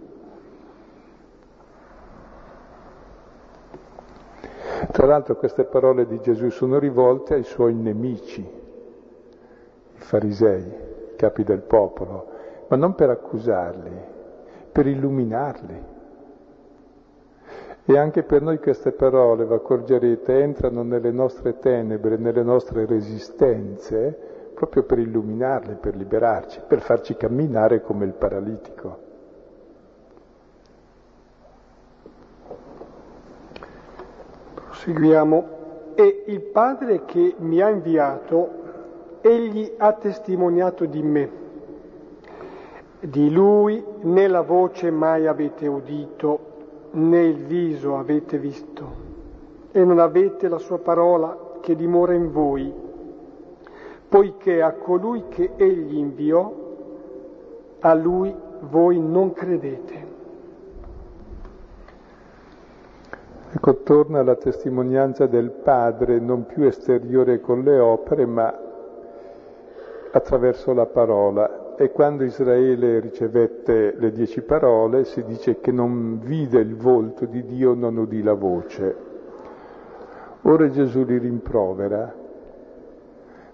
Tra 4.92 5.06
l'altro 5.06 5.36
queste 5.36 5.66
parole 5.66 6.08
di 6.08 6.20
Gesù 6.20 6.50
sono 6.50 6.80
rivolte 6.80 7.36
ai 7.36 7.44
suoi 7.44 7.76
nemici, 7.76 8.42
i 8.42 10.00
farisei, 10.00 10.64
i 10.64 11.16
capi 11.16 11.44
del 11.44 11.62
popolo, 11.62 12.26
ma 12.70 12.76
non 12.76 12.96
per 12.96 13.12
accusarli, 13.12 14.09
per 14.80 14.88
illuminarli. 14.88 15.84
E 17.84 17.98
anche 17.98 18.24
per 18.24 18.42
noi 18.42 18.60
queste 18.60 18.94
parole, 18.94 19.46
vi 19.46 19.54
accorgerete, 19.54 20.40
entrano 20.40 20.84
nelle 20.84 21.12
nostre 21.12 21.60
tenebre, 21.60 22.16
nelle 22.16 22.44
nostre 22.44 22.86
resistenze, 22.86 24.18
proprio 24.54 24.84
per 24.84 25.00
illuminarle, 25.00 25.74
per 25.74 25.98
liberarci, 25.98 26.62
per 26.66 26.80
farci 26.80 27.18
camminare 27.18 27.82
come 27.82 28.06
il 28.06 28.14
paralitico. 28.14 28.98
Proseguiamo. 34.54 35.58
E 35.96 36.24
il 36.28 36.40
Padre 36.40 37.04
che 37.04 37.36
mi 37.40 37.60
ha 37.60 37.68
inviato, 37.68 38.50
egli 39.20 39.74
ha 39.76 39.92
testimoniato 39.92 40.86
di 40.86 41.04
me. 41.04 41.39
Di 43.02 43.32
lui 43.32 43.82
né 44.02 44.28
la 44.28 44.42
voce 44.42 44.92
mai 44.92 45.26
avete 45.26 45.68
udito, 45.68 46.40
né 46.92 47.24
il 47.24 47.46
viso 47.46 47.98
avete 47.98 48.38
visto, 48.38 48.92
e 49.72 49.86
non 49.86 50.00
avete 50.00 50.50
la 50.50 50.58
sua 50.58 50.80
parola 50.80 51.60
che 51.62 51.78
dimora 51.78 52.14
in 52.14 52.30
voi, 52.30 52.74
poiché 54.10 54.62
a 54.62 54.74
colui 54.74 55.30
che 55.30 55.52
egli 55.56 55.96
inviò, 55.96 56.54
a 57.80 57.94
lui 57.94 58.36
voi 58.70 59.00
non 59.00 59.32
credete. 59.32 60.08
Ecco, 63.52 63.76
torna 63.84 64.22
la 64.24 64.36
testimonianza 64.36 65.26
del 65.26 65.52
Padre, 65.52 66.20
non 66.20 66.46
più 66.46 66.64
esteriore 66.64 67.40
con 67.40 67.62
le 67.62 67.80
opere, 67.80 68.26
ma 68.26 68.54
attraverso 70.12 70.74
la 70.74 70.86
parola 70.86 71.68
e 71.82 71.94
quando 71.94 72.26
Israele 72.26 73.00
ricevette 73.00 73.96
le 73.98 74.12
dieci 74.12 74.42
parole 74.42 75.06
si 75.06 75.24
dice 75.24 75.62
che 75.62 75.72
non 75.72 76.20
vide 76.20 76.60
il 76.60 76.76
volto 76.76 77.24
di 77.24 77.42
Dio, 77.46 77.74
non 77.74 77.96
udì 77.96 78.22
la 78.22 78.34
voce. 78.34 78.96
Ora 80.42 80.70
Gesù 80.70 81.06
li 81.06 81.18
rimprovera 81.18 82.14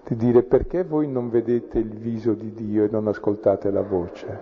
di 0.08 0.16
dire 0.16 0.42
perché 0.42 0.84
voi 0.84 1.08
non 1.08 1.30
vedete 1.30 1.78
il 1.78 1.94
viso 1.94 2.34
di 2.34 2.52
Dio 2.52 2.86
e 2.86 2.90
non 2.90 3.08
ascoltate 3.08 3.70
la 3.70 3.84
voce? 3.84 4.40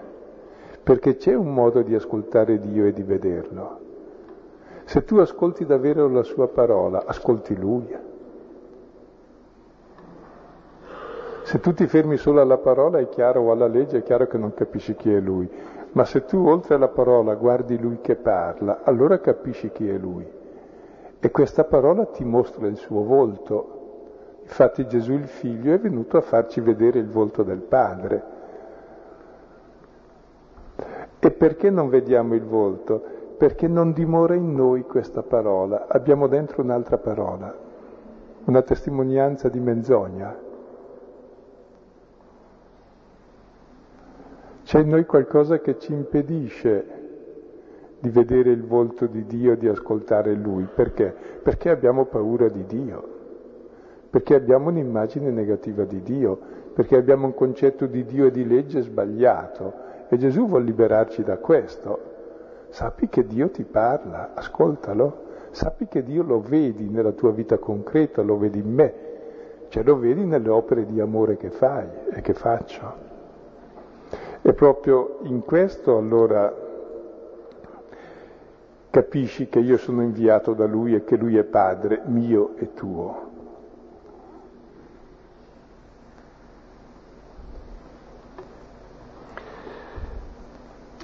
Perché 0.82 1.18
c'è 1.18 1.34
un 1.34 1.54
modo 1.54 1.82
di 1.82 1.94
ascoltare 1.94 2.60
Dio 2.60 2.86
e 2.86 2.94
di 2.94 3.04
vederlo. 3.04 3.80
Se 4.86 5.04
tu 5.04 5.18
ascolti 5.18 5.66
davvero 5.66 6.08
la 6.08 6.24
sua 6.24 6.48
parola, 6.48 7.04
ascolti 7.06 7.54
Lui. 7.54 7.94
Se 11.44 11.60
tu 11.60 11.74
ti 11.74 11.88
fermi 11.88 12.16
solo 12.16 12.40
alla 12.40 12.58
parola 12.58 13.00
è 13.00 13.10
chiaro, 13.10 13.42
o 13.42 13.52
alla 13.52 13.68
legge 13.68 13.98
è 13.98 14.04
chiaro 14.04 14.28
che 14.28 14.38
non 14.38 14.54
capisci 14.54 14.96
chi 14.96 15.14
è 15.14 15.20
lui, 15.20 15.50
ma 15.92 16.06
se 16.06 16.24
tu 16.24 16.48
oltre 16.48 16.76
alla 16.76 16.88
parola 16.88 17.36
guardi 17.36 17.78
lui 17.78 18.00
che 18.00 18.16
parla, 18.16 18.80
allora 18.84 19.20
capisci 19.20 19.70
chi 19.70 19.90
è 19.90 19.98
lui. 19.98 20.26
E 21.20 21.32
questa 21.32 21.66
parola 21.66 22.06
ti 22.06 22.24
mostra 22.24 22.68
il 22.68 22.78
suo 22.78 23.04
volto. 23.04 23.82
Infatti 24.42 24.88
Gesù 24.88 25.14
il 25.14 25.28
figlio 25.28 25.74
è 25.74 25.80
venuto 25.80 26.18
a 26.18 26.22
farci 26.22 26.62
vedere 26.62 27.00
il 27.00 27.10
volto 27.10 27.44
del 27.44 27.62
Padre. 27.62 28.24
E 31.20 31.32
perché 31.32 31.70
non 31.70 31.90
vediamo 31.90 32.36
il 32.36 32.44
volto? 32.44 33.04
Perché 33.38 33.68
non 33.68 33.92
dimora 33.92 34.36
in 34.36 34.56
noi 34.56 34.84
questa 34.84 35.24
parola, 35.24 35.88
abbiamo 35.88 36.28
dentro 36.28 36.62
un'altra 36.62 36.98
parola, 36.98 37.54
una 38.46 38.62
testimonianza 38.62 39.50
di 39.50 39.60
menzogna. 39.60 40.52
C'è 44.64 44.80
in 44.80 44.90
noi 44.90 45.06
qualcosa 45.06 45.60
che 45.60 45.78
ci 45.78 45.92
impedisce 45.92 47.02
di 48.00 48.10
vedere 48.10 48.52
il 48.52 48.66
volto 48.66 49.06
di 49.08 49.26
Dio, 49.26 49.56
di 49.56 49.68
ascoltare 49.68 50.34
Lui. 50.34 50.68
Perché? 50.74 51.14
Perché 51.42 51.70
abbiamo 51.70 52.06
paura 52.06 52.50
di 52.50 52.66
Dio, 52.66 53.04
perché 54.10 54.36
abbiamo 54.36 54.70
un'immagine 54.70 55.30
negativa 55.32 55.84
di 55.84 56.02
Dio, 56.02 56.38
perché 56.74 56.96
abbiamo 56.96 57.28
un 57.28 57.34
concetto 57.34 57.86
di 57.86 58.04
Dio 58.04 58.28
e 58.28 58.32
di 58.32 58.46
legge 58.48 58.82
sbagliato. 58.82 59.74
E 60.10 60.18
Gesù 60.18 60.48
vuole 60.48 60.66
liberarci 60.66 61.24
da 61.24 61.38
questo. 61.38 62.12
Sappi 62.70 63.08
che 63.08 63.26
Dio 63.26 63.50
ti 63.52 63.64
parla, 63.64 64.32
ascoltalo. 64.34 65.32
Sappi 65.52 65.88
che 65.88 66.04
Dio 66.04 66.24
lo 66.24 66.42
vedi 66.42 66.90
nella 66.90 67.12
tua 67.12 67.32
vita 67.32 67.58
concreta, 67.58 68.22
lo 68.22 68.38
vedi 68.38 68.60
in 68.60 68.74
me, 68.74 68.94
cioè 69.68 69.84
lo 69.84 69.98
vedi 69.98 70.26
nelle 70.26 70.50
opere 70.50 70.86
di 70.86 71.00
amore 71.00 71.38
che 71.38 71.52
fai 71.52 71.88
e 72.12 72.22
che 72.22 72.34
faccio. 72.34 73.13
E 74.46 74.52
proprio 74.52 75.20
in 75.22 75.40
questo 75.46 75.96
allora 75.96 76.54
capisci 78.90 79.48
che 79.48 79.60
io 79.60 79.78
sono 79.78 80.02
inviato 80.02 80.54
da 80.54 80.66
Lui 80.66 80.94
e 80.96 81.06
che 81.06 81.16
Lui 81.16 81.38
è 81.38 81.44
Padre 81.46 82.02
mio 82.08 82.52
e 82.58 82.74
tuo. 82.74 83.32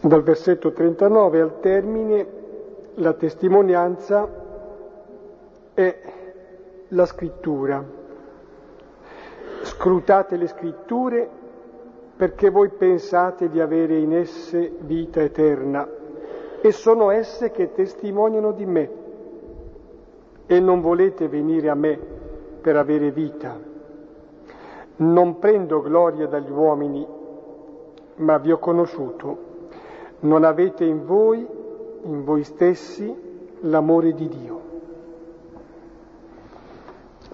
Dal 0.01 0.21
versetto 0.21 0.73
39 0.73 1.39
al 1.39 1.59
termine 1.61 2.27
la 2.95 3.13
testimonianza 3.13 4.27
è 5.73 6.01
la 6.89 7.05
scrittura. 7.05 7.81
Scrutate 9.61 10.35
le 10.35 10.47
scritture 10.47 11.38
perché 12.19 12.49
voi 12.49 12.67
pensate 12.67 13.47
di 13.47 13.61
avere 13.61 13.97
in 13.97 14.13
esse 14.13 14.73
vita 14.79 15.21
eterna 15.21 15.87
e 16.59 16.71
sono 16.73 17.11
esse 17.11 17.49
che 17.49 17.71
testimoniano 17.71 18.51
di 18.51 18.65
me 18.65 18.89
e 20.45 20.59
non 20.59 20.81
volete 20.81 21.29
venire 21.29 21.69
a 21.69 21.75
me 21.75 21.97
per 22.59 22.75
avere 22.75 23.11
vita. 23.11 23.57
Non 24.97 25.39
prendo 25.39 25.81
gloria 25.81 26.27
dagli 26.27 26.51
uomini, 26.51 27.07
ma 28.15 28.37
vi 28.37 28.51
ho 28.51 28.57
conosciuto 28.57 29.47
non 30.21 30.43
avete 30.43 30.83
in 30.83 31.05
voi, 31.05 31.47
in 32.03 32.23
voi 32.25 32.43
stessi, 32.43 33.15
l'amore 33.61 34.13
di 34.13 34.27
Dio. 34.27 34.61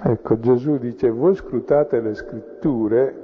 Ecco, 0.03 0.39
Gesù 0.39 0.77
dice, 0.77 1.09
voi 1.09 1.33
scrutate 1.33 1.99
le 2.01 2.13
scritture 2.13 3.23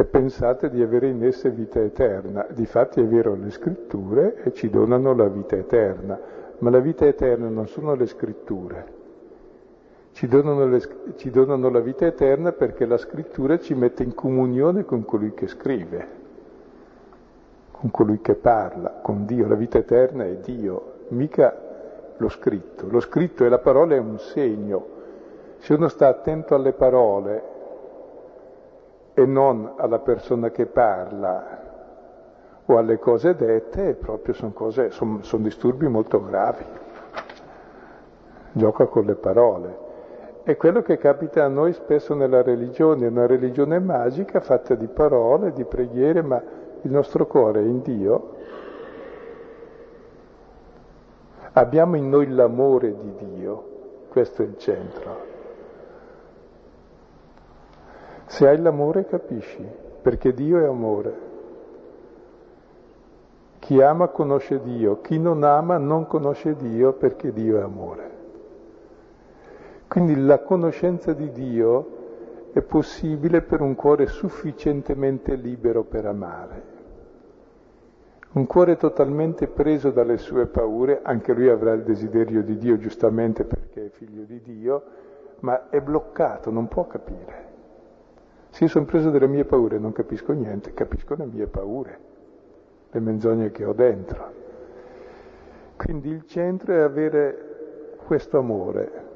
e 0.00 0.04
pensate 0.04 0.70
di 0.70 0.80
avere 0.80 1.08
in 1.08 1.24
esse 1.24 1.50
vita 1.50 1.80
eterna. 1.80 2.46
Difatti 2.50 3.00
è 3.00 3.04
vero, 3.04 3.34
le 3.34 3.50
scritture 3.50 4.36
e 4.44 4.52
ci 4.52 4.70
donano 4.70 5.12
la 5.12 5.26
vita 5.26 5.56
eterna, 5.56 6.16
ma 6.58 6.70
la 6.70 6.78
vita 6.78 7.04
eterna 7.04 7.48
non 7.48 7.66
sono 7.66 7.96
le 7.96 8.06
scritture. 8.06 8.96
Ci 10.12 10.28
donano, 10.28 10.68
le, 10.68 10.80
ci 11.16 11.30
donano 11.30 11.68
la 11.68 11.80
vita 11.80 12.06
eterna 12.06 12.52
perché 12.52 12.86
la 12.86 12.96
scrittura 12.96 13.58
ci 13.58 13.74
mette 13.74 14.04
in 14.04 14.14
comunione 14.14 14.84
con 14.84 15.04
colui 15.04 15.34
che 15.34 15.48
scrive 15.48 16.16
con 17.72 17.90
colui 17.92 18.20
che 18.20 18.34
parla, 18.34 18.98
con 19.02 19.24
Dio. 19.24 19.46
La 19.46 19.54
vita 19.54 19.78
eterna 19.78 20.24
è 20.24 20.36
Dio, 20.36 20.94
mica 21.08 21.56
lo 22.16 22.28
scritto. 22.28 22.88
Lo 22.88 23.00
scritto 23.00 23.44
e 23.44 23.48
la 23.48 23.58
parola 23.58 23.94
è 23.94 23.98
un 23.98 24.18
segno. 24.18 24.86
Se 25.58 25.74
uno 25.74 25.88
sta 25.88 26.08
attento 26.08 26.54
alle 26.54 26.72
parole 26.72 27.57
e 29.18 29.26
non 29.26 29.72
alla 29.78 29.98
persona 29.98 30.50
che 30.50 30.66
parla 30.66 31.58
o 32.64 32.78
alle 32.78 33.00
cose 33.00 33.34
dette, 33.34 33.94
proprio 33.94 34.32
sono 34.32 34.52
cose, 34.52 34.92
sono, 34.92 35.24
sono 35.24 35.42
disturbi 35.42 35.88
molto 35.88 36.24
gravi. 36.24 36.64
Gioca 38.52 38.86
con 38.86 39.06
le 39.06 39.16
parole. 39.16 39.86
È 40.44 40.56
quello 40.56 40.82
che 40.82 40.98
capita 40.98 41.44
a 41.44 41.48
noi 41.48 41.72
spesso 41.72 42.14
nella 42.14 42.42
religione, 42.42 43.08
una 43.08 43.26
religione 43.26 43.80
magica 43.80 44.38
fatta 44.38 44.76
di 44.76 44.86
parole, 44.86 45.52
di 45.52 45.64
preghiere, 45.64 46.22
ma 46.22 46.40
il 46.82 46.90
nostro 46.92 47.26
cuore 47.26 47.58
è 47.58 47.64
in 47.64 47.82
Dio, 47.82 48.34
abbiamo 51.54 51.96
in 51.96 52.08
noi 52.08 52.28
l'amore 52.28 52.94
di 52.96 53.14
Dio, 53.34 53.64
questo 54.10 54.42
è 54.42 54.44
il 54.44 54.56
centro. 54.58 55.27
Se 58.28 58.46
hai 58.46 58.60
l'amore 58.60 59.06
capisci, 59.06 59.66
perché 60.02 60.34
Dio 60.34 60.60
è 60.60 60.66
amore. 60.66 61.26
Chi 63.58 63.80
ama 63.80 64.08
conosce 64.08 64.60
Dio, 64.60 65.00
chi 65.00 65.18
non 65.18 65.42
ama 65.42 65.78
non 65.78 66.06
conosce 66.06 66.54
Dio 66.54 66.92
perché 66.92 67.32
Dio 67.32 67.58
è 67.58 67.62
amore. 67.62 68.10
Quindi 69.88 70.14
la 70.14 70.40
conoscenza 70.40 71.14
di 71.14 71.32
Dio 71.32 71.96
è 72.52 72.60
possibile 72.60 73.40
per 73.40 73.62
un 73.62 73.74
cuore 73.74 74.06
sufficientemente 74.06 75.34
libero 75.34 75.84
per 75.84 76.04
amare. 76.04 76.62
Un 78.32 78.46
cuore 78.46 78.76
totalmente 78.76 79.46
preso 79.46 79.90
dalle 79.90 80.18
sue 80.18 80.46
paure, 80.46 81.00
anche 81.02 81.32
lui 81.32 81.48
avrà 81.48 81.72
il 81.72 81.82
desiderio 81.82 82.42
di 82.42 82.58
Dio 82.58 82.76
giustamente 82.76 83.44
perché 83.44 83.86
è 83.86 83.88
figlio 83.88 84.24
di 84.24 84.42
Dio, 84.42 84.82
ma 85.40 85.70
è 85.70 85.80
bloccato, 85.80 86.50
non 86.50 86.68
può 86.68 86.86
capire. 86.86 87.47
Io 88.60 88.68
sono 88.68 88.84
preso 88.86 89.10
dalle 89.10 89.28
mie 89.28 89.44
paure 89.44 89.78
non 89.78 89.92
capisco 89.92 90.32
niente, 90.32 90.74
capisco 90.74 91.14
le 91.16 91.26
mie 91.26 91.46
paure, 91.46 91.98
le 92.90 93.00
menzogne 93.00 93.50
che 93.50 93.64
ho 93.64 93.72
dentro. 93.72 94.32
Quindi 95.76 96.10
il 96.10 96.26
centro 96.26 96.74
è 96.74 96.80
avere 96.80 97.96
questo 98.04 98.38
amore. 98.38 99.06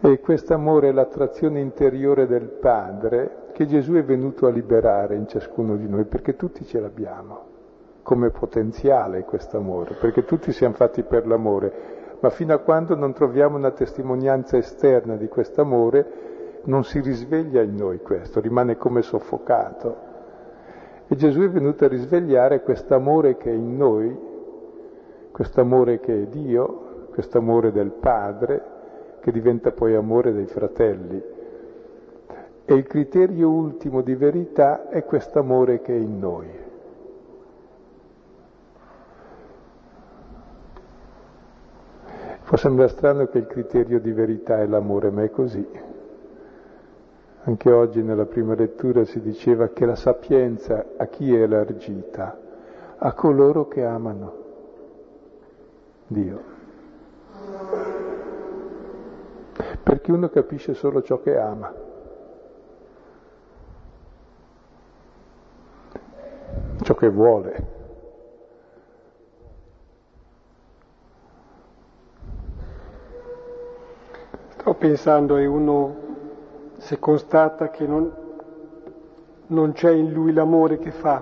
E 0.00 0.20
questo 0.20 0.54
amore 0.54 0.88
è 0.88 0.92
l'attrazione 0.92 1.60
interiore 1.60 2.26
del 2.26 2.48
Padre 2.48 3.44
che 3.52 3.66
Gesù 3.66 3.94
è 3.94 4.04
venuto 4.04 4.46
a 4.46 4.50
liberare 4.50 5.16
in 5.16 5.26
ciascuno 5.26 5.76
di 5.76 5.88
noi, 5.88 6.04
perché 6.04 6.36
tutti 6.36 6.64
ce 6.64 6.80
l'abbiamo 6.80 7.54
come 8.02 8.30
potenziale 8.30 9.24
questo 9.24 9.56
amore, 9.56 9.94
perché 9.94 10.24
tutti 10.24 10.52
siamo 10.52 10.74
fatti 10.74 11.02
per 11.02 11.26
l'amore, 11.26 11.72
ma 12.20 12.30
fino 12.30 12.54
a 12.54 12.58
quando 12.58 12.94
non 12.94 13.12
troviamo 13.12 13.56
una 13.56 13.72
testimonianza 13.72 14.56
esterna 14.56 15.16
di 15.16 15.26
questo 15.26 15.62
amore, 15.62 16.35
non 16.66 16.84
si 16.84 17.00
risveglia 17.00 17.62
in 17.62 17.74
noi 17.74 18.00
questo, 18.00 18.40
rimane 18.40 18.76
come 18.76 19.02
soffocato. 19.02 20.04
E 21.08 21.16
Gesù 21.16 21.40
è 21.40 21.48
venuto 21.48 21.84
a 21.84 21.88
risvegliare 21.88 22.62
questo 22.62 22.94
amore 22.94 23.36
che 23.36 23.50
è 23.50 23.54
in 23.54 23.76
noi, 23.76 24.16
questo 25.30 25.60
amore 25.60 26.00
che 26.00 26.22
è 26.22 26.26
Dio, 26.26 27.08
questo 27.12 27.38
amore 27.38 27.70
del 27.70 27.90
Padre, 27.90 28.74
che 29.20 29.30
diventa 29.30 29.70
poi 29.70 29.94
amore 29.94 30.32
dei 30.32 30.46
fratelli. 30.46 31.22
E 32.64 32.74
il 32.74 32.86
criterio 32.86 33.48
ultimo 33.48 34.02
di 34.02 34.14
verità 34.16 34.88
è 34.88 35.04
questo 35.04 35.38
amore 35.38 35.80
che 35.82 35.94
è 35.94 35.98
in 35.98 36.18
noi. 36.18 36.64
Può 42.44 42.56
sembrare 42.56 42.90
strano 42.90 43.26
che 43.26 43.38
il 43.38 43.46
criterio 43.46 44.00
di 44.00 44.12
verità 44.12 44.60
è 44.60 44.66
l'amore, 44.66 45.10
ma 45.10 45.22
è 45.22 45.30
così. 45.30 45.85
Anche 47.46 47.70
oggi 47.70 48.02
nella 48.02 48.26
prima 48.26 48.56
lettura 48.56 49.04
si 49.04 49.20
diceva 49.20 49.68
che 49.68 49.86
la 49.86 49.94
sapienza 49.94 50.84
a 50.96 51.06
chi 51.06 51.32
è 51.32 51.42
elargita? 51.42 52.36
A 52.98 53.12
coloro 53.12 53.68
che 53.68 53.84
amano 53.84 54.44
Dio. 56.08 56.42
Perché 59.80 60.10
uno 60.10 60.28
capisce 60.28 60.74
solo 60.74 61.02
ciò 61.02 61.20
che 61.20 61.38
ama. 61.38 61.72
ciò 66.82 66.94
che 66.94 67.08
vuole. 67.08 67.66
Sto 74.50 74.74
pensando 74.74 75.36
e 75.36 75.46
uno 75.46 76.05
se 76.86 77.00
constata 77.00 77.68
che 77.68 77.84
non, 77.84 78.12
non 79.48 79.72
c'è 79.72 79.90
in 79.90 80.12
lui 80.12 80.32
l'amore 80.32 80.78
che 80.78 80.92
fa, 80.92 81.20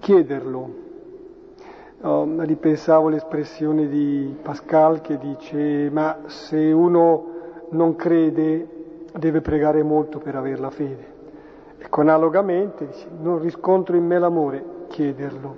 chiederlo. 0.00 0.86
Oh, 2.00 2.26
ripensavo 2.38 3.08
l'espressione 3.08 3.88
di 3.88 4.36
Pascal 4.42 5.00
che 5.00 5.16
dice 5.18 5.90
ma 5.90 6.18
se 6.26 6.72
uno 6.72 7.26
non 7.70 7.94
crede 7.94 9.04
deve 9.16 9.42
pregare 9.42 9.84
molto 9.84 10.18
per 10.18 10.34
avere 10.34 10.58
la 10.58 10.70
fede. 10.70 11.16
Ecco, 11.78 12.00
analogamente, 12.00 12.86
dice, 12.86 13.06
non 13.20 13.38
riscontro 13.38 13.94
in 13.94 14.06
me 14.06 14.18
l'amore, 14.18 14.64
chiederlo, 14.88 15.56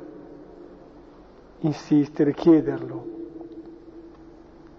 insistere, 1.61 2.35
chiederlo. 2.35 3.05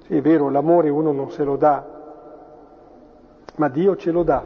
Sì, 0.05 0.16
è 0.16 0.22
vero, 0.22 0.49
l'amore 0.49 0.89
uno 0.89 1.12
non 1.12 1.32
se 1.32 1.43
lo 1.43 1.55
dà, 1.55 2.01
ma 3.56 3.68
Dio 3.70 3.95
ce 3.95 4.12
lo 4.12 4.24
dà. 4.24 4.43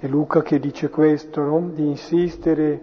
È 0.00 0.06
Luca 0.06 0.42
che 0.42 0.58
dice 0.58 0.90
questo, 0.90 1.42
no? 1.42 1.70
di 1.72 1.86
insistere, 1.88 2.80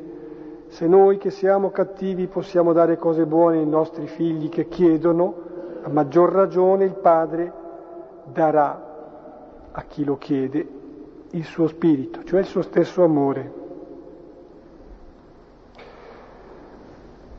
se 0.67 0.87
noi 0.87 1.17
che 1.17 1.29
siamo 1.29 1.69
cattivi 1.69 2.27
possiamo 2.27 2.73
dare 2.73 2.97
cose 2.97 3.25
buone 3.25 3.59
ai 3.59 3.67
nostri 3.67 4.07
figli 4.07 4.49
che 4.49 4.67
chiedono, 4.67 5.33
a 5.83 5.89
maggior 5.89 6.31
ragione 6.31 6.83
il 6.83 6.95
Padre 6.95 7.51
darà 8.25 8.85
a 9.71 9.83
chi 9.83 10.03
lo 10.03 10.17
chiede 10.17 10.67
il 11.31 11.43
suo 11.43 11.67
spirito, 11.67 12.23
cioè 12.23 12.39
il 12.39 12.45
suo 12.45 12.61
stesso 12.61 13.03
amore. 13.03 13.63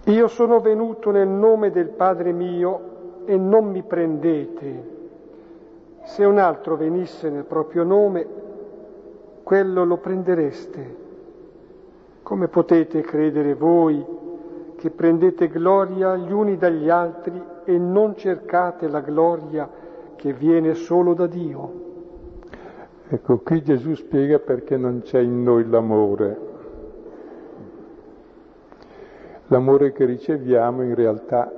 Io 0.05 0.29
sono 0.29 0.61
venuto 0.61 1.11
nel 1.11 1.29
nome 1.29 1.71
del 1.71 1.89
Padre 1.89 2.33
mio 2.33 3.25
e 3.27 3.37
non 3.37 3.67
mi 3.71 3.83
prendete. 3.83 4.96
Se 6.07 6.25
un 6.25 6.39
altro 6.39 6.77
venisse 6.77 7.29
nel 7.29 7.43
proprio 7.43 7.83
nome, 7.83 8.25
quello 9.43 9.85
lo 9.85 9.97
prendereste. 9.97 10.97
Come 12.23 12.47
potete 12.47 13.01
credere 13.01 13.55
voi 13.55 14.05
che 14.77 14.91
prendete 14.91 15.49
gloria 15.49 16.15
gli 16.15 16.31
uni 16.31 16.57
dagli 16.57 16.89
altri 16.89 17.43
e 17.65 17.77
non 17.77 18.17
cercate 18.17 18.87
la 18.87 19.01
gloria 19.01 19.69
che 20.15 20.33
viene 20.33 20.75
solo 20.75 21.13
da 21.13 21.27
Dio? 21.27 21.73
Ecco, 23.09 23.39
qui 23.39 23.63
Gesù 23.63 23.95
spiega 23.95 24.39
perché 24.39 24.77
non 24.77 25.03
c'è 25.03 25.19
in 25.19 25.43
noi 25.43 25.69
l'amore. 25.69 26.39
L'amore 29.49 29.91
che 29.91 30.05
riceviamo 30.05 30.85
in 30.85 30.95
realtà 30.95 31.53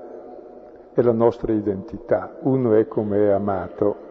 è 0.94 1.02
la 1.02 1.12
nostra 1.12 1.52
identità. 1.52 2.38
Uno 2.40 2.72
è 2.72 2.88
come 2.88 3.26
è 3.26 3.28
amato, 3.28 4.07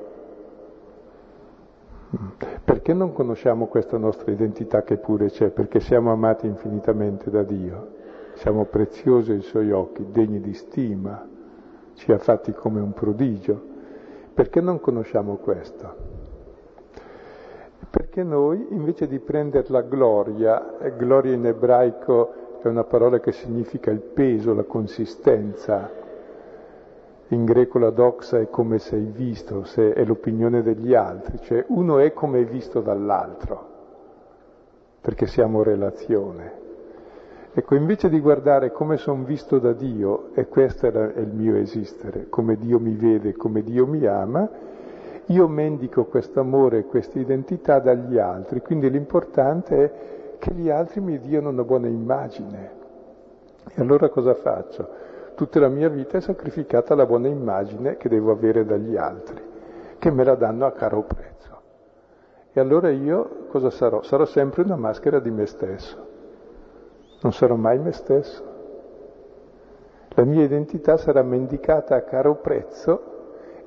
perché 2.64 2.94
non 2.94 3.12
conosciamo 3.12 3.68
questa 3.68 3.98
nostra 3.98 4.32
identità 4.32 4.84
che 4.84 4.98
pure 4.98 5.30
c'è? 5.30 5.50
Perché 5.50 5.80
siamo 5.82 6.12
amati 6.12 6.48
infinitamente 6.48 7.30
da 7.30 7.44
Dio, 7.44 7.96
siamo 8.36 8.66
preziosi 8.66 9.32
ai 9.32 9.42
Suoi 9.42 9.72
occhi, 9.72 10.06
degni 10.10 10.40
di 10.40 10.54
stima, 10.54 11.28
ci 11.96 12.12
ha 12.12 12.18
fatti 12.18 12.54
come 12.54 12.80
un 12.80 12.94
prodigio. 12.94 13.76
Perché 14.34 14.62
non 14.62 14.80
conosciamo 14.80 15.38
questo? 15.38 15.96
Perché 17.90 18.24
noi, 18.24 18.68
invece 18.70 19.08
di 19.08 19.20
prendere 19.20 19.66
la 19.70 19.82
gloria, 19.82 20.76
gloria 20.96 21.34
in 21.34 21.46
ebraico 21.46 22.60
è 22.62 22.68
una 22.68 22.84
parola 22.84 23.20
che 23.20 23.32
significa 23.32 23.92
il 23.92 24.02
peso, 24.02 24.54
la 24.54 24.64
consistenza, 24.64 25.90
in 27.30 27.44
greco 27.44 27.78
la 27.78 27.90
doxa 27.90 28.40
è 28.40 28.50
come 28.50 28.80
sei 28.80 29.06
visto, 29.06 29.66
se 29.66 29.94
è 29.94 30.06
l'opinione 30.06 30.62
degli 30.62 30.94
altri, 30.94 31.40
cioè 31.42 31.66
uno 31.68 32.00
è 32.00 32.14
come 32.14 32.40
è 32.40 32.46
visto 32.46 32.80
dall'altro, 32.80 33.68
perché 35.02 35.28
siamo 35.28 35.62
relazione. 35.62 36.66
Ecco, 37.54 37.76
invece 37.76 38.08
di 38.10 38.20
guardare 38.20 38.72
come 38.72 38.98
sono 38.98 39.24
visto 39.24 39.60
da 39.60 39.74
Dio, 39.74 40.30
e 40.36 40.48
questo 40.48 40.88
è 40.88 41.20
il 41.20 41.34
mio 41.34 41.56
esistere, 41.56 42.28
come 42.30 42.56
Dio 42.56 42.80
mi 42.80 42.96
vede, 42.96 43.34
come 43.34 43.62
Dio 43.62 43.86
mi 43.88 44.06
ama, 44.06 44.48
io 45.26 45.48
mendico 45.50 46.06
questo 46.06 46.40
amore 46.40 46.80
e 46.80 46.86
questa 46.86 47.20
identità 47.20 47.80
dagli 47.80 48.18
altri, 48.18 48.62
quindi 48.62 48.90
l'importante 48.90 49.84
è 49.84 49.92
che 50.38 50.54
gli 50.54 50.70
altri 50.70 51.02
mi 51.02 51.20
diano 51.20 51.50
una 51.50 51.64
buona 51.64 51.88
immagine. 51.88 52.72
E 53.76 53.82
allora 53.82 54.08
cosa 54.10 54.34
faccio? 54.36 54.88
Tutta 55.38 55.60
la 55.60 55.68
mia 55.68 55.88
vita 55.88 56.18
è 56.18 56.22
sacrificata 56.22 56.94
alla 56.94 57.06
buona 57.06 57.28
immagine 57.28 57.96
che 57.98 58.10
devo 58.10 58.32
avere 58.32 58.66
dagli 58.66 58.98
altri, 58.98 59.40
che 60.00 60.10
me 60.10 60.24
la 60.24 60.34
danno 60.34 60.66
a 60.66 60.72
caro 60.72 61.04
prezzo. 61.04 61.62
E 62.52 62.60
allora 62.60 62.90
io 62.90 63.46
cosa 63.48 63.70
sarò? 63.70 64.02
Sarò 64.02 64.26
sempre 64.26 64.64
una 64.64 64.78
maschera 64.78 65.20
di 65.20 65.30
me 65.30 65.46
stesso. 65.46 66.08
Non 67.22 67.34
sarò 67.34 67.54
mai 67.54 67.78
me 67.78 67.92
stesso. 67.92 68.44
La 70.10 70.24
mia 70.24 70.44
identità 70.44 70.98
sarà 70.98 71.22
mendicata 71.22 71.96
a 71.96 72.02
caro 72.02 72.38
prezzo 72.38 73.02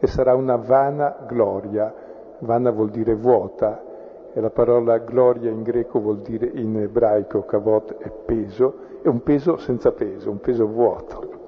e 0.00 0.08
sarà 0.08 0.34
una 0.34 0.56
vana 0.56 1.18
gloria. 1.24 1.94
Vana 2.40 2.72
vuol 2.72 2.90
dire 2.90 3.14
vuota 3.14 3.80
e 4.32 4.40
la 4.40 4.50
parola 4.50 4.98
gloria 4.98 5.52
in 5.52 5.62
greco 5.62 6.00
vuol 6.00 6.18
dire 6.18 6.46
in 6.46 6.76
ebraico 6.80 7.44
kavot 7.44 7.96
è 7.98 8.10
peso, 8.10 8.74
è 9.02 9.06
un 9.06 9.22
peso 9.22 9.56
senza 9.56 9.92
peso, 9.92 10.30
un 10.30 10.40
peso 10.40 10.66
vuoto 10.66 11.39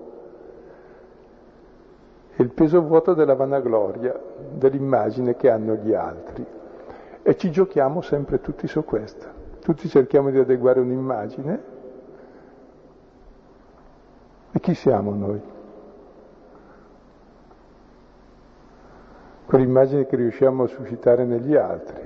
il 2.37 2.51
peso 2.51 2.80
vuoto 2.83 3.12
della 3.12 3.35
vanagloria, 3.35 4.18
dell'immagine 4.55 5.37
che 5.37 5.51
hanno 5.51 5.74
gli 5.74 5.93
altri. 5.93 6.45
E 7.22 7.37
ci 7.37 7.51
giochiamo 7.51 8.01
sempre 8.01 8.41
tutti 8.41 8.66
su 8.66 8.85
questo. 8.85 9.41
Tutti 9.61 9.89
cerchiamo 9.89 10.30
di 10.30 10.39
adeguare 10.39 10.80
un'immagine. 10.80 11.62
E 14.51 14.61
chi 14.61 14.74
siamo 14.74 15.14
noi? 15.14 15.41
Quell'immagine 19.47 20.07
che 20.07 20.16
riusciamo 20.16 20.64
a 20.64 20.66
suscitare 20.66 21.24
negli 21.24 21.55
altri. 21.55 22.01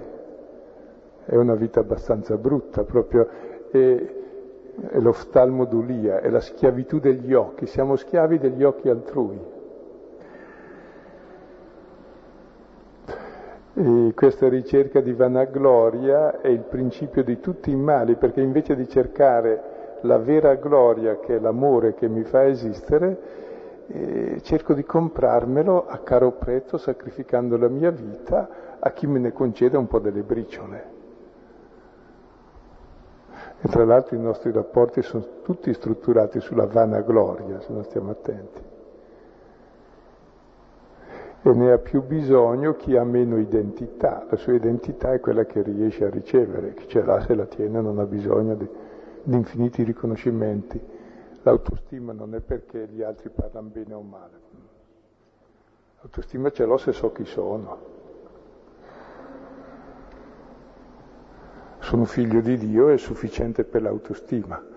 È 1.24 1.34
una 1.36 1.54
vita 1.54 1.80
abbastanza 1.80 2.36
brutta, 2.36 2.82
proprio 2.82 3.28
è, 3.70 4.14
è 4.90 4.98
l'oftalmodulia, 4.98 6.20
è 6.20 6.28
la 6.28 6.40
schiavitù 6.40 6.98
degli 6.98 7.32
occhi, 7.32 7.66
siamo 7.66 7.96
schiavi 7.96 8.38
degli 8.38 8.62
occhi 8.64 8.88
altrui. 8.88 9.54
E 13.78 14.12
questa 14.14 14.48
ricerca 14.48 15.02
di 15.02 15.12
vanagloria 15.12 16.40
è 16.40 16.48
il 16.48 16.62
principio 16.62 17.22
di 17.22 17.40
tutti 17.40 17.70
i 17.70 17.76
mali, 17.76 18.14
perché 18.14 18.40
invece 18.40 18.74
di 18.74 18.88
cercare 18.88 19.98
la 20.00 20.16
vera 20.16 20.54
gloria, 20.54 21.18
che 21.18 21.36
è 21.36 21.38
l'amore 21.38 21.92
che 21.92 22.08
mi 22.08 22.22
fa 22.22 22.46
esistere, 22.46 23.18
eh, 23.88 24.40
cerco 24.40 24.72
di 24.72 24.82
comprarmelo 24.82 25.88
a 25.88 25.98
caro 25.98 26.32
prezzo, 26.32 26.78
sacrificando 26.78 27.58
la 27.58 27.68
mia 27.68 27.90
vita 27.90 28.78
a 28.78 28.90
chi 28.92 29.06
me 29.06 29.18
ne 29.18 29.32
concede 29.34 29.76
un 29.76 29.86
po' 29.86 29.98
delle 29.98 30.22
briciole. 30.22 30.84
E 33.60 33.68
tra 33.68 33.84
l'altro 33.84 34.16
i 34.16 34.20
nostri 34.20 34.52
rapporti 34.52 35.02
sono 35.02 35.42
tutti 35.42 35.70
strutturati 35.74 36.40
sulla 36.40 36.64
vanagloria, 36.64 37.60
se 37.60 37.74
non 37.74 37.84
stiamo 37.84 38.10
attenti 38.10 38.75
e 41.50 41.54
ne 41.54 41.72
ha 41.72 41.78
più 41.78 42.02
bisogno 42.02 42.74
chi 42.74 42.96
ha 42.96 43.04
meno 43.04 43.38
identità. 43.38 44.26
La 44.28 44.36
sua 44.36 44.54
identità 44.54 45.12
è 45.12 45.20
quella 45.20 45.44
che 45.44 45.62
riesce 45.62 46.04
a 46.04 46.10
ricevere, 46.10 46.74
chi 46.74 46.88
ce 46.88 47.02
l'ha 47.02 47.20
se 47.20 47.34
la 47.34 47.46
tiene 47.46 47.80
non 47.80 47.98
ha 47.98 48.04
bisogno 48.04 48.54
di, 48.54 48.68
di 49.22 49.36
infiniti 49.36 49.84
riconoscimenti. 49.84 50.80
L'autostima 51.42 52.12
non 52.12 52.34
è 52.34 52.40
perché 52.40 52.88
gli 52.88 53.02
altri 53.02 53.30
parlano 53.30 53.68
bene 53.68 53.94
o 53.94 54.00
male. 54.00 54.40
L'autostima 56.00 56.50
ce 56.50 56.64
l'ho 56.64 56.76
se 56.76 56.92
so 56.92 57.12
chi 57.12 57.24
sono. 57.24 57.94
Sono 61.78 62.04
figlio 62.04 62.40
di 62.40 62.56
Dio, 62.56 62.88
è 62.88 62.96
sufficiente 62.96 63.62
per 63.62 63.82
l'autostima. 63.82 64.74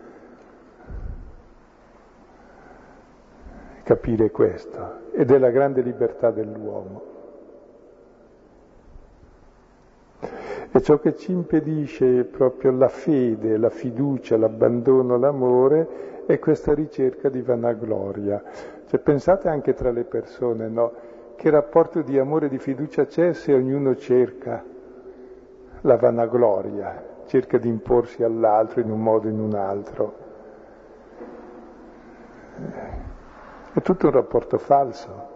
Capire 3.89 4.29
questo 4.29 5.07
ed 5.13 5.31
è 5.31 5.39
la 5.39 5.49
grande 5.49 5.81
libertà 5.81 6.29
dell'uomo. 6.29 7.01
E 10.71 10.79
ciò 10.83 10.99
che 10.99 11.15
ci 11.15 11.31
impedisce 11.31 12.23
proprio 12.25 12.69
la 12.69 12.87
fede, 12.87 13.57
la 13.57 13.71
fiducia, 13.71 14.37
l'abbandono, 14.37 15.17
l'amore 15.17 16.27
è 16.27 16.37
questa 16.37 16.75
ricerca 16.75 17.29
di 17.29 17.41
vanagloria. 17.41 18.43
Cioè, 18.85 18.99
pensate 18.99 19.49
anche 19.49 19.73
tra 19.73 19.89
le 19.89 20.03
persone, 20.03 20.67
no? 20.67 20.91
Che 21.35 21.49
rapporto 21.49 22.03
di 22.03 22.19
amore 22.19 22.45
e 22.45 22.49
di 22.49 22.59
fiducia 22.59 23.07
c'è 23.07 23.33
se 23.33 23.55
ognuno 23.55 23.95
cerca 23.95 24.63
la 25.81 25.95
vanagloria, 25.95 27.23
cerca 27.25 27.57
di 27.57 27.67
imporsi 27.67 28.21
all'altro 28.21 28.81
in 28.81 28.91
un 28.91 29.01
modo 29.01 29.27
o 29.27 29.31
in 29.31 29.39
un 29.39 29.55
altro. 29.55 30.13
È 33.71 33.81
tutto 33.81 34.07
un 34.07 34.13
rapporto 34.13 34.57
falso, 34.57 35.27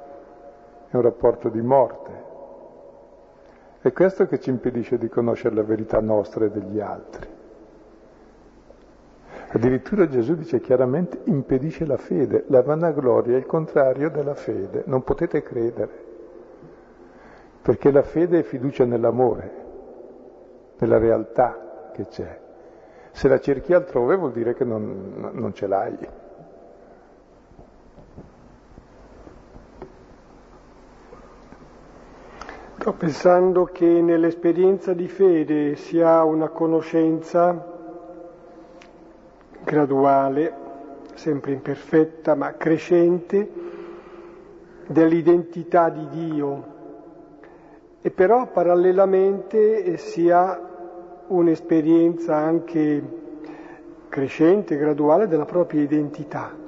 è 0.90 0.96
un 0.96 1.02
rapporto 1.02 1.50
di 1.50 1.62
morte. 1.62 2.12
È 3.80 3.92
questo 3.92 4.26
che 4.26 4.40
ci 4.40 4.50
impedisce 4.50 4.98
di 4.98 5.08
conoscere 5.08 5.54
la 5.54 5.64
verità 5.64 6.00
nostra 6.00 6.46
e 6.46 6.50
degli 6.50 6.80
altri. 6.80 7.28
Addirittura 9.50 10.08
Gesù 10.08 10.34
dice 10.34 10.60
chiaramente 10.62 11.20
impedisce 11.26 11.86
la 11.86 11.98
fede, 11.98 12.46
la 12.48 12.64
vanagloria 12.64 13.36
è 13.36 13.38
il 13.38 13.46
contrario 13.46 14.10
della 14.10 14.34
fede, 14.34 14.82
non 14.88 15.04
potete 15.04 15.44
credere, 15.44 15.92
perché 17.62 17.92
la 17.92 18.02
fede 18.02 18.40
è 18.40 18.44
fiducia 18.44 18.84
nell'amore, 18.86 19.52
nella 20.80 20.98
realtà 20.98 21.92
che 21.94 22.08
c'è. 22.08 22.40
Se 23.12 23.28
la 23.28 23.40
cerchi 23.40 23.74
altrove 23.74 24.16
vuol 24.16 24.32
dire 24.32 24.56
che 24.56 24.64
non, 24.64 25.30
non 25.34 25.54
ce 25.54 25.68
l'hai. 25.68 25.98
Sto 32.84 32.92
pensando 32.92 33.64
che 33.64 33.86
nell'esperienza 33.86 34.92
di 34.92 35.08
fede 35.08 35.78
si 35.78 36.02
ha 36.02 36.22
una 36.26 36.50
conoscenza 36.50 37.66
graduale, 39.64 40.54
sempre 41.14 41.54
imperfetta 41.54 42.36
ma 42.36 42.56
crescente, 42.58 43.50
dell'identità 44.86 45.88
di 45.88 46.10
Dio 46.10 46.64
e 48.02 48.12
però 48.12 48.48
parallelamente 48.48 49.96
si 49.96 50.30
ha 50.30 50.60
un'esperienza 51.28 52.36
anche 52.36 53.02
crescente, 54.10 54.76
graduale 54.76 55.30
della 55.30 55.46
propria 55.46 55.84
identità. 55.84 56.63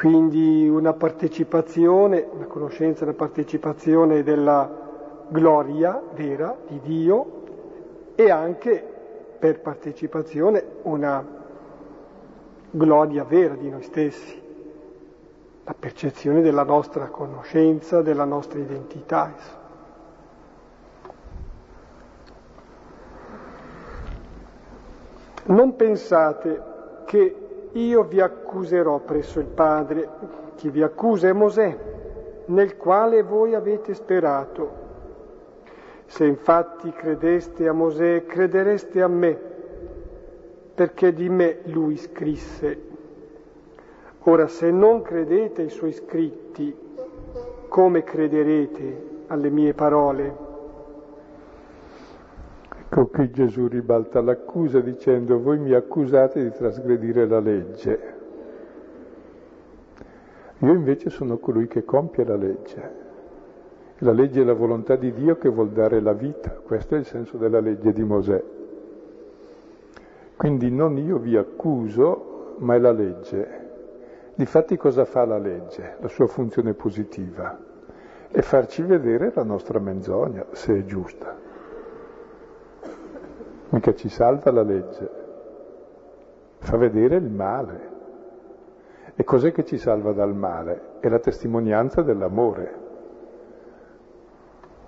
Quindi 0.00 0.66
una 0.66 0.94
partecipazione, 0.94 2.26
una 2.32 2.46
conoscenza, 2.46 3.04
una 3.04 3.12
partecipazione 3.12 4.22
della 4.22 4.66
gloria 5.28 6.02
vera 6.14 6.56
di 6.66 6.80
Dio 6.80 7.42
e 8.14 8.30
anche 8.30 8.82
per 9.38 9.60
partecipazione 9.60 10.64
una 10.84 11.22
gloria 12.70 13.24
vera 13.24 13.52
di 13.56 13.68
noi 13.68 13.82
stessi, 13.82 14.40
la 15.64 15.74
percezione 15.78 16.40
della 16.40 16.64
nostra 16.64 17.08
conoscenza, 17.08 18.00
della 18.00 18.24
nostra 18.24 18.58
identità. 18.58 19.34
Non 25.44 25.76
pensate 25.76 26.62
che 27.04 27.39
io 27.72 28.02
vi 28.02 28.20
accuserò 28.20 28.98
presso 28.98 29.38
il 29.38 29.46
Padre, 29.46 30.08
chi 30.56 30.70
vi 30.70 30.82
accusa 30.82 31.28
è 31.28 31.32
Mosè, 31.32 31.76
nel 32.46 32.76
quale 32.76 33.22
voi 33.22 33.54
avete 33.54 33.94
sperato. 33.94 34.78
Se 36.06 36.24
infatti 36.24 36.90
credeste 36.90 37.68
a 37.68 37.72
Mosè, 37.72 38.24
credereste 38.26 39.00
a 39.00 39.08
me, 39.08 39.38
perché 40.74 41.12
di 41.12 41.28
me 41.28 41.60
lui 41.64 41.96
scrisse. 41.96 42.88
Ora, 44.24 44.48
se 44.48 44.70
non 44.70 45.02
credete 45.02 45.62
ai 45.62 45.70
suoi 45.70 45.92
scritti, 45.92 46.76
come 47.68 48.02
crederete 48.02 49.08
alle 49.28 49.50
mie 49.50 49.72
parole? 49.72 50.49
Ecco 52.92 53.06
qui 53.06 53.30
Gesù 53.30 53.68
ribalta 53.68 54.20
l'accusa 54.20 54.80
dicendo 54.80 55.40
voi 55.40 55.60
mi 55.60 55.72
accusate 55.74 56.42
di 56.42 56.50
trasgredire 56.50 57.24
la 57.24 57.38
legge. 57.38 58.14
Io 60.58 60.72
invece 60.72 61.08
sono 61.08 61.38
colui 61.38 61.68
che 61.68 61.84
compie 61.84 62.24
la 62.24 62.34
legge. 62.34 62.90
La 63.98 64.10
legge 64.10 64.40
è 64.40 64.44
la 64.44 64.54
volontà 64.54 64.96
di 64.96 65.12
Dio 65.12 65.36
che 65.36 65.48
vuol 65.48 65.70
dare 65.70 66.00
la 66.00 66.14
vita, 66.14 66.50
questo 66.50 66.96
è 66.96 66.98
il 66.98 67.04
senso 67.04 67.36
della 67.36 67.60
legge 67.60 67.92
di 67.92 68.02
Mosè. 68.02 68.42
Quindi 70.36 70.68
non 70.72 70.98
io 70.98 71.18
vi 71.18 71.36
accuso, 71.36 72.56
ma 72.58 72.74
è 72.74 72.80
la 72.80 72.90
legge. 72.90 73.68
Difatti 74.34 74.76
cosa 74.76 75.04
fa 75.04 75.24
la 75.24 75.38
legge? 75.38 75.94
La 76.00 76.08
sua 76.08 76.26
funzione 76.26 76.74
positiva 76.74 77.56
è 78.32 78.40
farci 78.40 78.82
vedere 78.82 79.30
la 79.32 79.44
nostra 79.44 79.78
menzogna, 79.78 80.44
se 80.50 80.76
è 80.76 80.84
giusta. 80.84 81.49
Mica 83.70 83.94
ci 83.94 84.08
salva 84.08 84.50
la 84.50 84.62
legge, 84.62 85.10
fa 86.58 86.76
vedere 86.76 87.16
il 87.16 87.30
male. 87.30 87.88
E 89.14 89.22
cos'è 89.22 89.52
che 89.52 89.64
ci 89.64 89.78
salva 89.78 90.12
dal 90.12 90.34
male? 90.34 90.98
È 91.00 91.08
la 91.08 91.18
testimonianza 91.20 92.02
dell'amore, 92.02 92.74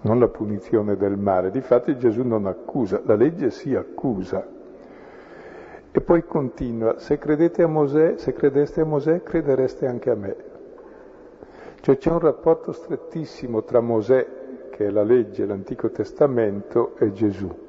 non 0.02 0.18
la 0.18 0.28
punizione 0.28 0.96
del 0.96 1.16
male. 1.16 1.50
Difatti 1.50 1.96
Gesù 1.96 2.22
non 2.22 2.46
accusa, 2.46 3.00
la 3.04 3.14
legge 3.14 3.50
si 3.50 3.74
accusa. 3.74 4.44
E 5.92 6.00
poi 6.00 6.24
continua, 6.24 6.98
se 6.98 7.18
credete 7.18 7.62
a 7.62 7.68
Mosè, 7.68 8.16
se 8.16 8.32
credeste 8.32 8.80
a 8.80 8.84
Mosè, 8.84 9.22
credereste 9.22 9.86
anche 9.86 10.10
a 10.10 10.16
me. 10.16 10.36
Cioè 11.80 11.98
c'è 11.98 12.10
un 12.10 12.20
rapporto 12.20 12.72
strettissimo 12.72 13.62
tra 13.62 13.80
Mosè, 13.80 14.26
che 14.70 14.86
è 14.86 14.90
la 14.90 15.02
legge, 15.02 15.44
l'Antico 15.44 15.90
Testamento, 15.90 16.96
e 16.96 17.12
Gesù. 17.12 17.61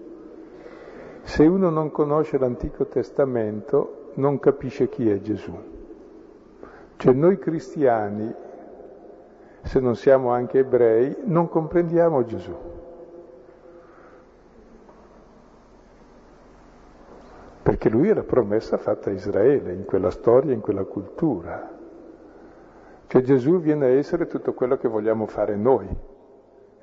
Se 1.24 1.45
uno 1.45 1.69
non 1.69 1.89
conosce 1.89 2.38
l'Antico 2.38 2.86
Testamento 2.86 4.11
non 4.15 4.39
capisce 4.39 4.89
chi 4.89 5.09
è 5.09 5.19
Gesù. 5.19 5.57
Cioè 6.97 7.13
noi 7.13 7.39
cristiani, 7.39 8.34
se 9.61 9.80
non 9.80 9.95
siamo 9.95 10.32
anche 10.32 10.59
ebrei, 10.59 11.15
non 11.24 11.49
comprendiamo 11.49 12.24
Gesù. 12.26 12.55
Perché 17.63 17.89
lui 17.89 18.09
è 18.09 18.13
la 18.13 18.24
promessa 18.24 18.78
fatta 18.78 19.09
a 19.09 19.13
Israele, 19.13 19.74
in 19.74 19.86
quella 19.86 20.11
storia, 20.11 20.53
in 20.53 20.59
quella 20.59 20.84
cultura. 20.84 21.71
Cioè 23.07 23.21
Gesù 23.21 23.59
viene 23.59 23.86
a 23.86 23.89
essere 23.89 24.28
tutto 24.28 24.53
quello 24.53 24.78
che 24.78 24.89
vogliamo 24.89 25.26
fare 25.26 25.55
noi. 25.55 25.88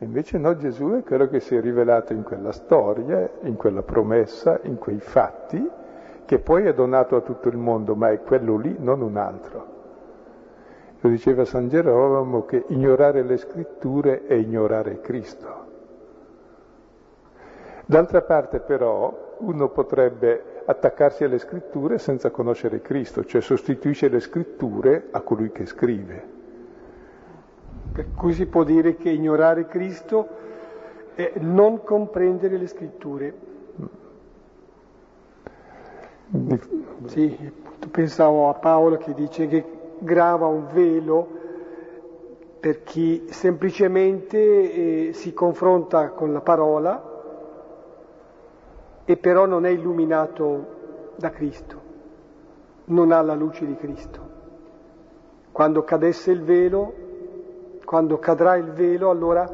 E 0.03 0.07
invece 0.07 0.39
no, 0.39 0.57
Gesù 0.57 0.93
è 0.93 1.03
quello 1.03 1.29
che 1.29 1.41
si 1.41 1.55
è 1.55 1.61
rivelato 1.61 2.15
in 2.15 2.23
quella 2.23 2.53
storia, 2.53 3.31
in 3.43 3.57
quella 3.57 3.83
promessa, 3.83 4.59
in 4.63 4.79
quei 4.79 4.99
fatti, 4.99 5.63
che 6.25 6.39
poi 6.39 6.65
è 6.65 6.73
donato 6.73 7.17
a 7.17 7.21
tutto 7.21 7.49
il 7.49 7.59
mondo, 7.59 7.95
ma 7.95 8.09
è 8.09 8.23
quello 8.23 8.57
lì, 8.57 8.75
non 8.79 9.03
un 9.03 9.19
altro. 9.19 9.67
Lo 11.01 11.11
diceva 11.11 11.45
San 11.45 11.69
Gerolamo 11.69 12.47
che 12.47 12.65
ignorare 12.69 13.23
le 13.23 13.37
scritture 13.37 14.25
è 14.25 14.33
ignorare 14.33 15.03
Cristo. 15.03 15.67
D'altra 17.85 18.23
parte 18.23 18.61
però 18.61 19.35
uno 19.41 19.69
potrebbe 19.69 20.63
attaccarsi 20.65 21.25
alle 21.25 21.39
scritture 21.39 21.99
senza 21.99 22.31
conoscere 22.31 22.81
Cristo, 22.81 23.23
cioè 23.27 23.43
sostituisce 23.43 24.09
le 24.09 24.21
scritture 24.21 25.09
a 25.11 25.21
colui 25.21 25.53
che 25.53 25.67
scrive. 25.67 26.30
Per 27.93 28.13
cui 28.13 28.33
si 28.33 28.47
può 28.47 28.63
dire 28.63 28.97
che 28.97 29.11
ignorare 29.11 29.67
Cristo 29.67 30.29
è 31.15 31.33
non 31.41 31.83
comprendere 31.83 32.57
le 32.57 32.67
scritture. 32.67 33.35
Sì, 37.07 37.53
pensavo 37.91 38.49
a 38.49 38.55
Paolo 38.55 38.97
che 38.97 39.13
dice 39.15 39.49
che 39.49 39.65
grava 39.99 40.47
un 40.47 40.69
velo 40.73 41.39
per 42.61 42.83
chi 42.83 43.27
semplicemente 43.31 44.39
eh, 45.09 45.13
si 45.13 45.33
confronta 45.33 46.11
con 46.11 46.33
la 46.33 46.41
parola 46.41 47.11
e 49.05 49.17
però 49.17 49.47
non 49.47 49.65
è 49.65 49.71
illuminato 49.71 51.13
da 51.17 51.31
Cristo, 51.31 51.81
non 52.85 53.13
ha 53.13 53.23
la 53.23 53.35
luce 53.35 53.67
di 53.67 53.75
Cristo. 53.77 54.29
Quando 55.51 55.83
cadesse 55.83 56.31
il 56.31 56.43
velo 56.43 57.00
quando 57.91 58.21
cadrà 58.21 58.55
il 58.55 58.71
velo, 58.71 59.11
allora 59.11 59.51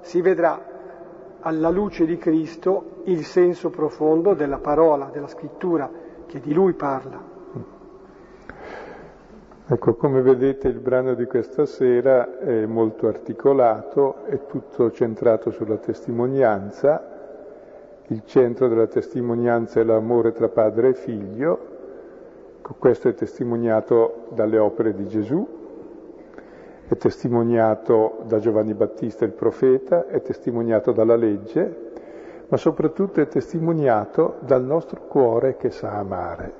si 0.00 0.20
vedrà 0.20 0.60
alla 1.40 1.70
luce 1.70 2.04
di 2.04 2.18
Cristo 2.18 3.00
il 3.04 3.24
senso 3.24 3.70
profondo 3.70 4.34
della 4.34 4.58
parola, 4.58 5.08
della 5.10 5.28
scrittura, 5.28 5.88
che 6.26 6.40
di 6.40 6.52
Lui 6.52 6.74
parla. 6.74 7.18
Ecco, 9.66 9.94
come 9.94 10.20
vedete 10.20 10.68
il 10.68 10.78
brano 10.78 11.14
di 11.14 11.24
questa 11.24 11.64
sera 11.64 12.38
è 12.38 12.66
molto 12.66 13.06
articolato, 13.06 14.26
è 14.26 14.44
tutto 14.44 14.90
centrato 14.90 15.50
sulla 15.50 15.78
testimonianza, 15.78 17.02
il 18.08 18.22
centro 18.26 18.68
della 18.68 18.88
testimonianza 18.88 19.80
è 19.80 19.84
l'amore 19.84 20.32
tra 20.32 20.50
padre 20.50 20.88
e 20.88 20.94
figlio, 20.94 21.58
questo 22.78 23.08
è 23.08 23.14
testimoniato 23.14 24.26
dalle 24.34 24.58
opere 24.58 24.92
di 24.92 25.08
Gesù, 25.08 25.59
è 26.90 26.96
testimoniato 26.96 28.18
da 28.24 28.40
Giovanni 28.40 28.74
Battista 28.74 29.24
il 29.24 29.30
profeta, 29.30 30.08
è 30.08 30.20
testimoniato 30.22 30.90
dalla 30.90 31.14
legge, 31.14 31.92
ma 32.48 32.56
soprattutto 32.56 33.20
è 33.20 33.28
testimoniato 33.28 34.38
dal 34.40 34.64
nostro 34.64 35.02
cuore 35.06 35.56
che 35.56 35.70
sa 35.70 35.92
amare. 35.92 36.52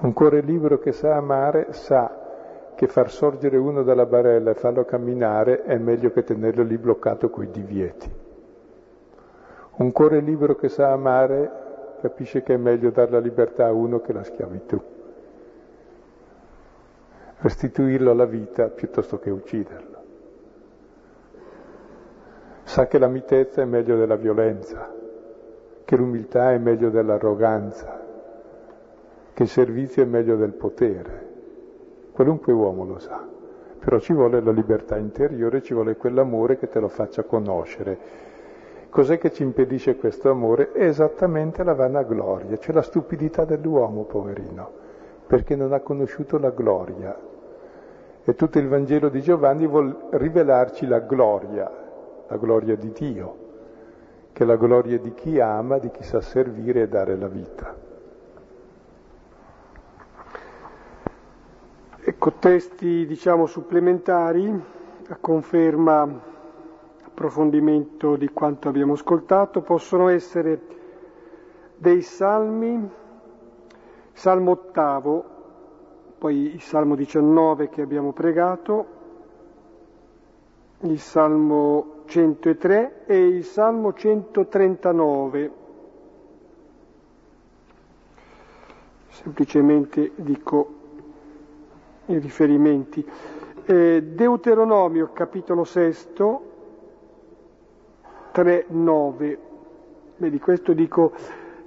Un 0.00 0.12
cuore 0.12 0.40
libero 0.40 0.80
che 0.80 0.90
sa 0.90 1.14
amare 1.14 1.68
sa 1.74 2.72
che 2.74 2.88
far 2.88 3.08
sorgere 3.08 3.56
uno 3.56 3.84
dalla 3.84 4.04
barella 4.04 4.50
e 4.50 4.54
farlo 4.54 4.84
camminare 4.84 5.62
è 5.62 5.78
meglio 5.78 6.10
che 6.10 6.24
tenerlo 6.24 6.64
lì 6.64 6.78
bloccato 6.78 7.30
coi 7.30 7.52
divieti. 7.52 8.10
Un 9.76 9.92
cuore 9.92 10.18
libero 10.18 10.56
che 10.56 10.68
sa 10.68 10.90
amare 10.90 11.50
capisce 12.00 12.42
che 12.42 12.54
è 12.54 12.56
meglio 12.56 12.90
dare 12.90 13.12
la 13.12 13.20
libertà 13.20 13.66
a 13.66 13.72
uno 13.72 14.00
che 14.00 14.12
la 14.12 14.24
schiavitù 14.24 14.94
restituirlo 17.38 18.10
alla 18.10 18.24
vita 18.24 18.68
piuttosto 18.68 19.18
che 19.18 19.30
ucciderlo. 19.30 19.94
Sa 22.62 22.86
che 22.86 22.98
la 22.98 23.08
mitezza 23.08 23.62
è 23.62 23.64
meglio 23.64 23.96
della 23.96 24.16
violenza, 24.16 24.92
che 25.84 25.96
l'umiltà 25.96 26.52
è 26.52 26.58
meglio 26.58 26.90
dell'arroganza, 26.90 28.04
che 29.32 29.42
il 29.42 29.48
servizio 29.48 30.02
è 30.02 30.06
meglio 30.06 30.36
del 30.36 30.52
potere. 30.52 31.24
Qualunque 32.12 32.52
uomo 32.52 32.84
lo 32.84 32.98
sa, 32.98 33.24
però 33.78 34.00
ci 34.00 34.12
vuole 34.12 34.40
la 34.40 34.50
libertà 34.50 34.96
interiore, 34.96 35.62
ci 35.62 35.74
vuole 35.74 35.96
quell'amore 35.96 36.56
che 36.56 36.68
te 36.68 36.80
lo 36.80 36.88
faccia 36.88 37.22
conoscere. 37.22 38.24
Cos'è 38.88 39.18
che 39.18 39.30
ci 39.30 39.42
impedisce 39.42 39.96
questo 39.96 40.30
amore? 40.30 40.72
È 40.72 40.82
esattamente 40.84 41.62
la 41.62 41.74
vanagloria, 41.74 42.56
cioè 42.56 42.74
la 42.74 42.82
stupidità 42.82 43.44
dell'uomo, 43.44 44.04
poverino, 44.04 44.70
perché 45.26 45.56
non 45.56 45.72
ha 45.72 45.80
conosciuto 45.80 46.38
la 46.38 46.50
gloria. 46.50 47.18
E 48.24 48.34
tutto 48.34 48.58
il 48.58 48.68
Vangelo 48.68 49.08
di 49.08 49.20
Giovanni 49.20 49.66
vuol 49.66 50.08
rivelarci 50.10 50.86
la 50.86 51.00
gloria, 51.00 51.70
la 52.26 52.36
gloria 52.36 52.76
di 52.76 52.90
Dio, 52.92 53.36
che 54.32 54.42
è 54.42 54.46
la 54.46 54.56
gloria 54.56 54.98
di 54.98 55.14
chi 55.14 55.40
ama, 55.40 55.78
di 55.78 55.90
chi 55.90 56.02
sa 56.02 56.20
servire 56.20 56.82
e 56.82 56.88
dare 56.88 57.16
la 57.16 57.28
vita. 57.28 57.74
Ecco, 62.08 62.32
testi 62.32 63.06
diciamo 63.06 63.46
supplementari 63.46 64.62
a 65.08 65.16
conferma, 65.20 66.20
approfondimento 67.04 68.16
di 68.16 68.28
quanto 68.30 68.68
abbiamo 68.68 68.94
ascoltato, 68.94 69.60
possono 69.60 70.08
essere 70.08 70.60
dei 71.76 72.02
salmi, 72.02 72.90
salmo 74.16 74.52
ottavo, 74.52 75.24
poi 76.16 76.54
il 76.54 76.62
salmo 76.62 76.94
19 76.94 77.68
che 77.68 77.82
abbiamo 77.82 78.12
pregato, 78.12 78.86
il 80.80 80.98
salmo 80.98 82.02
103 82.06 83.04
e 83.04 83.26
il 83.26 83.44
salmo 83.44 83.92
139. 83.92 85.50
Semplicemente 89.08 90.12
dico 90.14 90.74
i 92.06 92.18
riferimenti. 92.18 93.06
Eh, 93.66 94.02
Deuteronomio 94.02 95.10
capitolo 95.12 95.64
6, 95.64 95.96
3, 98.32 98.64
9. 98.68 99.38
Beh, 100.16 100.30
di 100.30 100.38
questo 100.38 100.72
dico 100.72 101.12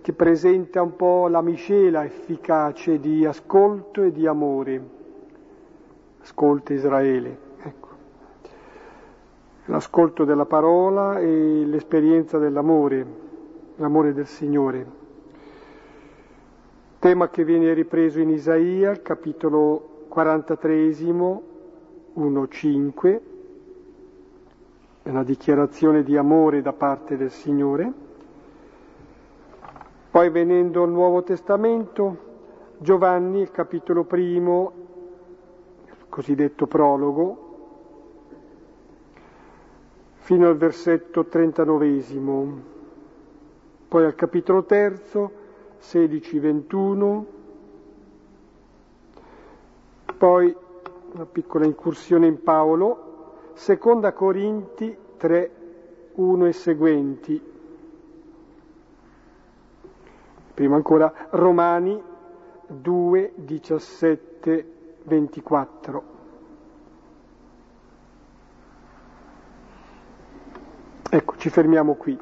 che 0.01 0.13
presenta 0.13 0.81
un 0.81 0.95
po' 0.95 1.27
la 1.27 1.41
miscela 1.41 2.05
efficace 2.05 2.99
di 2.99 3.25
ascolto 3.25 4.03
e 4.03 4.11
di 4.11 4.25
amore. 4.25 4.97
Ascolta 6.21 6.73
Israele. 6.73 7.37
Ecco. 7.61 7.87
L'ascolto 9.65 10.23
della 10.23 10.45
parola 10.45 11.19
e 11.19 11.65
l'esperienza 11.65 12.37
dell'amore, 12.37 13.05
l'amore 13.75 14.13
del 14.13 14.27
Signore. 14.27 14.97
Tema 16.99 17.29
che 17.29 17.43
viene 17.43 17.73
ripreso 17.73 18.19
in 18.19 18.29
Isaia, 18.29 19.01
capitolo 19.01 20.05
43, 20.09 20.89
1.5, 20.89 23.19
è 25.01 25.09
una 25.09 25.23
dichiarazione 25.23 26.03
di 26.03 26.17
amore 26.17 26.61
da 26.61 26.73
parte 26.73 27.15
del 27.15 27.31
Signore. 27.31 28.08
Poi 30.11 30.29
venendo 30.31 30.81
al 30.81 30.89
Nuovo 30.89 31.21
Testamento, 31.21 32.17
Giovanni, 32.79 33.41
il 33.41 33.51
capitolo 33.51 34.05
primo, 34.05 34.71
il 35.85 36.05
cosiddetto 36.09 36.65
prologo, 36.65 37.47
fino 40.15 40.47
al 40.47 40.57
versetto 40.57 41.25
39. 41.25 42.03
Poi 43.87 44.03
al 44.03 44.15
capitolo 44.15 44.63
terzo, 44.63 45.31
16-21, 45.79 47.23
poi 50.17 50.55
una 51.13 51.25
piccola 51.25 51.65
incursione 51.65 52.25
in 52.25 52.41
Paolo, 52.41 53.51
seconda 53.53 54.13
Corinti 54.13 54.97
3, 55.17 55.51
1 56.13 56.45
e 56.47 56.53
seguenti. 56.53 57.48
Prima 60.59 60.75
ancora 60.75 61.13
Romani 61.29 62.03
2, 62.67 63.31
17, 63.33 64.97
24. 65.03 66.03
Ecco, 71.11 71.37
ci 71.37 71.49
fermiamo 71.49 71.93
qui. 71.93 72.19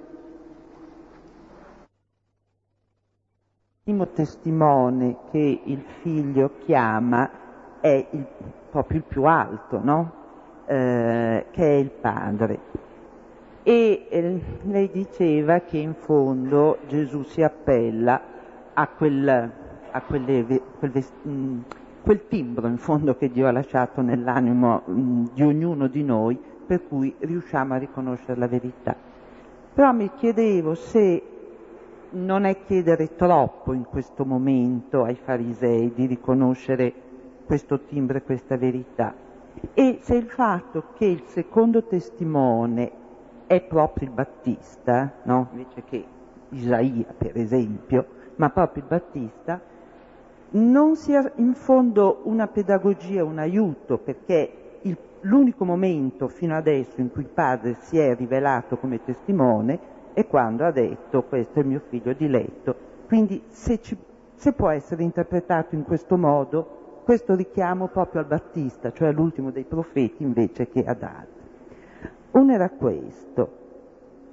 Primo 3.81 4.07
testimone 4.09 5.17
che 5.31 5.61
il 5.63 5.83
figlio 6.01 6.57
chiama 6.59 7.79
è 7.79 8.07
il, 8.11 8.25
proprio 8.69 8.99
il 8.99 9.03
più 9.03 9.23
alto, 9.23 9.79
no? 9.81 10.11
eh, 10.67 11.47
che 11.49 11.63
è 11.63 11.73
il 11.79 11.89
padre. 11.89 12.86
E 13.69 14.05
eh, 14.07 14.41
lei 14.61 14.89
diceva 14.89 15.59
che 15.59 15.77
in 15.77 15.93
fondo 15.93 16.77
Gesù 16.87 17.23
si 17.23 17.43
appella 17.43 18.21
a 18.73 18.87
quel, 18.87 19.27
a 19.27 20.01
quelle, 20.03 20.61
quel, 20.79 21.05
mm, 21.27 21.59
quel, 22.01 22.27
timbro 22.29 22.67
in 22.67 22.77
fondo 22.77 23.17
che 23.17 23.29
Dio 23.29 23.45
ha 23.45 23.51
lasciato 23.51 23.99
nell'animo 23.99 24.83
mm, 24.89 25.25
di 25.33 25.43
ognuno 25.43 25.87
di 25.87 26.01
noi 26.01 26.39
per 26.65 26.87
cui 26.87 27.13
riusciamo 27.19 27.73
a 27.73 27.77
riconoscere 27.77 28.39
la 28.39 28.47
verità. 28.47 28.95
Però 29.73 29.91
mi 29.91 30.11
chiedevo 30.15 30.73
se 30.73 31.23
non 32.11 32.45
è 32.45 32.63
chiedere 32.63 33.17
troppo 33.17 33.73
in 33.73 33.83
questo 33.83 34.23
momento 34.23 35.03
ai 35.03 35.15
farisei 35.15 35.91
di 35.93 36.05
riconoscere 36.05 36.93
questo 37.45 37.81
timbro 37.81 38.15
e 38.15 38.23
questa 38.23 38.55
verità. 38.55 39.13
E 39.73 39.97
se 39.99 40.15
il 40.15 40.29
fatto 40.29 40.85
che 40.95 41.03
il 41.03 41.23
secondo 41.25 41.83
testimone 41.83 43.03
è 43.47 43.61
proprio 43.61 44.09
il 44.09 44.13
Battista, 44.13 45.13
no? 45.23 45.47
invece 45.51 45.83
che 45.85 46.05
Isaia 46.49 47.13
per 47.17 47.37
esempio, 47.37 48.05
ma 48.35 48.49
proprio 48.49 48.83
il 48.83 48.89
Battista, 48.89 49.59
non 50.49 50.95
sia 50.95 51.31
in 51.35 51.53
fondo 51.53 52.21
una 52.23 52.47
pedagogia, 52.47 53.23
un 53.23 53.39
aiuto, 53.39 53.97
perché 53.97 54.79
il, 54.81 54.97
l'unico 55.21 55.65
momento 55.65 56.27
fino 56.27 56.55
adesso 56.55 57.01
in 57.01 57.11
cui 57.11 57.21
il 57.21 57.29
padre 57.29 57.75
si 57.79 57.97
è 57.97 58.15
rivelato 58.15 58.77
come 58.77 59.03
testimone 59.03 59.95
è 60.13 60.25
quando 60.25 60.65
ha 60.65 60.71
detto 60.71 61.23
questo 61.23 61.59
è 61.59 61.63
mio 61.63 61.81
figlio 61.89 62.13
diletto. 62.13 62.75
Quindi 63.07 63.43
se, 63.49 63.79
ci, 63.81 63.97
se 64.35 64.53
può 64.53 64.69
essere 64.69 65.03
interpretato 65.03 65.75
in 65.75 65.83
questo 65.83 66.17
modo, 66.17 67.01
questo 67.03 67.35
richiamo 67.35 67.87
proprio 67.87 68.21
al 68.21 68.27
Battista, 68.27 68.91
cioè 68.91 69.09
all'ultimo 69.09 69.51
dei 69.51 69.63
profeti 69.63 70.23
invece 70.23 70.69
che 70.69 70.83
ad 70.83 71.03
altri. 71.03 71.36
Uno 72.37 72.53
era 72.53 72.69
questo. 72.69 73.49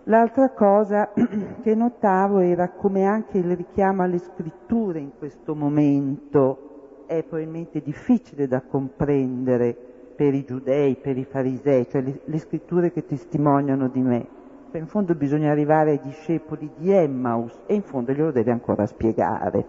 L'altra 0.04 0.50
cosa 0.50 1.08
che 1.62 1.74
notavo 1.74 2.40
era 2.40 2.68
come 2.68 3.04
anche 3.04 3.38
il 3.38 3.56
richiamo 3.56 4.02
alle 4.02 4.18
scritture 4.18 4.98
in 4.98 5.12
questo 5.16 5.54
momento 5.54 7.04
è 7.06 7.22
probabilmente 7.22 7.80
difficile 7.80 8.46
da 8.46 8.60
comprendere 8.60 9.74
per 10.14 10.34
i 10.34 10.44
giudei, 10.44 10.96
per 10.96 11.16
i 11.16 11.24
farisei, 11.24 11.88
cioè 11.88 12.02
le, 12.02 12.20
le 12.26 12.38
scritture 12.38 12.92
che 12.92 13.06
testimoniano 13.06 13.88
di 13.88 14.02
me. 14.02 14.26
Cioè 14.70 14.82
in 14.82 14.86
fondo 14.86 15.14
bisogna 15.14 15.50
arrivare 15.50 15.92
ai 15.92 16.00
discepoli 16.02 16.70
di 16.76 16.90
Emmaus 16.90 17.58
e 17.64 17.74
in 17.74 17.82
fondo 17.82 18.12
glielo 18.12 18.32
deve 18.32 18.50
ancora 18.50 18.84
spiegare. 18.84 19.66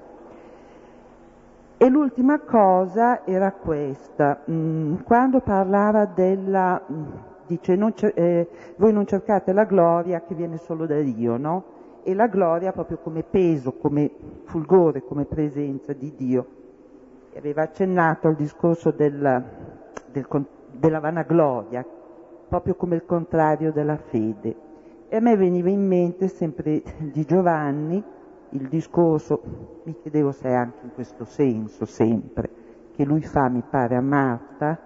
E 1.77 1.87
l'ultima 1.87 2.39
cosa 2.39 3.25
era 3.25 3.53
questa, 3.53 4.41
mm, 4.49 4.95
quando 5.05 5.39
parlava 5.39 6.03
della, 6.03 6.81
mm, 6.91 7.33
dice, 7.47 7.77
eh, 8.13 8.47
voi 8.77 8.93
non 8.93 9.05
cercate 9.05 9.53
la 9.53 9.65
gloria 9.65 10.21
che 10.21 10.35
viene 10.35 10.57
solo 10.57 10.85
da 10.85 10.99
Dio, 10.99 11.37
no? 11.37 11.63
E 12.03 12.13
la 12.13 12.27
gloria 12.27 12.71
proprio 12.71 12.97
come 12.97 13.23
peso, 13.23 13.73
come 13.73 14.11
fulgore, 14.43 15.03
come 15.03 15.25
presenza 15.25 15.93
di 15.93 16.13
Dio. 16.15 16.45
E 17.31 17.37
aveva 17.37 17.63
accennato 17.63 18.27
al 18.27 18.35
discorso 18.35 18.91
del, 18.91 19.43
del, 20.11 20.27
della 20.71 20.99
vanagloria, 20.99 21.85
proprio 22.47 22.75
come 22.75 22.95
il 22.95 23.05
contrario 23.05 23.71
della 23.71 23.97
fede. 23.97 24.55
E 25.07 25.15
a 25.15 25.19
me 25.19 25.35
veniva 25.35 25.69
in 25.69 25.85
mente 25.85 26.27
sempre 26.27 26.83
di 26.99 27.25
Giovanni, 27.25 28.03
il 28.49 28.67
discorso, 28.69 29.41
mi 29.83 29.95
chiedevo 30.01 30.31
se 30.31 30.47
è 30.47 30.53
anche 30.53 30.79
in 30.83 30.93
questo 30.93 31.25
senso 31.25 31.85
sempre, 31.85 32.49
che 32.95 33.03
lui 33.03 33.21
fa, 33.21 33.49
mi 33.49 33.63
pare, 33.67 33.95
a 33.95 34.01
Marta, 34.01 34.79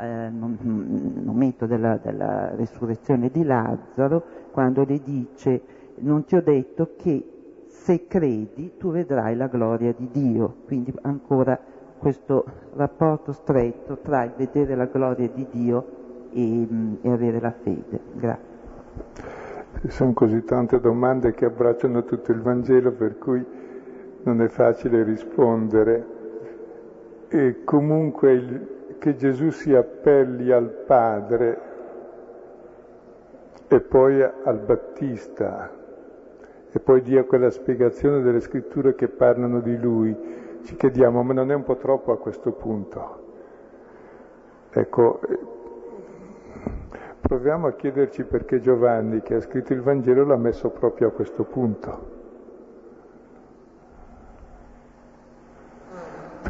eh, 0.00 0.30
momento 0.30 1.66
della, 1.66 1.96
della 1.96 2.54
resurrezione 2.54 3.30
di 3.30 3.44
Lazzaro, 3.44 4.22
quando 4.50 4.84
le 4.84 5.00
dice, 5.02 5.62
non 5.96 6.24
ti 6.24 6.36
ho 6.36 6.42
detto 6.42 6.94
che 6.96 7.24
se 7.66 8.06
credi 8.06 8.72
tu 8.78 8.90
vedrai 8.90 9.36
la 9.36 9.46
gloria 9.46 9.94
di 9.96 10.08
Dio. 10.10 10.56
Quindi 10.66 10.92
ancora 11.02 11.58
questo 11.98 12.44
rapporto 12.74 13.32
stretto 13.32 13.98
tra 13.98 14.24
il 14.24 14.32
vedere 14.36 14.74
la 14.74 14.86
gloria 14.86 15.28
di 15.28 15.46
Dio 15.50 15.84
e, 16.32 16.66
e 17.02 17.10
avere 17.10 17.40
la 17.40 17.52
fede. 17.52 18.00
Grazie. 18.14 18.48
Sono 19.88 20.12
così 20.12 20.42
tante 20.44 20.80
domande 20.80 21.32
che 21.32 21.44
abbracciano 21.46 22.04
tutto 22.04 22.32
il 22.32 22.40
Vangelo 22.40 22.92
per 22.92 23.18
cui 23.18 23.44
non 24.22 24.42
è 24.42 24.48
facile 24.48 25.02
rispondere. 25.02 26.18
E 27.28 27.64
comunque 27.64 28.32
il, 28.32 28.79
che 29.00 29.16
Gesù 29.16 29.48
si 29.50 29.74
appelli 29.74 30.52
al 30.52 30.68
Padre 30.68 31.58
e 33.66 33.80
poi 33.80 34.22
al 34.22 34.58
Battista 34.58 35.70
e 36.70 36.78
poi 36.78 37.00
dia 37.00 37.24
quella 37.24 37.48
spiegazione 37.48 38.20
delle 38.20 38.40
scritture 38.40 38.94
che 38.94 39.08
parlano 39.08 39.60
di 39.60 39.76
lui, 39.78 40.14
ci 40.64 40.76
chiediamo, 40.76 41.22
ma 41.22 41.32
non 41.32 41.50
è 41.50 41.54
un 41.54 41.64
po' 41.64 41.76
troppo 41.76 42.12
a 42.12 42.18
questo 42.18 42.52
punto? 42.52 43.28
Ecco, 44.70 45.20
proviamo 47.22 47.68
a 47.68 47.72
chiederci 47.72 48.24
perché 48.24 48.60
Giovanni, 48.60 49.22
che 49.22 49.36
ha 49.36 49.40
scritto 49.40 49.72
il 49.72 49.80
Vangelo, 49.80 50.26
l'ha 50.26 50.36
messo 50.36 50.68
proprio 50.68 51.08
a 51.08 51.12
questo 51.12 51.44
punto. 51.44 52.19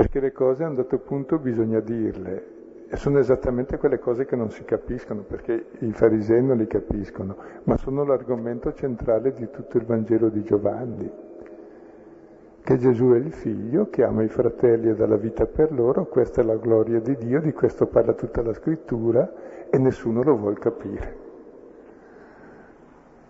Perché 0.00 0.18
le 0.18 0.32
cose 0.32 0.64
a 0.64 0.68
un 0.68 0.76
dato 0.76 0.96
punto 0.96 1.36
bisogna 1.36 1.78
dirle 1.80 2.86
e 2.88 2.96
sono 2.96 3.18
esattamente 3.18 3.76
quelle 3.76 3.98
cose 3.98 4.24
che 4.24 4.34
non 4.34 4.48
si 4.50 4.64
capiscono, 4.64 5.20
perché 5.20 5.66
i 5.80 5.92
farisei 5.92 6.42
non 6.42 6.56
li 6.56 6.66
capiscono, 6.66 7.36
ma 7.64 7.76
sono 7.76 8.02
l'argomento 8.06 8.72
centrale 8.72 9.34
di 9.34 9.50
tutto 9.50 9.76
il 9.76 9.84
Vangelo 9.84 10.30
di 10.30 10.42
Giovanni. 10.42 11.12
Che 12.62 12.76
Gesù 12.78 13.10
è 13.10 13.18
il 13.18 13.30
figlio, 13.30 13.90
che 13.90 14.02
ama 14.02 14.22
i 14.22 14.28
fratelli 14.28 14.88
e 14.88 14.94
dà 14.94 15.06
la 15.06 15.18
vita 15.18 15.44
per 15.44 15.70
loro, 15.70 16.06
questa 16.06 16.40
è 16.40 16.44
la 16.44 16.56
gloria 16.56 16.98
di 17.00 17.14
Dio, 17.16 17.42
di 17.42 17.52
questo 17.52 17.86
parla 17.86 18.14
tutta 18.14 18.40
la 18.40 18.54
scrittura 18.54 19.30
e 19.68 19.76
nessuno 19.76 20.22
lo 20.22 20.34
vuole 20.34 20.56
capire. 20.56 21.16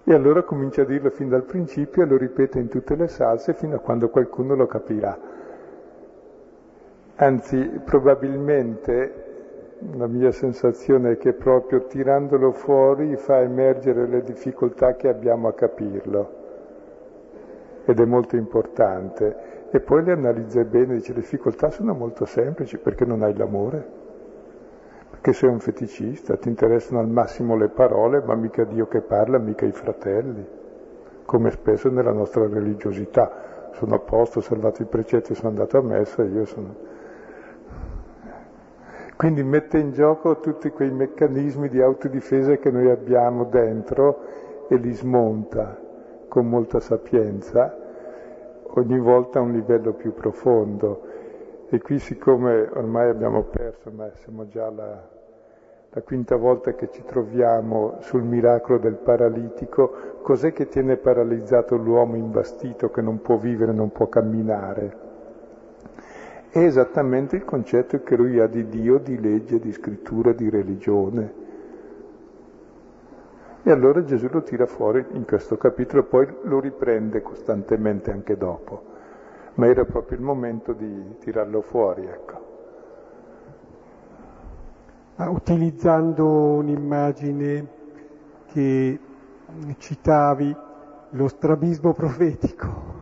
E 0.04 0.14
allora 0.14 0.44
comincia 0.44 0.82
a 0.82 0.84
dirlo 0.84 1.10
fin 1.10 1.30
dal 1.30 1.42
principio 1.42 2.04
e 2.04 2.06
lo 2.06 2.16
ripete 2.16 2.60
in 2.60 2.68
tutte 2.68 2.94
le 2.94 3.08
salse 3.08 3.54
fino 3.54 3.74
a 3.74 3.80
quando 3.80 4.08
qualcuno 4.08 4.54
lo 4.54 4.68
capirà. 4.68 5.39
Anzi, 7.22 7.82
probabilmente 7.84 9.12
la 9.92 10.06
mia 10.06 10.30
sensazione 10.30 11.12
è 11.12 11.16
che 11.18 11.34
proprio 11.34 11.84
tirandolo 11.84 12.50
fuori 12.50 13.14
fa 13.16 13.40
emergere 13.40 14.06
le 14.06 14.22
difficoltà 14.22 14.94
che 14.94 15.08
abbiamo 15.08 15.46
a 15.46 15.52
capirlo 15.52 16.38
ed 17.84 18.00
è 18.00 18.04
molto 18.06 18.36
importante. 18.36 19.68
E 19.70 19.80
poi 19.80 20.02
le 20.02 20.12
analizza 20.12 20.64
bene, 20.64 20.94
dice 20.94 21.12
le 21.12 21.20
difficoltà 21.20 21.68
sono 21.68 21.92
molto 21.92 22.24
semplici 22.24 22.78
perché 22.78 23.04
non 23.04 23.22
hai 23.22 23.36
l'amore, 23.36 23.86
perché 25.10 25.34
sei 25.34 25.50
un 25.50 25.60
feticista, 25.60 26.38
ti 26.38 26.48
interessano 26.48 27.00
al 27.00 27.08
massimo 27.08 27.54
le 27.54 27.68
parole, 27.68 28.22
ma 28.24 28.34
mica 28.34 28.64
Dio 28.64 28.86
che 28.86 29.02
parla, 29.02 29.36
mica 29.36 29.66
i 29.66 29.72
fratelli, 29.72 30.42
come 31.26 31.50
spesso 31.50 31.90
nella 31.90 32.12
nostra 32.12 32.48
religiosità. 32.48 33.68
Sono 33.72 33.96
a 33.96 33.98
posto, 33.98 34.38
ho 34.38 34.42
salvato 34.42 34.80
i 34.80 34.86
precetti, 34.86 35.34
sono 35.34 35.50
andato 35.50 35.76
a 35.76 35.82
messa, 35.82 36.22
io 36.22 36.46
sono 36.46 36.88
quindi 39.20 39.42
mette 39.42 39.76
in 39.76 39.92
gioco 39.92 40.40
tutti 40.40 40.70
quei 40.70 40.90
meccanismi 40.90 41.68
di 41.68 41.82
autodifesa 41.82 42.56
che 42.56 42.70
noi 42.70 42.88
abbiamo 42.88 43.44
dentro 43.44 44.64
e 44.66 44.76
li 44.76 44.92
smonta 44.92 45.78
con 46.26 46.48
molta 46.48 46.80
sapienza, 46.80 47.76
ogni 48.76 48.98
volta 48.98 49.38
a 49.38 49.42
un 49.42 49.52
livello 49.52 49.92
più 49.92 50.14
profondo. 50.14 51.02
E 51.68 51.82
qui 51.82 51.98
siccome 51.98 52.66
ormai 52.72 53.10
abbiamo 53.10 53.42
perso, 53.42 53.90
ma 53.90 54.10
siamo 54.14 54.48
già 54.48 54.68
alla, 54.68 55.06
la 55.90 56.00
quinta 56.00 56.36
volta 56.36 56.72
che 56.72 56.88
ci 56.90 57.02
troviamo 57.04 57.96
sul 57.98 58.22
miracolo 58.22 58.78
del 58.78 58.96
paralitico, 58.96 60.22
cos'è 60.22 60.54
che 60.54 60.68
tiene 60.68 60.96
paralizzato 60.96 61.76
l'uomo 61.76 62.16
imbastito 62.16 62.88
che 62.88 63.02
non 63.02 63.20
può 63.20 63.36
vivere, 63.36 63.72
non 63.72 63.92
può 63.92 64.08
camminare? 64.08 64.99
È 66.52 66.58
esattamente 66.58 67.36
il 67.36 67.44
concetto 67.44 68.02
che 68.02 68.16
lui 68.16 68.40
ha 68.40 68.48
di 68.48 68.68
Dio, 68.68 68.98
di 68.98 69.20
legge, 69.20 69.60
di 69.60 69.70
scrittura, 69.70 70.32
di 70.32 70.50
religione. 70.50 71.32
E 73.62 73.70
allora 73.70 74.02
Gesù 74.02 74.26
lo 74.28 74.42
tira 74.42 74.66
fuori 74.66 75.06
in 75.12 75.24
questo 75.24 75.56
capitolo, 75.56 76.02
poi 76.02 76.26
lo 76.42 76.58
riprende 76.58 77.22
costantemente 77.22 78.10
anche 78.10 78.36
dopo. 78.36 78.82
Ma 79.54 79.68
era 79.68 79.84
proprio 79.84 80.18
il 80.18 80.24
momento 80.24 80.72
di 80.72 81.18
tirarlo 81.20 81.60
fuori, 81.60 82.04
ecco. 82.06 82.38
Utilizzando 85.18 86.26
un'immagine 86.26 87.68
che 88.46 88.98
citavi, 89.78 90.56
lo 91.10 91.28
strabismo 91.28 91.92
profetico 91.92 92.99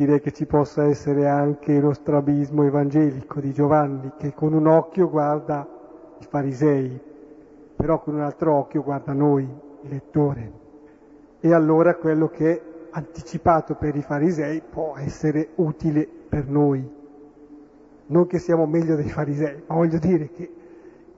direi 0.00 0.20
che 0.22 0.32
ci 0.32 0.46
possa 0.46 0.84
essere 0.84 1.28
anche 1.28 1.78
lo 1.78 1.92
strabismo 1.92 2.64
evangelico 2.64 3.38
di 3.38 3.52
Giovanni, 3.52 4.12
che 4.16 4.32
con 4.32 4.54
un 4.54 4.66
occhio 4.66 5.10
guarda 5.10 5.68
i 6.18 6.24
farisei, 6.24 6.98
però 7.76 8.00
con 8.00 8.14
un 8.14 8.22
altro 8.22 8.54
occhio 8.54 8.82
guarda 8.82 9.12
noi, 9.12 9.42
il 9.82 9.90
lettore. 9.90 10.52
E 11.40 11.52
allora 11.52 11.96
quello 11.96 12.28
che 12.28 12.50
è 12.50 12.62
anticipato 12.92 13.74
per 13.74 13.94
i 13.94 14.00
farisei 14.00 14.62
può 14.62 14.94
essere 14.96 15.50
utile 15.56 16.08
per 16.30 16.48
noi. 16.48 16.98
Non 18.06 18.26
che 18.26 18.38
siamo 18.38 18.64
meglio 18.64 18.96
dei 18.96 19.10
farisei, 19.10 19.64
ma 19.66 19.74
voglio 19.74 19.98
dire 19.98 20.30
che, 20.30 20.50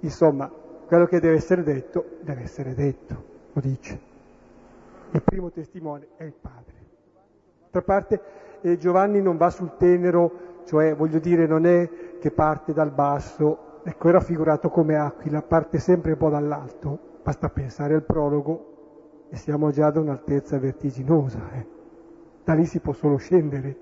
insomma, 0.00 0.50
quello 0.86 1.06
che 1.06 1.20
deve 1.20 1.36
essere 1.36 1.62
detto, 1.62 2.18
deve 2.22 2.42
essere 2.42 2.74
detto, 2.74 3.24
lo 3.52 3.60
dice. 3.60 4.00
Il 5.12 5.22
primo 5.22 5.52
testimone 5.52 6.08
è 6.16 6.24
il 6.24 6.34
Padre. 6.34 6.80
D'altra 7.70 7.82
parte, 7.82 8.20
eh, 8.62 8.78
Giovanni 8.78 9.20
non 9.20 9.36
va 9.36 9.50
sul 9.50 9.76
tenero, 9.76 10.60
cioè 10.64 10.94
voglio 10.94 11.18
dire 11.18 11.46
non 11.46 11.66
è 11.66 11.88
che 12.18 12.30
parte 12.30 12.72
dal 12.72 12.90
basso, 12.90 13.80
ecco 13.82 14.08
è 14.08 14.12
raffigurato 14.12 14.70
come 14.70 14.96
aquila, 14.96 15.42
parte 15.42 15.78
sempre 15.78 16.12
un 16.12 16.18
po' 16.18 16.30
dall'alto, 16.30 16.98
basta 17.22 17.48
pensare 17.48 17.94
al 17.94 18.04
prologo 18.04 18.70
e 19.28 19.36
siamo 19.36 19.70
già 19.70 19.86
ad 19.86 19.96
un'altezza 19.96 20.58
vertiginosa, 20.58 21.40
eh. 21.54 21.66
da 22.44 22.54
lì 22.54 22.64
si 22.64 22.80
può 22.80 22.92
solo 22.92 23.16
scendere. 23.16 23.76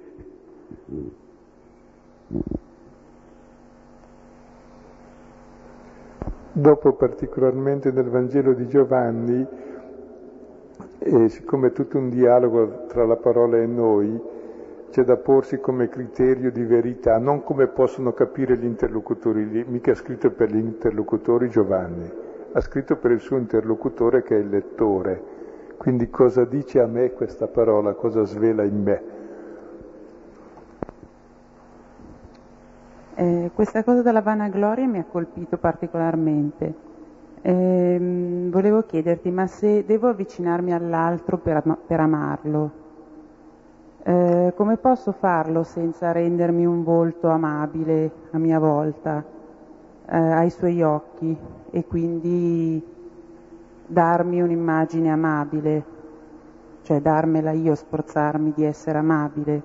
Dopo 6.53 6.93
particolarmente 6.95 7.93
nel 7.93 8.09
Vangelo 8.09 8.55
di 8.55 8.67
Giovanni, 8.67 9.47
e 10.99 11.29
siccome 11.29 11.69
è 11.69 11.73
tutto 11.73 11.99
un 11.99 12.11
dialogo 12.11 12.87
tra 12.87 13.05
la 13.05 13.17
parola 13.17 13.57
e 13.57 13.67
noi, 13.67 14.21
c'è 14.91 15.05
da 15.05 15.17
porsi 15.17 15.61
come 15.61 15.89
criterio 15.89 16.51
di 16.51 16.65
verità, 16.65 17.19
non 17.19 17.45
come 17.45 17.69
possono 17.69 18.13
capire 18.13 18.57
gli 18.57 18.65
interlocutori, 18.65 19.65
mica 19.69 19.93
ha 19.93 19.95
scritto 19.95 20.31
per 20.31 20.51
gli 20.51 20.59
interlocutori 20.59 21.49
Giovanni, 21.49 22.11
ha 22.53 22.61
scritto 22.61 22.97
per 22.97 23.13
il 23.13 23.21
suo 23.21 23.37
interlocutore 23.37 24.23
che 24.23 24.37
è 24.37 24.41
il 24.41 24.49
lettore. 24.49 25.39
Quindi 25.77 26.11
cosa 26.11 26.45
dice 26.45 26.81
a 26.81 26.87
me 26.87 27.13
questa 27.13 27.47
parola, 27.47 27.95
cosa 27.95 28.25
svela 28.25 28.65
in 28.65 28.83
me? 28.83 29.03
Eh, 33.15 33.51
questa 33.55 33.85
cosa 33.85 34.03
della 34.03 34.23
vanagloria 34.23 34.87
mi 34.87 34.99
ha 34.99 35.05
colpito 35.05 35.57
particolarmente. 35.57 36.75
Eh, 37.43 38.49
volevo 38.51 38.83
chiederti, 38.83 39.31
ma 39.31 39.47
se 39.47 39.85
devo 39.87 40.09
avvicinarmi 40.09 40.73
all'altro 40.73 41.39
per, 41.39 41.63
per 41.87 42.01
amarlo, 42.01 42.71
eh, 44.03 44.53
come 44.57 44.77
posso 44.79 45.13
farlo 45.13 45.63
senza 45.63 46.13
rendermi 46.13 46.65
un 46.65 46.83
volto 46.83 47.29
amabile 47.29 48.11
a 48.31 48.39
mia 48.39 48.59
volta 48.59 49.23
eh, 50.07 50.17
ai 50.17 50.51
suoi 50.51 50.81
occhi 50.83 51.37
e 51.71 51.85
quindi 51.85 52.83
darmi 53.87 54.41
un'immagine 54.41 55.11
amabile, 55.11 55.85
cioè 56.83 57.01
darmela 57.01 57.51
io, 57.51 57.75
sforzarmi 57.75 58.53
di 58.55 58.65
essere 58.65 58.99
amabile? 58.99 59.63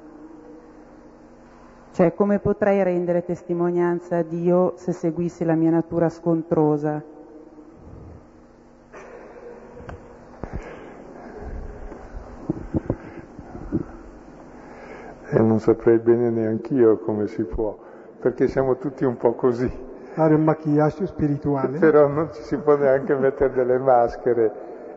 Cioè 1.92 2.14
come 2.14 2.40
potrei 2.40 2.84
rendere 2.84 3.24
testimonianza 3.24 4.18
a 4.18 4.24
Dio 4.24 4.74
se 4.76 4.92
seguissi 4.92 5.46
la 5.46 5.56
mia 5.56 5.70
natura 5.70 6.10
scontrosa? 6.10 7.15
E 15.36 15.42
non 15.42 15.60
saprei 15.60 15.98
bene 15.98 16.30
neanch'io 16.30 16.98
come 17.00 17.28
si 17.28 17.44
può, 17.44 17.78
perché 18.22 18.48
siamo 18.48 18.78
tutti 18.78 19.04
un 19.04 19.18
po' 19.18 19.34
così. 19.34 19.70
Fare 20.14 20.34
un 20.34 20.46
machillaggio 20.46 21.06
spirituale. 21.06 21.78
Però 21.78 22.08
non 22.08 22.30
ci 22.32 22.42
si 22.42 22.56
può 22.56 22.78
neanche 22.78 23.14
mettere 23.16 23.52
delle 23.52 23.78
maschere. 23.78 24.50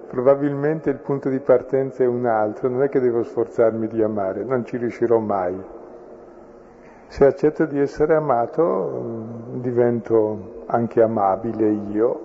Probabilmente 0.08 0.90
il 0.90 0.98
punto 0.98 1.28
di 1.28 1.40
partenza 1.40 2.04
è 2.04 2.06
un 2.06 2.24
altro, 2.24 2.68
non 2.68 2.84
è 2.84 2.88
che 2.88 3.00
devo 3.00 3.24
sforzarmi 3.24 3.88
di 3.88 4.00
amare, 4.00 4.44
non 4.44 4.64
ci 4.64 4.76
riuscirò 4.76 5.18
mai. 5.18 5.60
Se 7.08 7.26
accetto 7.26 7.64
di 7.64 7.80
essere 7.80 8.14
amato 8.14 9.24
divento 9.54 10.62
anche 10.66 11.02
amabile 11.02 11.68
io, 11.68 12.20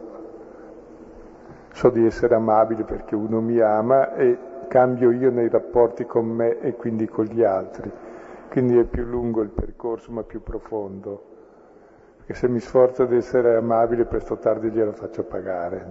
so 1.72 1.90
di 1.90 2.06
essere 2.06 2.36
amabile 2.36 2.84
perché 2.84 3.16
uno 3.16 3.42
mi 3.42 3.60
ama 3.60 4.14
e 4.14 4.38
cambio 4.68 5.12
io 5.12 5.32
nei 5.32 5.50
rapporti 5.50 6.06
con 6.06 6.28
me 6.28 6.60
e 6.60 6.76
quindi 6.76 7.08
con 7.08 7.26
gli 7.26 7.44
altri. 7.44 7.92
Quindi 8.50 8.78
è 8.78 8.84
più 8.86 9.04
lungo 9.04 9.42
il 9.42 9.50
percorso 9.50 10.12
ma 10.12 10.24
più 10.24 10.42
profondo. 10.44 11.32
perché 12.18 12.34
se 12.36 12.48
mi 12.48 12.60
sforzo 12.60 13.06
di 13.06 13.18
essere 13.18 13.56
amabile, 13.56 14.06
presto 14.06 14.34
o 14.34 14.38
tardi 14.38 14.70
glielo 14.70 14.94
faccio 14.94 15.24
pagare. 15.24 15.86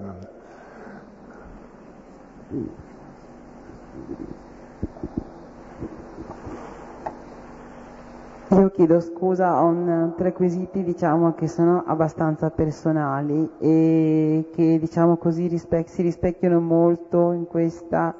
Io 8.50 8.70
chiedo 8.70 9.00
scusa, 9.00 9.62
ho 9.62 9.66
un, 9.66 10.12
tre 10.16 10.32
quesiti 10.32 10.82
diciamo, 10.82 11.32
che 11.34 11.48
sono 11.48 11.84
abbastanza 11.86 12.50
personali 12.50 13.50
e 13.58 14.50
che 14.52 14.78
diciamo 14.78 15.16
così 15.16 15.46
rispe- 15.46 15.86
si 15.86 16.02
rispecchiano 16.02 16.60
molto 16.60 17.32
in 17.32 17.46
questa 17.46 18.14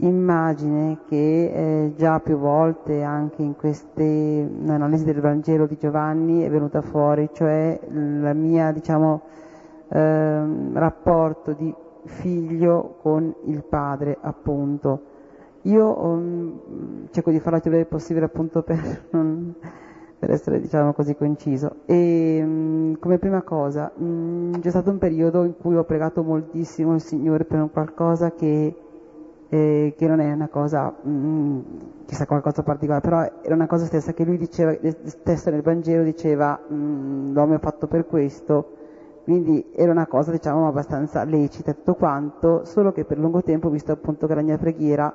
immagine 0.00 0.98
che 1.08 1.86
eh, 1.86 1.92
già 1.96 2.20
più 2.20 2.36
volte 2.36 3.02
anche 3.02 3.42
in 3.42 3.56
queste 3.56 4.48
analisi 4.66 5.04
del 5.04 5.20
Vangelo 5.20 5.66
di 5.66 5.76
Giovanni 5.78 6.42
è 6.42 6.50
venuta 6.50 6.82
fuori, 6.82 7.28
cioè 7.32 7.78
il 7.88 8.32
mio 8.34 8.72
diciamo, 8.72 9.22
eh, 9.88 10.42
rapporto 10.72 11.52
di 11.52 11.74
figlio 12.04 12.96
con 13.02 13.34
il 13.44 13.62
padre 13.62 14.16
appunto 14.20 15.10
io 15.64 16.04
um, 16.04 17.08
cerco 17.10 17.30
di 17.30 17.38
farla 17.38 17.60
più 17.60 17.70
breve 17.70 17.84
possibile 17.84 18.24
appunto 18.24 18.62
per, 18.62 19.08
non, 19.10 19.54
per 20.18 20.30
essere 20.30 20.60
diciamo 20.60 20.92
così 20.92 21.14
conciso. 21.14 21.80
E 21.84 22.40
um, 22.42 22.98
come 22.98 23.18
prima 23.18 23.42
cosa, 23.42 23.92
um, 23.96 24.58
c'è 24.58 24.70
stato 24.70 24.90
un 24.90 24.98
periodo 24.98 25.44
in 25.44 25.56
cui 25.58 25.76
ho 25.76 25.84
pregato 25.84 26.22
moltissimo 26.22 26.94
il 26.94 27.00
Signore 27.02 27.44
per 27.44 27.60
un 27.60 27.70
qualcosa 27.70 28.32
che, 28.32 28.74
eh, 29.50 29.94
che 29.96 30.06
non 30.06 30.20
è 30.20 30.32
una 30.32 30.48
cosa, 30.48 30.94
mm, 31.06 31.60
chissà 32.06 32.26
qualcosa 32.26 32.62
particolare, 32.62 33.02
però 33.02 33.20
era 33.42 33.54
una 33.54 33.66
cosa 33.66 33.84
stessa 33.84 34.14
che 34.14 34.24
lui 34.24 34.38
diceva, 34.38 34.74
stesso 35.04 35.50
nel 35.50 35.62
Vangelo 35.62 36.02
diceva 36.02 36.58
mm, 36.72 37.34
l'uomo 37.34 37.56
è 37.56 37.58
fatto 37.58 37.86
per 37.86 38.06
questo, 38.06 38.76
quindi 39.24 39.70
era 39.74 39.92
una 39.92 40.06
cosa 40.06 40.30
diciamo 40.30 40.66
abbastanza 40.66 41.22
lecita 41.24 41.74
tutto 41.74 41.94
quanto, 41.94 42.64
solo 42.64 42.92
che 42.92 43.04
per 43.04 43.18
lungo 43.18 43.42
tempo, 43.42 43.68
visto 43.68 43.92
appunto 43.92 44.26
che 44.26 44.34
la 44.34 44.42
mia 44.42 44.56
preghiera 44.56 45.14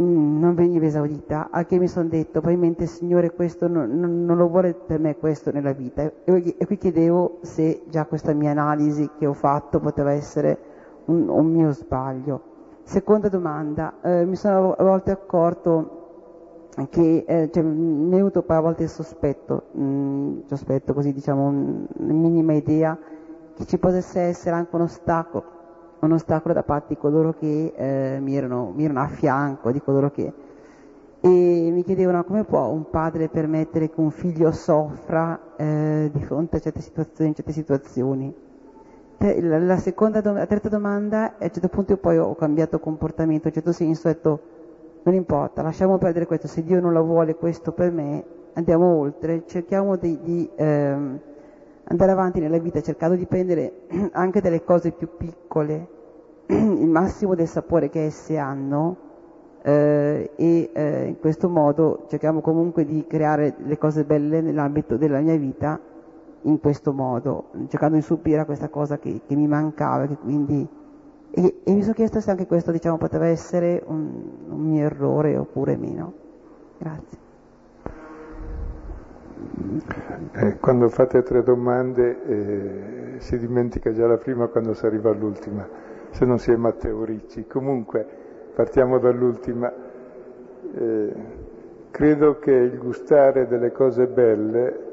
Mm, 0.00 0.38
non 0.38 0.54
veniva 0.54 0.86
esaudita, 0.86 1.48
a 1.50 1.64
che 1.64 1.76
mi 1.76 1.88
sono 1.88 2.08
detto, 2.08 2.40
probabilmente 2.40 2.84
il 2.84 2.88
Signore 2.88 3.32
questo 3.32 3.66
non, 3.66 3.98
non, 3.98 4.24
non, 4.24 4.36
lo 4.36 4.46
vuole 4.46 4.72
per 4.74 5.00
me 5.00 5.16
questo 5.16 5.50
nella 5.50 5.72
vita. 5.72 6.02
E, 6.02 6.54
e, 6.56 6.66
qui 6.66 6.76
chiedevo 6.78 7.38
se 7.42 7.82
già 7.88 8.04
questa 8.06 8.32
mia 8.32 8.52
analisi 8.52 9.10
che 9.18 9.26
ho 9.26 9.32
fatto 9.32 9.80
poteva 9.80 10.12
essere 10.12 10.56
un, 11.06 11.28
un 11.28 11.46
mio 11.50 11.72
sbaglio. 11.72 12.56
Seconda 12.88 13.28
domanda, 13.28 13.96
eh, 14.00 14.24
mi 14.24 14.34
sono 14.34 14.72
a 14.72 14.82
volte 14.82 15.10
accorto 15.10 16.70
che 16.88 17.22
eh, 17.26 17.50
cioè, 17.52 17.62
mi 17.62 18.06
è 18.06 18.16
venuto 18.16 18.40
poi 18.40 18.56
a 18.56 18.60
volte 18.60 18.84
il 18.84 18.88
sospetto, 18.88 19.64
mh, 19.72 19.82
mm, 19.82 20.38
sospetto 20.46 20.94
così 20.94 21.12
diciamo, 21.12 21.48
una 21.48 22.12
minima 22.14 22.54
idea 22.54 22.96
che 23.54 23.66
ci 23.66 23.76
potesse 23.76 24.20
essere 24.20 24.56
anche 24.56 24.74
un 24.74 24.80
ostacolo 24.80 25.44
un 25.98 26.12
ostacolo 26.12 26.54
da 26.54 26.62
parte 26.62 26.94
di 26.94 26.96
coloro 26.96 27.34
che 27.34 27.74
eh, 27.76 28.20
mi, 28.20 28.34
erano, 28.34 28.72
mi, 28.74 28.84
erano, 28.84 29.02
a 29.02 29.08
fianco, 29.08 29.70
di 29.70 29.82
coloro 29.82 30.10
che... 30.10 30.32
E 31.20 31.70
mi 31.70 31.82
chiedevano 31.84 32.24
come 32.24 32.44
può 32.44 32.68
un 32.68 32.88
padre 32.88 33.28
permettere 33.28 33.90
che 33.90 34.00
un 34.00 34.10
figlio 34.10 34.50
soffra 34.50 35.56
eh, 35.56 36.08
di 36.10 36.22
fronte 36.22 36.56
a 36.56 36.60
certe 36.60 36.80
situazioni, 36.80 37.34
certe 37.34 37.52
situazioni. 37.52 38.34
La, 39.20 39.58
la, 39.58 39.76
seconda, 39.78 40.20
la 40.22 40.46
terza 40.46 40.68
domanda, 40.68 41.34
a 41.38 41.44
un 41.44 41.50
certo 41.50 41.68
punto 41.68 41.92
io 41.92 41.98
poi 41.98 42.18
ho 42.18 42.36
cambiato 42.36 42.78
comportamento, 42.78 43.48
in 43.48 43.54
un 43.54 43.62
certo 43.62 43.72
senso 43.72 44.08
ho 44.08 44.12
detto 44.12 44.40
non 45.02 45.14
importa, 45.14 45.62
lasciamo 45.62 45.98
perdere 45.98 46.26
questo, 46.26 46.46
se 46.46 46.62
Dio 46.62 46.80
non 46.80 46.92
lo 46.92 47.02
vuole 47.02 47.34
questo 47.34 47.72
per 47.72 47.90
me, 47.90 48.22
andiamo 48.52 48.96
oltre, 48.96 49.42
cerchiamo 49.46 49.96
di, 49.96 50.20
di 50.22 50.48
ehm, 50.54 51.18
andare 51.84 52.10
avanti 52.12 52.38
nella 52.38 52.58
vita 52.58 52.80
cercando 52.80 53.16
di 53.16 53.26
prendere 53.26 53.86
anche 54.12 54.40
delle 54.40 54.62
cose 54.62 54.92
più 54.92 55.08
piccole 55.16 55.88
il 56.46 56.88
massimo 56.88 57.34
del 57.34 57.48
sapore 57.48 57.88
che 57.88 58.04
esse 58.04 58.36
hanno 58.36 58.96
eh, 59.62 60.30
e 60.36 60.70
eh, 60.72 61.06
in 61.06 61.18
questo 61.18 61.48
modo 61.48 62.04
cerchiamo 62.08 62.40
comunque 62.40 62.84
di 62.84 63.04
creare 63.08 63.54
le 63.58 63.78
cose 63.78 64.04
belle 64.04 64.40
nell'ambito 64.40 64.96
della 64.96 65.18
mia 65.18 65.36
vita 65.36 65.80
in 66.48 66.60
questo 66.60 66.92
modo, 66.92 67.50
cercando 67.68 67.96
di 67.96 68.02
subire 68.02 68.44
questa 68.44 68.68
cosa 68.68 68.98
che, 68.98 69.20
che 69.26 69.36
mi 69.36 69.46
mancava 69.46 70.06
che 70.06 70.16
quindi, 70.16 70.66
e, 71.30 71.60
e, 71.62 71.72
mi 71.72 71.82
sono 71.82 71.94
chiesto 71.94 72.20
se 72.20 72.30
anche 72.30 72.46
questo 72.46 72.72
diciamo, 72.72 72.96
poteva 72.96 73.26
essere 73.26 73.82
un, 73.86 74.10
un 74.48 74.60
mio 74.60 74.84
errore 74.84 75.36
oppure 75.36 75.76
meno. 75.76 76.12
Grazie. 76.78 77.26
Eh, 80.32 80.56
quando 80.58 80.88
fate 80.88 81.22
tre 81.22 81.42
domande 81.42 82.22
eh, 82.24 83.20
si 83.20 83.38
dimentica 83.38 83.92
già 83.92 84.06
la 84.06 84.16
prima 84.16 84.46
quando 84.46 84.72
si 84.72 84.86
arriva 84.86 85.10
all'ultima, 85.10 85.68
se 86.10 86.24
non 86.24 86.38
si 86.38 86.50
è 86.50 86.56
Matteo 86.56 87.04
Ricci. 87.04 87.46
Comunque 87.46 88.06
partiamo 88.54 88.98
dall'ultima. 88.98 89.70
Eh, 90.74 91.12
credo 91.90 92.38
che 92.38 92.52
il 92.52 92.78
gustare 92.78 93.46
delle 93.46 93.70
cose 93.70 94.06
belle 94.06 94.87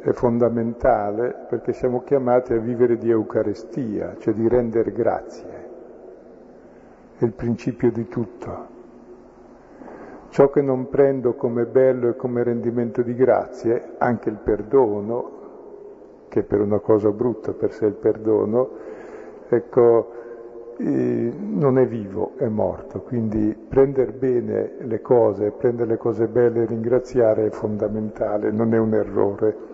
è 0.00 0.12
fondamentale 0.12 1.46
perché 1.48 1.72
siamo 1.72 2.02
chiamati 2.02 2.54
a 2.54 2.58
vivere 2.58 2.96
di 2.96 3.10
Eucaristia, 3.10 4.16
cioè 4.18 4.32
di 4.32 4.48
rendere 4.48 4.92
grazie. 4.92 5.68
È 7.16 7.24
il 7.24 7.32
principio 7.32 7.92
di 7.92 8.08
tutto. 8.08 8.78
Ciò 10.30 10.48
che 10.48 10.62
non 10.62 10.88
prendo 10.88 11.34
come 11.34 11.66
bello 11.66 12.08
e 12.08 12.16
come 12.16 12.42
rendimento 12.42 13.02
di 13.02 13.14
grazie, 13.14 13.94
anche 13.98 14.30
il 14.30 14.36
perdono, 14.36 15.38
che 16.28 16.44
per 16.44 16.60
una 16.60 16.78
cosa 16.78 17.10
brutta 17.10 17.52
per 17.52 17.72
sé 17.72 17.86
il 17.86 17.94
perdono, 17.94 18.70
ecco, 19.48 20.12
eh, 20.78 21.32
non 21.36 21.78
è 21.78 21.86
vivo, 21.86 22.32
è 22.36 22.46
morto. 22.46 23.00
Quindi 23.00 23.54
prendere 23.68 24.12
bene 24.12 24.76
le 24.78 25.02
cose, 25.02 25.50
prendere 25.50 25.90
le 25.90 25.96
cose 25.98 26.26
belle 26.26 26.62
e 26.62 26.66
ringraziare 26.66 27.46
è 27.46 27.50
fondamentale, 27.50 28.50
non 28.50 28.72
è 28.72 28.78
un 28.78 28.94
errore. 28.94 29.69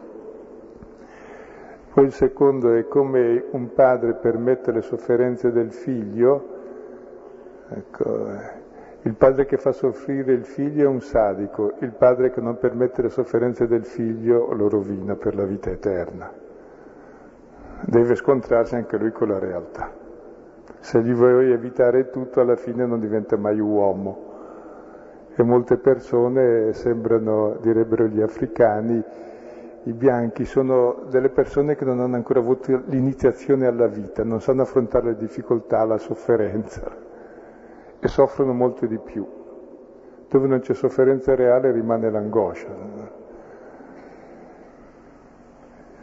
Poi 1.97 2.05
il 2.05 2.13
secondo 2.13 2.75
è 2.75 2.87
come 2.89 3.43
un 3.53 3.73
padre 3.73 4.13
permette 4.13 4.71
le 4.71 4.83
sofferenze 4.83 5.51
del 5.51 5.73
figlio, 5.73 6.47
ecco, 7.71 8.29
il 9.01 9.15
padre 9.15 9.47
che 9.47 9.57
fa 9.57 9.73
soffrire 9.73 10.35
il 10.35 10.45
figlio 10.45 10.85
è 10.85 10.87
un 10.87 11.01
sadico, 11.01 11.73
il 11.79 11.93
padre 11.93 12.33
che 12.33 12.43
non 12.43 12.59
permette 12.59 13.01
le 13.01 13.09
sofferenze 13.09 13.67
del 13.67 13.87
figlio 13.87 14.53
lo 14.53 14.69
rovina 14.69 15.15
per 15.15 15.35
la 15.35 15.45
vita 15.45 15.71
eterna. 15.71 16.31
Deve 17.81 18.15
scontrarsi 18.15 18.75
anche 18.75 18.99
lui 18.99 19.13
con 19.13 19.29
la 19.29 19.39
realtà. 19.39 19.91
Se 20.81 21.01
gli 21.01 21.15
vuoi 21.15 21.51
evitare 21.51 22.11
tutto, 22.11 22.43
alla 22.43 22.57
fine 22.57 22.85
non 22.85 23.01
diventa 23.01 23.39
mai 23.39 23.59
uomo. 23.59 24.35
E 25.35 25.43
molte 25.43 25.79
persone 25.79 26.75
sembrano, 26.75 27.57
direbbero 27.63 28.05
gli 28.05 28.21
africani, 28.21 29.03
i 29.87 29.93
bianchi 29.93 30.45
sono 30.45 31.05
delle 31.09 31.29
persone 31.29 31.77
che 31.77 31.85
non 31.85 32.01
hanno 32.01 32.17
ancora 32.17 32.41
avuto 32.41 32.83
l'iniziazione 32.87 33.67
alla 33.67 33.87
vita, 33.87 34.25
non 34.25 34.41
sanno 34.41 34.63
affrontare 34.63 35.11
le 35.11 35.17
difficoltà, 35.17 35.85
la 35.85 35.99
sofferenza 35.99 36.83
e 38.01 38.09
soffrono 38.09 38.53
molto 38.53 38.87
di 38.87 38.99
più. 38.99 39.25
Dove 40.29 40.49
non 40.49 40.59
c'è 40.59 40.75
sofferenza 40.75 41.37
reale 41.37 41.71
rimane 41.71 42.11
l'angoscia. 42.11 42.67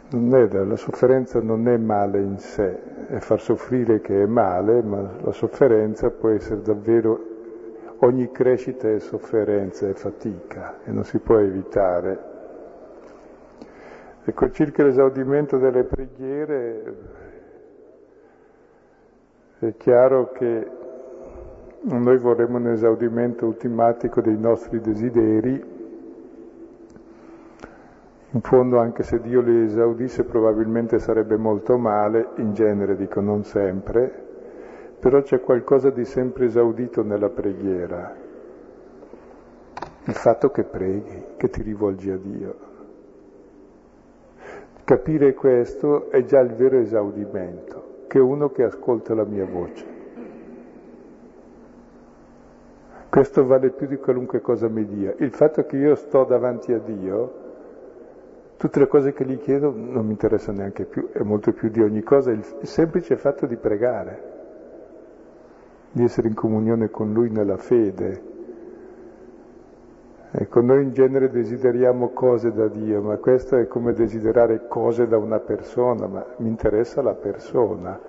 È, 0.08 0.64
la 0.64 0.76
sofferenza 0.76 1.42
non 1.42 1.68
è 1.68 1.76
male 1.76 2.20
in 2.20 2.38
sé, 2.38 3.06
è 3.08 3.18
far 3.18 3.40
soffrire 3.40 4.00
che 4.00 4.22
è 4.22 4.26
male, 4.26 4.82
ma 4.82 5.10
la 5.20 5.32
sofferenza 5.32 6.08
può 6.08 6.30
essere 6.30 6.62
davvero, 6.62 7.20
ogni 7.98 8.30
crescita 8.30 8.88
è 8.88 8.98
sofferenza, 8.98 9.86
è 9.86 9.92
fatica 9.92 10.78
e 10.84 10.90
non 10.90 11.04
si 11.04 11.18
può 11.18 11.36
evitare. 11.36 12.32
Ecco, 14.26 14.50
circa 14.52 14.82
l'esaudimento 14.82 15.58
delle 15.58 15.84
preghiere, 15.84 16.96
è 19.58 19.74
chiaro 19.76 20.32
che 20.32 20.66
noi 21.82 22.16
vorremmo 22.16 22.56
un 22.56 22.68
esaudimento 22.68 23.44
ultimatico 23.44 24.22
dei 24.22 24.38
nostri 24.38 24.80
desideri. 24.80 25.72
In 28.30 28.40
fondo, 28.40 28.78
anche 28.78 29.02
se 29.02 29.20
Dio 29.20 29.42
li 29.42 29.64
esaudisse, 29.64 30.24
probabilmente 30.24 30.98
sarebbe 30.98 31.36
molto 31.36 31.76
male, 31.76 32.30
in 32.36 32.54
genere 32.54 32.96
dico 32.96 33.20
non 33.20 33.44
sempre, 33.44 34.10
però 34.98 35.20
c'è 35.20 35.40
qualcosa 35.40 35.90
di 35.90 36.06
sempre 36.06 36.46
esaudito 36.46 37.02
nella 37.02 37.28
preghiera. 37.28 38.14
Il 40.06 40.14
fatto 40.14 40.50
che 40.50 40.64
preghi, 40.64 41.24
che 41.36 41.50
ti 41.50 41.60
rivolgi 41.60 42.10
a 42.10 42.16
Dio. 42.16 42.72
Capire 44.84 45.34
questo 45.34 46.10
è 46.10 46.24
già 46.24 46.40
il 46.40 46.52
vero 46.54 46.78
esaudimento, 46.78 48.04
che 48.06 48.18
uno 48.18 48.50
che 48.50 48.64
ascolta 48.64 49.14
la 49.14 49.24
mia 49.24 49.46
voce. 49.46 49.92
Questo 53.08 53.46
vale 53.46 53.70
più 53.70 53.86
di 53.86 53.96
qualunque 53.96 54.40
cosa 54.40 54.68
mi 54.68 54.84
dia. 54.84 55.14
Il 55.18 55.32
fatto 55.32 55.64
che 55.64 55.76
io 55.76 55.94
sto 55.94 56.24
davanti 56.24 56.72
a 56.72 56.78
Dio 56.78 57.42
Tutte 58.56 58.78
le 58.78 58.86
cose 58.86 59.12
che 59.12 59.26
gli 59.26 59.38
chiedo 59.38 59.74
non 59.76 60.06
mi 60.06 60.12
interessano 60.12 60.58
neanche 60.58 60.84
più, 60.86 61.10
è 61.10 61.20
molto 61.20 61.52
più 61.52 61.68
di 61.68 61.82
ogni 61.82 62.02
cosa 62.02 62.30
il 62.30 62.42
semplice 62.62 63.16
fatto 63.16 63.44
di 63.44 63.56
pregare, 63.56 64.22
di 65.90 66.02
essere 66.02 66.28
in 66.28 66.34
comunione 66.34 66.88
con 66.88 67.12
Lui 67.12 67.30
nella 67.30 67.58
fede. 67.58 68.32
Ecco, 70.36 70.60
noi 70.62 70.82
in 70.82 70.92
genere 70.92 71.30
desideriamo 71.30 72.08
cose 72.08 72.52
da 72.52 72.66
Dio, 72.66 73.00
ma 73.00 73.18
questo 73.18 73.56
è 73.56 73.68
come 73.68 73.92
desiderare 73.92 74.66
cose 74.66 75.06
da 75.06 75.16
una 75.16 75.38
persona, 75.38 76.08
ma 76.08 76.26
mi 76.38 76.48
interessa 76.48 77.02
la 77.02 77.14
persona. 77.14 78.00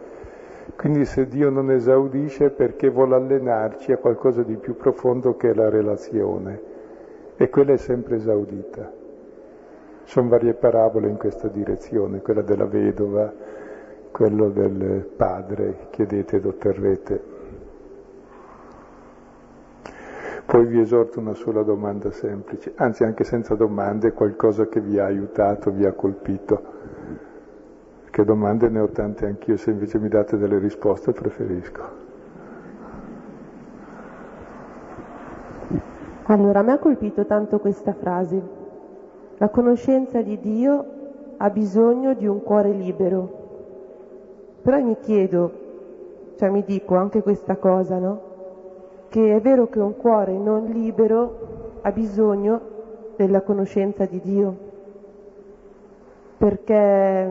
Quindi 0.75 1.05
se 1.05 1.27
Dio 1.27 1.51
non 1.51 1.69
esaudisce 1.69 2.45
è 2.45 2.49
perché 2.49 2.89
vuole 2.89 3.13
allenarci 3.13 3.91
a 3.91 3.97
qualcosa 3.97 4.41
di 4.41 4.55
più 4.55 4.75
profondo 4.75 5.35
che 5.35 5.51
è 5.51 5.53
la 5.53 5.69
relazione 5.69 6.59
e 7.37 7.47
quella 7.49 7.73
è 7.73 7.77
sempre 7.77 8.15
esaudita. 8.15 8.91
Sono 10.05 10.27
varie 10.27 10.55
parabole 10.55 11.07
in 11.07 11.17
questa 11.17 11.47
direzione, 11.47 12.21
quella 12.21 12.41
della 12.41 12.65
vedova, 12.65 13.31
quello 14.09 14.49
del 14.49 15.07
padre, 15.15 15.89
chiedete 15.91 16.37
ed 16.37 16.45
otterrete. 16.45 17.34
Poi 20.45 20.65
vi 20.67 20.79
esorto 20.79 21.19
una 21.19 21.33
sola 21.33 21.63
domanda 21.63 22.11
semplice, 22.11 22.73
anzi 22.75 23.03
anche 23.03 23.23
senza 23.23 23.55
domande, 23.55 24.13
qualcosa 24.13 24.67
che 24.67 24.79
vi 24.79 24.99
ha 24.99 25.05
aiutato, 25.05 25.71
vi 25.71 25.85
ha 25.85 25.91
colpito. 25.93 26.61
Che 28.11 28.23
domande 28.23 28.69
ne 28.69 28.79
ho 28.79 28.87
tante 28.89 29.25
anch'io, 29.25 29.57
se 29.57 29.71
invece 29.71 29.97
mi 29.97 30.07
date 30.07 30.37
delle 30.37 30.59
risposte 30.59 31.13
preferisco. 31.13 32.03
Allora, 36.27 36.61
me 36.61 36.73
ha 36.73 36.77
colpito 36.77 37.25
tanto 37.25 37.59
questa 37.59 37.93
frase. 37.93 38.41
La 39.37 39.49
conoscenza 39.49 40.21
di 40.21 40.39
Dio 40.39 40.85
ha 41.37 41.49
bisogno 41.49 42.13
di 42.13 42.27
un 42.27 42.41
cuore 42.43 42.71
libero. 42.71 43.43
Però 44.61 44.79
mi 44.81 44.97
chiedo, 44.99 45.51
cioè 46.37 46.49
mi 46.49 46.63
dico 46.63 46.95
anche 46.95 47.21
questa 47.21 47.57
cosa, 47.57 47.97
no? 47.97 48.24
Che 49.15 49.33
è 49.33 49.39
vero 49.39 49.69
che 49.69 49.79
un 49.79 49.95
cuore 49.95 50.33
non 50.37 50.65
libero 50.65 51.79
ha 51.83 51.91
bisogno 51.91 52.59
della 53.15 53.43
conoscenza 53.43 54.03
di 54.03 54.19
Dio. 54.19 54.57
Perché 56.37 57.29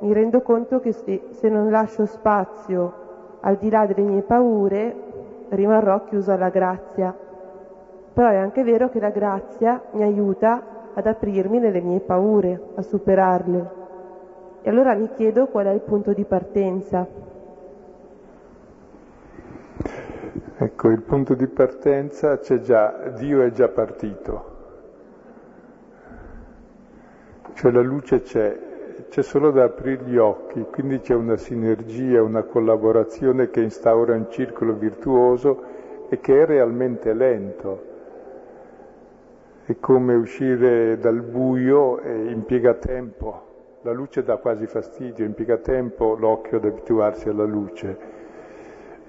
mi 0.00 0.12
rendo 0.12 0.42
conto 0.42 0.80
che 0.80 0.90
se 0.90 1.48
non 1.48 1.70
lascio 1.70 2.06
spazio 2.06 2.92
al 3.38 3.54
di 3.54 3.70
là 3.70 3.86
delle 3.86 4.02
mie 4.02 4.22
paure, 4.22 4.96
rimarrò 5.50 6.02
chiuso 6.06 6.32
alla 6.32 6.48
grazia 6.48 7.14
però 8.12 8.28
è 8.28 8.36
anche 8.36 8.62
vero 8.62 8.90
che 8.90 9.00
la 9.00 9.10
grazia 9.10 9.80
mi 9.92 10.02
aiuta 10.02 10.90
ad 10.92 11.06
aprirmi 11.06 11.58
nelle 11.58 11.80
mie 11.80 12.00
paure, 12.00 12.60
a 12.74 12.82
superarle. 12.82 13.70
E 14.60 14.68
allora 14.68 14.94
mi 14.94 15.08
chiedo 15.14 15.46
qual 15.46 15.66
è 15.66 15.70
il 15.70 15.80
punto 15.80 16.12
di 16.12 16.24
partenza. 16.24 17.06
Ecco, 20.62 20.90
il 20.90 21.02
punto 21.02 21.34
di 21.34 21.48
partenza 21.48 22.38
c'è 22.38 22.60
già, 22.60 23.08
Dio 23.16 23.42
è 23.42 23.50
già 23.50 23.66
partito. 23.66 24.50
Cioè 27.54 27.72
la 27.72 27.80
luce 27.80 28.22
c'è, 28.22 28.58
c'è 29.08 29.22
solo 29.22 29.50
da 29.50 29.64
aprire 29.64 30.04
gli 30.04 30.16
occhi, 30.16 30.64
quindi 30.70 31.00
c'è 31.00 31.14
una 31.14 31.36
sinergia, 31.36 32.22
una 32.22 32.44
collaborazione 32.44 33.50
che 33.50 33.60
instaura 33.60 34.14
un 34.14 34.30
circolo 34.30 34.74
virtuoso 34.74 35.64
e 36.08 36.20
che 36.20 36.42
è 36.42 36.46
realmente 36.46 37.12
lento 37.12 37.90
è 39.64 39.76
come 39.80 40.14
uscire 40.14 40.96
dal 40.98 41.22
buio 41.22 41.98
e 41.98 42.30
impiega 42.30 42.74
tempo. 42.74 43.80
La 43.82 43.90
luce 43.90 44.22
dà 44.22 44.36
quasi 44.36 44.68
fastidio, 44.68 45.24
impiega 45.24 45.56
tempo 45.56 46.14
l'occhio 46.14 46.58
ad 46.58 46.66
abituarsi 46.66 47.28
alla 47.28 47.44
luce. 47.44 48.21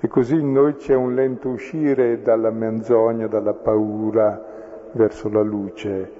E 0.04 0.10
così 0.10 0.38
in 0.38 0.51
noi 0.51 0.76
c'è 0.76 0.95
un 0.95 1.16
lento 1.16 1.47
uscire 1.47 2.22
dalla 2.22 2.51
menzogna, 2.51 3.28
dalla 3.28 3.54
paura 3.54 4.89
verso 4.91 5.30
la 5.30 5.41
luce. 5.41 6.12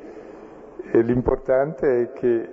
E 0.90 1.02
l'importante 1.02 2.02
è 2.02 2.14
che 2.14 2.50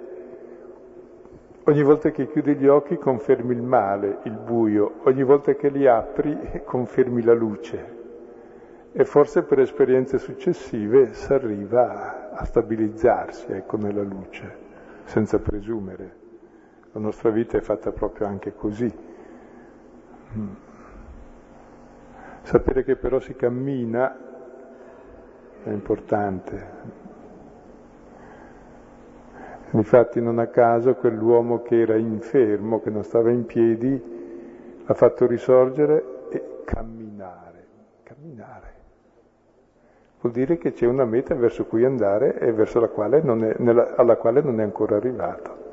ogni 1.63 1.83
volta 1.85 2.11
che 2.11 2.27
chiudi 2.27 2.57
gli 2.57 2.67
occhi 2.67 2.97
confermi 2.97 3.55
il 3.55 3.63
male, 3.63 4.19
il 4.25 4.37
buio, 4.39 4.95
ogni 5.05 5.23
volta 5.23 5.55
che 5.55 5.69
li 5.69 5.87
apri 5.87 6.37
confermi 6.67 7.23
la 7.23 7.35
luce 7.35 7.99
e 8.91 9.05
forse 9.05 9.45
per 9.45 9.61
esperienze 9.61 10.19
successive 10.19 11.13
si 11.13 11.33
arriva 11.33 12.33
a 12.33 12.45
stabilizzarsi 12.45 13.53
ecco, 13.53 13.77
nella 13.77 14.03
luce, 14.03 14.57
senza 15.05 15.39
presumere. 15.39 16.17
La 16.91 16.99
nostra 16.99 17.31
vita 17.31 17.57
è 17.57 17.61
fatta 17.61 17.93
proprio 17.93 18.27
anche 18.27 18.53
così. 18.53 18.93
Sapere 22.43 22.85
che 22.85 22.97
però 22.97 23.19
si 23.21 23.35
cammina 23.35 24.17
è 25.63 25.71
importante. 25.71 26.79
Infatti 29.73 30.21
non 30.21 30.39
a 30.39 30.47
caso 30.49 30.95
quell'uomo 30.95 31.63
che 31.63 31.81
era 31.81 31.97
infermo, 31.97 32.81
che 32.81 32.91
non 32.91 33.05
stava 33.05 33.31
in 33.31 33.47
piedi, 33.47 34.83
ha 34.85 34.95
fatto 34.95 35.27
risorgere 35.27 36.27
e 36.31 36.63
camminare, 36.65 37.67
camminare 38.03 38.79
vuol 40.21 40.33
dire 40.33 40.59
che 40.59 40.73
c'è 40.73 40.87
una 40.87 41.05
meta 41.05 41.35
verso 41.35 41.65
cui 41.65 41.85
andare 41.85 42.39
e 42.39 42.53
verso 42.53 42.79
la 42.79 42.89
quale 42.89 43.21
è, 43.21 43.23
nella, 43.23 43.95
alla 43.97 44.17
quale 44.17 44.43
non 44.43 44.61
è 44.61 44.63
ancora 44.63 44.97
arrivato. 44.97 45.69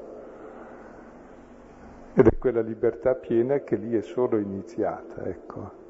Ed 2.13 2.25
è 2.25 2.37
quella 2.37 2.61
libertà 2.61 3.13
piena 3.13 3.59
che 3.59 3.75
lì 3.75 3.95
è 3.95 4.01
solo 4.01 4.37
iniziata, 4.37 5.25
ecco. 5.25 5.85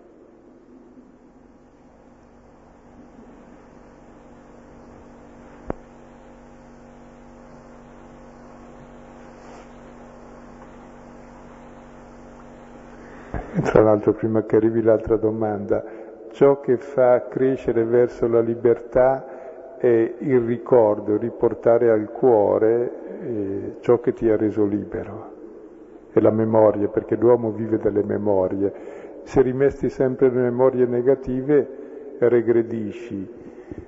Tra 13.62 13.82
l'altro, 13.82 14.14
prima 14.14 14.43
che 14.43 14.55
arrivi 14.55 14.84
l'altra 14.84 15.16
domanda, 15.16 15.84
ciò 16.32 16.60
che 16.60 16.78
fa 16.78 17.28
crescere 17.28 17.84
verso 17.86 18.28
la 18.28 18.39
libertà 18.39 19.78
è 19.78 20.14
il 20.20 20.39
ricordo, 20.41 21.18
riportare 21.18 21.89
al 21.89 22.12
cuore 22.12 22.91
eh, 23.22 23.76
ciò 23.80 23.99
che 23.99 24.14
ti 24.14 24.30
ha 24.30 24.38
reso 24.38 24.64
libero. 24.64 25.36
È 26.12 26.20
la 26.20 26.32
memoria, 26.32 26.88
perché 26.88 27.16
l'uomo 27.16 27.51
vive 27.51 27.78
delle 27.78 28.03
memorie. 28.03 28.72
Se 29.24 29.41
rimesti 29.41 29.89
sempre 29.89 30.30
le 30.30 30.41
memorie 30.41 30.86
negative, 30.86 31.68
regredisci. 32.20 33.28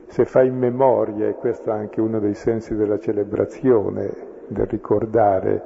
Se 0.08 0.26
fai 0.26 0.50
memoria, 0.50 1.28
e 1.28 1.34
questo 1.36 1.70
è 1.70 1.74
anche 1.74 2.02
uno 2.02 2.20
dei 2.20 2.34
sensi 2.34 2.76
della 2.76 2.98
celebrazione, 2.98 4.12
del 4.48 4.66
ricordare 4.66 5.62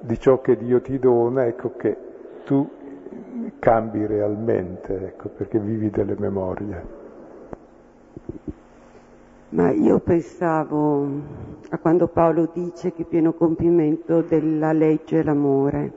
di 0.00 0.18
ciò 0.18 0.40
che 0.40 0.56
Dio 0.56 0.80
ti 0.80 0.98
dona, 0.98 1.46
ecco 1.46 1.72
che 1.76 1.96
tu 2.44 2.78
cambi 3.58 4.06
realmente, 4.06 5.06
ecco, 5.06 5.28
perché 5.28 5.58
vivi 5.58 5.90
delle 5.90 6.16
memorie. 6.18 6.98
Ma 9.50 9.70
io 9.70 9.98
pensavo 9.98 11.08
a 11.70 11.78
quando 11.78 12.06
Paolo 12.06 12.50
dice 12.52 12.92
che 12.92 13.04
pieno 13.04 13.32
compimento 13.32 14.22
della 14.22 14.72
legge 14.72 15.20
è 15.20 15.22
l'amore. 15.24 15.92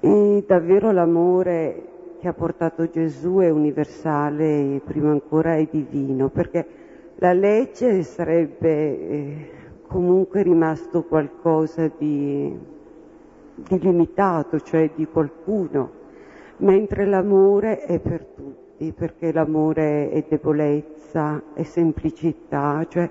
E 0.00 0.44
davvero 0.46 0.90
l'amore 0.90 1.86
che 2.18 2.28
ha 2.28 2.32
portato 2.32 2.88
Gesù 2.88 3.36
è 3.36 3.50
universale 3.50 4.74
e 4.74 4.80
prima 4.84 5.10
ancora 5.10 5.54
è 5.56 5.68
divino, 5.70 6.28
perché 6.30 6.66
la 7.16 7.32
legge 7.32 8.02
sarebbe 8.02 8.68
eh, 8.68 9.50
comunque 9.86 10.42
rimasto 10.42 11.04
qualcosa 11.04 11.88
di, 11.96 12.58
di 13.54 13.78
limitato, 13.78 14.58
cioè 14.60 14.90
di 14.94 15.06
qualcuno 15.06 16.00
mentre 16.62 17.06
l'amore 17.06 17.80
è 17.80 17.98
per 17.98 18.24
tutti, 18.24 18.92
perché 18.92 19.32
l'amore 19.32 20.10
è 20.10 20.24
debolezza, 20.28 21.42
è 21.54 21.62
semplicità, 21.62 22.84
cioè 22.88 23.10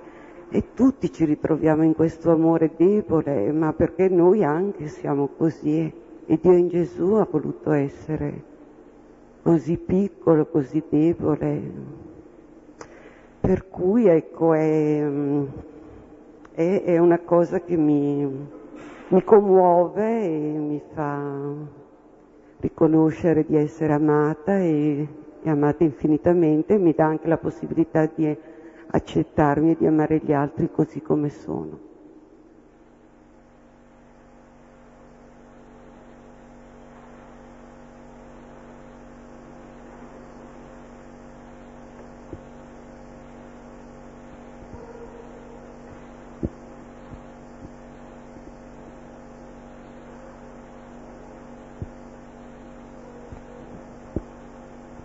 e 0.54 0.74
tutti 0.74 1.12
ci 1.12 1.24
ritroviamo 1.24 1.84
in 1.84 1.94
questo 1.94 2.32
amore 2.32 2.72
debole, 2.76 3.52
ma 3.54 3.72
perché 3.72 4.10
noi 4.10 4.44
anche 4.44 4.88
siamo 4.88 5.30
così 5.38 5.92
e 6.26 6.40
Dio 6.42 6.52
in 6.52 6.68
Gesù 6.68 7.14
ha 7.14 7.28
voluto 7.30 7.72
essere 7.72 8.44
così 9.42 9.78
piccolo, 9.78 10.46
così 10.48 10.84
debole. 10.90 11.72
Per 13.40 13.70
cui 13.70 14.08
ecco 14.08 14.54
è, 14.54 15.10
è, 16.52 16.84
è 16.84 16.98
una 16.98 17.20
cosa 17.20 17.62
che 17.62 17.78
mi, 17.78 18.48
mi 19.08 19.24
commuove 19.24 20.22
e 20.22 20.58
mi 20.58 20.82
fa 20.94 21.80
riconoscere 22.62 23.46
di 23.46 23.58
essere 23.58 23.92
amata 23.92 24.58
e, 24.58 25.08
e 25.42 25.50
amata 25.50 25.84
infinitamente, 25.84 26.78
mi 26.78 26.94
dà 26.94 27.06
anche 27.06 27.28
la 27.28 27.38
possibilità 27.38 28.10
di 28.14 28.38
accettarmi 28.94 29.72
e 29.72 29.76
di 29.78 29.88
amare 29.88 30.22
gli 30.24 30.32
altri 30.32 30.72
così 30.72 31.02
come 31.02 31.30
sono. 31.30 31.91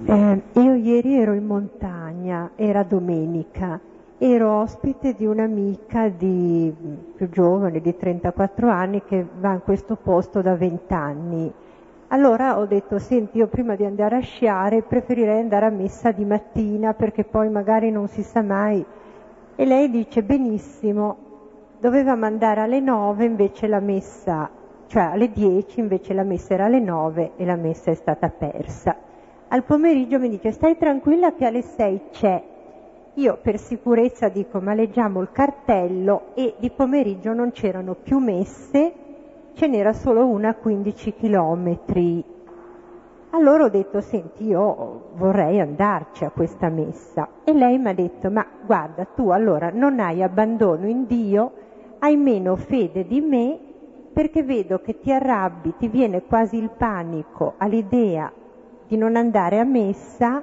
Eh, 0.09 0.43
io 0.53 0.75
ieri 0.75 1.19
ero 1.19 1.33
in 1.33 1.45
montagna, 1.45 2.53
era 2.55 2.85
domenica, 2.85 3.81
ero 4.19 4.61
ospite 4.61 5.15
di 5.15 5.27
un'amica 5.27 6.09
di, 6.11 6.73
più 7.17 7.29
giovane, 7.29 7.81
di 7.81 7.97
34 7.97 8.71
anni, 8.71 9.03
che 9.03 9.27
va 9.41 9.55
in 9.55 9.63
questo 9.65 9.97
posto 9.97 10.43
da 10.43 10.55
20 10.55 10.95
anni. 10.95 11.53
Allora 12.09 12.57
ho 12.57 12.67
detto, 12.67 13.01
senti, 13.01 13.39
io 13.39 13.49
prima 13.49 13.75
di 13.75 13.85
andare 13.85 14.15
a 14.15 14.21
sciare 14.21 14.83
preferirei 14.83 15.41
andare 15.41 15.67
a 15.67 15.71
messa 15.71 16.13
di 16.13 16.25
mattina 16.25 16.95
perché 16.95 17.25
poi 17.25 17.51
magari 17.51 17.91
non 17.91 18.07
si 18.07 18.23
sa 18.23 18.43
mai. 18.43 18.85
E 19.57 19.65
lei 19.65 19.91
dice, 19.91 20.23
benissimo, 20.23 21.17
dovevamo 21.81 22.27
andare 22.27 22.61
alle 22.61 22.79
9 22.79 23.25
invece 23.25 23.67
la 23.67 23.81
messa, 23.81 24.49
cioè 24.87 25.03
alle 25.03 25.33
10 25.33 25.81
invece 25.81 26.15
la 26.15 26.23
messa 26.23 26.55
era 26.55 26.67
alle 26.67 26.79
9 26.79 27.33
e 27.35 27.45
la 27.45 27.57
messa 27.57 27.91
è 27.91 27.95
stata 27.95 28.29
persa. 28.29 29.07
Al 29.49 29.63
pomeriggio 29.63 30.19
mi 30.19 30.29
dice 30.29 30.51
stai 30.51 30.77
tranquilla 30.77 31.35
che 31.35 31.45
alle 31.47 31.63
6 31.63 32.01
c'è. 32.11 32.43
Io 33.15 33.39
per 33.41 33.59
sicurezza 33.59 34.29
dico 34.29 34.59
ma 34.59 34.75
leggiamo 34.75 35.21
il 35.21 35.31
cartello 35.31 36.35
e 36.35 36.55
di 36.59 36.69
pomeriggio 36.71 37.33
non 37.33 37.53
c'erano 37.53 37.95
più 37.95 38.19
messe, 38.19 38.93
ce 39.55 39.69
n'era 39.69 39.93
solo 39.93 40.27
una 40.27 40.49
a 40.49 40.55
15 40.55 41.15
chilometri. 41.15 42.25
Allora 43.31 43.65
ho 43.65 43.69
detto 43.69 44.01
senti 44.01 44.47
io 44.47 45.11
vorrei 45.15 45.61
andarci 45.61 46.25
a 46.25 46.31
questa 46.31 46.69
messa 46.69 47.29
e 47.45 47.53
lei 47.53 47.79
mi 47.79 47.91
ha 47.91 47.95
detto 47.95 48.29
ma 48.31 48.45
guarda 48.67 49.05
tu 49.05 49.29
allora 49.29 49.71
non 49.73 50.01
hai 50.01 50.25
abbandono 50.25 50.89
in 50.89 51.07
Dio, 51.07 51.53
hai 52.01 52.17
meno 52.17 52.57
fede 52.57 53.07
di 53.07 53.21
me 53.21 53.57
perché 54.13 54.43
vedo 54.43 54.81
che 54.81 54.99
ti 54.99 55.13
arrabbi, 55.13 55.75
ti 55.79 55.87
viene 55.87 56.25
quasi 56.25 56.57
il 56.57 56.71
panico 56.77 57.55
all'idea 57.59 58.33
di 58.89 58.97
non 58.97 59.17
andare 59.17 59.59
a 59.59 59.65
messa 59.65 60.43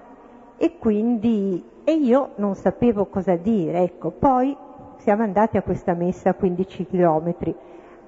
e 0.58 0.78
quindi 0.78 1.72
e 1.84 1.94
io 1.94 2.32
non 2.36 2.56
sapevo 2.56 3.06
cosa 3.08 3.36
dire. 3.36 3.80
Ecco, 3.84 4.12
poi 4.12 4.56
siamo 4.98 5.24
andati 5.24 5.58
a 5.58 5.62
questa 5.62 5.94
messa 5.94 6.30
a 6.30 6.34
15 6.34 6.86
chilometri. 6.86 7.54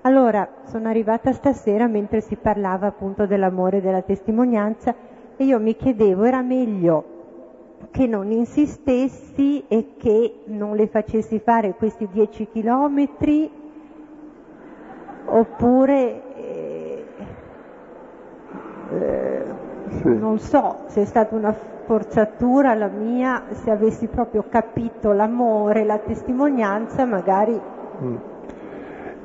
Allora 0.02 0.48
sono 0.66 0.88
arrivata 0.88 1.34
stasera 1.34 1.88
mentre 1.88 2.22
si 2.22 2.36
parlava 2.36 2.88
appunto 2.88 3.26
dell'amore 3.26 3.78
e 3.78 3.82
della 3.82 4.02
testimonianza 4.02 4.94
e 5.36 5.44
io 5.44 5.60
mi 5.60 5.76
chiedevo 5.76 6.24
era 6.24 6.42
meglio 6.42 7.14
che 7.92 8.08
non 8.08 8.32
insistessi 8.32 9.66
e 9.68 9.96
che 9.98 10.42
non 10.46 10.76
le 10.76 10.88
facessi 10.88 11.40
fare 11.40 11.74
questi 11.74 12.08
10 12.10 12.48
chilometri 12.52 13.52
oppure 15.26 16.36
eh, 16.36 17.06
eh, 18.92 19.65
sì. 20.02 20.18
Non 20.18 20.40
so 20.40 20.84
se 20.88 21.02
è 21.02 21.06
stata 21.06 21.36
una 21.36 21.54
forzatura 21.86 22.74
la 22.74 22.88
mia, 22.88 23.44
se 23.52 23.70
avessi 23.70 24.08
proprio 24.08 24.46
capito 24.50 25.12
l'amore, 25.12 25.84
la 25.86 26.00
testimonianza, 26.00 27.06
magari... 27.06 27.60
Mm. 28.02 28.16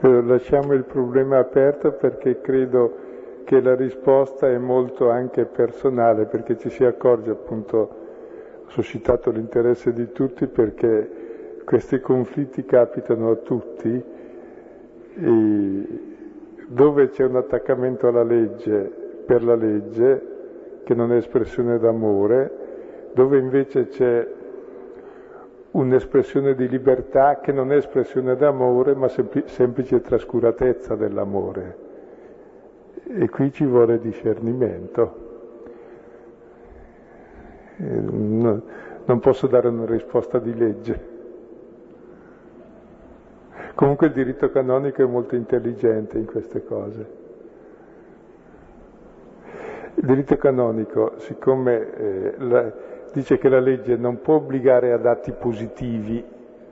Eh, 0.02 0.22
lasciamo 0.22 0.72
il 0.72 0.84
problema 0.84 1.38
aperto 1.38 1.92
perché 1.92 2.40
credo 2.40 3.08
che 3.44 3.60
la 3.60 3.74
risposta 3.74 4.48
è 4.48 4.56
molto 4.58 5.10
anche 5.10 5.44
personale, 5.44 6.26
perché 6.26 6.56
ci 6.56 6.70
si 6.70 6.84
accorge 6.84 7.32
appunto, 7.32 7.90
ha 8.66 8.70
suscitato 8.70 9.30
l'interesse 9.30 9.92
di 9.92 10.12
tutti 10.12 10.46
perché 10.46 11.62
questi 11.64 12.00
conflitti 12.00 12.64
capitano 12.64 13.30
a 13.30 13.36
tutti 13.36 14.02
e 15.14 15.86
dove 16.66 17.08
c'è 17.10 17.24
un 17.24 17.36
attaccamento 17.36 18.06
alla 18.06 18.22
legge 18.22 18.90
per 19.26 19.42
la 19.42 19.56
legge 19.56 20.29
che 20.91 20.97
non 20.97 21.12
è 21.12 21.18
espressione 21.18 21.78
d'amore, 21.78 23.11
dove 23.12 23.38
invece 23.38 23.86
c'è 23.86 24.26
un'espressione 25.70 26.57
di 26.57 26.68
libertà 26.68 27.38
che 27.38 27.53
non 27.53 27.70
è 27.70 27.76
espressione 27.76 28.34
d'amore, 28.34 28.97
ma 28.97 29.07
sempl- 29.07 29.45
semplice 29.45 30.01
trascuratezza 30.01 30.97
dell'amore. 30.97 31.76
E 33.05 33.28
qui 33.28 33.53
ci 33.53 33.64
vuole 33.64 34.01
discernimento. 34.01 35.28
No, 37.76 38.62
non 39.05 39.20
posso 39.20 39.47
dare 39.47 39.68
una 39.68 39.86
risposta 39.86 40.41
di 40.41 40.57
legge. 40.57 41.09
Comunque 43.76 44.09
il 44.09 44.12
diritto 44.12 44.51
canonico 44.51 45.03
è 45.03 45.07
molto 45.07 45.36
intelligente 45.36 46.18
in 46.18 46.26
queste 46.26 46.64
cose. 46.64 47.19
Il 49.95 50.07
diritto 50.07 50.36
canonico, 50.36 51.14
siccome 51.16 51.95
eh, 51.95 52.34
la, 52.38 52.72
dice 53.12 53.38
che 53.38 53.49
la 53.49 53.61
legge 53.61 53.97
non 53.97 54.20
può 54.20 54.36
obbligare 54.36 54.93
ad 54.93 55.05
atti 55.05 55.32
positivi 55.32 56.24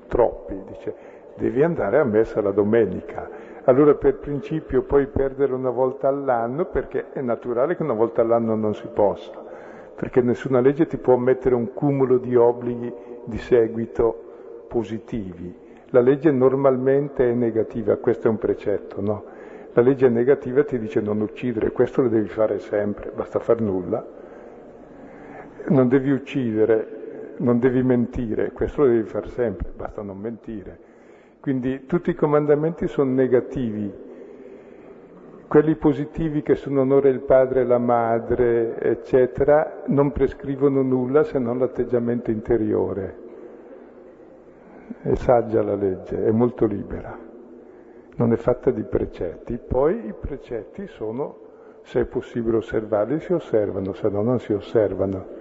troppi, 0.06 0.62
dice 0.66 0.94
devi 1.38 1.62
andare 1.62 1.98
a 1.98 2.04
messa 2.04 2.40
la 2.40 2.50
domenica. 2.50 3.28
Allora 3.64 3.94
per 3.94 4.16
principio 4.16 4.82
puoi 4.82 5.06
perdere 5.06 5.52
una 5.52 5.70
volta 5.70 6.08
all'anno 6.08 6.64
perché 6.66 7.12
è 7.12 7.20
naturale 7.20 7.76
che 7.76 7.82
una 7.82 7.92
volta 7.92 8.22
all'anno 8.22 8.54
non 8.54 8.74
si 8.74 8.88
possa, 8.92 9.32
perché 9.94 10.20
nessuna 10.20 10.60
legge 10.60 10.86
ti 10.86 10.96
può 10.96 11.16
mettere 11.16 11.54
un 11.54 11.72
cumulo 11.74 12.18
di 12.18 12.34
obblighi 12.34 12.92
di 13.24 13.38
seguito 13.38 14.64
positivi. 14.68 15.66
La 15.90 16.00
legge 16.00 16.30
normalmente 16.30 17.28
è 17.28 17.32
negativa, 17.32 17.96
questo 17.96 18.26
è 18.26 18.30
un 18.30 18.38
precetto, 18.38 19.00
no? 19.00 19.24
La 19.72 19.82
legge 19.82 20.08
negativa 20.08 20.64
ti 20.64 20.78
dice 20.78 21.00
non 21.00 21.20
uccidere, 21.20 21.72
questo 21.72 22.02
lo 22.02 22.08
devi 22.08 22.28
fare 22.28 22.58
sempre, 22.58 23.12
basta 23.14 23.38
far 23.38 23.60
nulla. 23.60 24.04
Non 25.68 25.88
devi 25.88 26.10
uccidere, 26.10 27.34
non 27.38 27.58
devi 27.58 27.82
mentire, 27.82 28.52
questo 28.52 28.82
lo 28.82 28.88
devi 28.88 29.06
fare 29.06 29.28
sempre, 29.28 29.70
basta 29.76 30.02
non 30.02 30.18
mentire. 30.18 30.86
Quindi 31.40 31.86
tutti 31.86 32.10
i 32.10 32.14
comandamenti 32.14 32.88
sono 32.88 33.12
negativi. 33.12 34.06
Quelli 35.46 35.76
positivi 35.76 36.42
che 36.42 36.56
sono 36.56 36.80
onore 36.80 37.10
il 37.10 37.20
padre 37.20 37.60
e 37.60 37.64
la 37.64 37.78
madre, 37.78 38.78
eccetera, 38.80 39.82
non 39.86 40.12
prescrivono 40.12 40.82
nulla 40.82 41.22
se 41.22 41.38
non 41.38 41.58
l'atteggiamento 41.58 42.30
interiore. 42.30 43.26
È 45.02 45.14
saggia 45.14 45.62
la 45.62 45.74
legge, 45.74 46.24
è 46.24 46.30
molto 46.30 46.66
libera 46.66 47.27
non 48.18 48.32
è 48.32 48.36
fatta 48.36 48.70
di 48.70 48.82
precetti. 48.82 49.58
Poi 49.58 50.06
i 50.06 50.12
precetti 50.12 50.86
sono, 50.88 51.38
se 51.82 52.00
è 52.00 52.04
possibile 52.04 52.58
osservarli, 52.58 53.20
si 53.20 53.32
osservano, 53.32 53.92
se 53.94 54.08
no 54.08 54.22
non 54.22 54.40
si 54.40 54.52
osservano. 54.52 55.36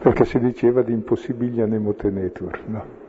Perché 0.00 0.24
si 0.24 0.40
diceva 0.40 0.82
di 0.82 0.92
impossibilia 0.92 1.64
nemo 1.64 1.94
tenetur, 1.94 2.60
no? 2.66 3.01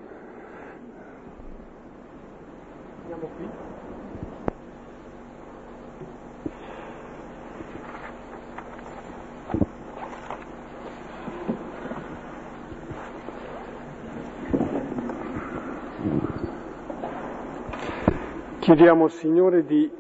Chiediamo 18.64 19.04
al 19.04 19.12
Signore 19.12 19.66
di 19.66 19.92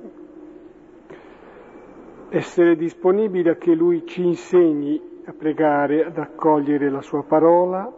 essere 2.30 2.77
disponibili 2.77 3.49
a 3.49 3.57
che 3.57 3.73
Lui 3.73 4.06
ci 4.06 4.23
insegni 4.23 5.19
a 5.26 5.34
pregare, 5.34 6.06
ad 6.06 6.18
accogliere 6.18 6.90
la 6.90 7.02
Sua 7.02 7.23
parola, 7.23 7.91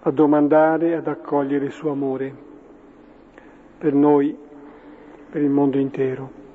a 0.00 0.10
domandare, 0.10 0.94
ad 0.94 1.06
accogliere 1.06 1.64
il 1.64 1.72
Suo 1.72 1.92
amore 1.92 2.34
per 3.78 3.94
noi, 3.94 4.36
per 5.30 5.40
il 5.40 5.48
mondo 5.48 5.78
intero. 5.78 6.45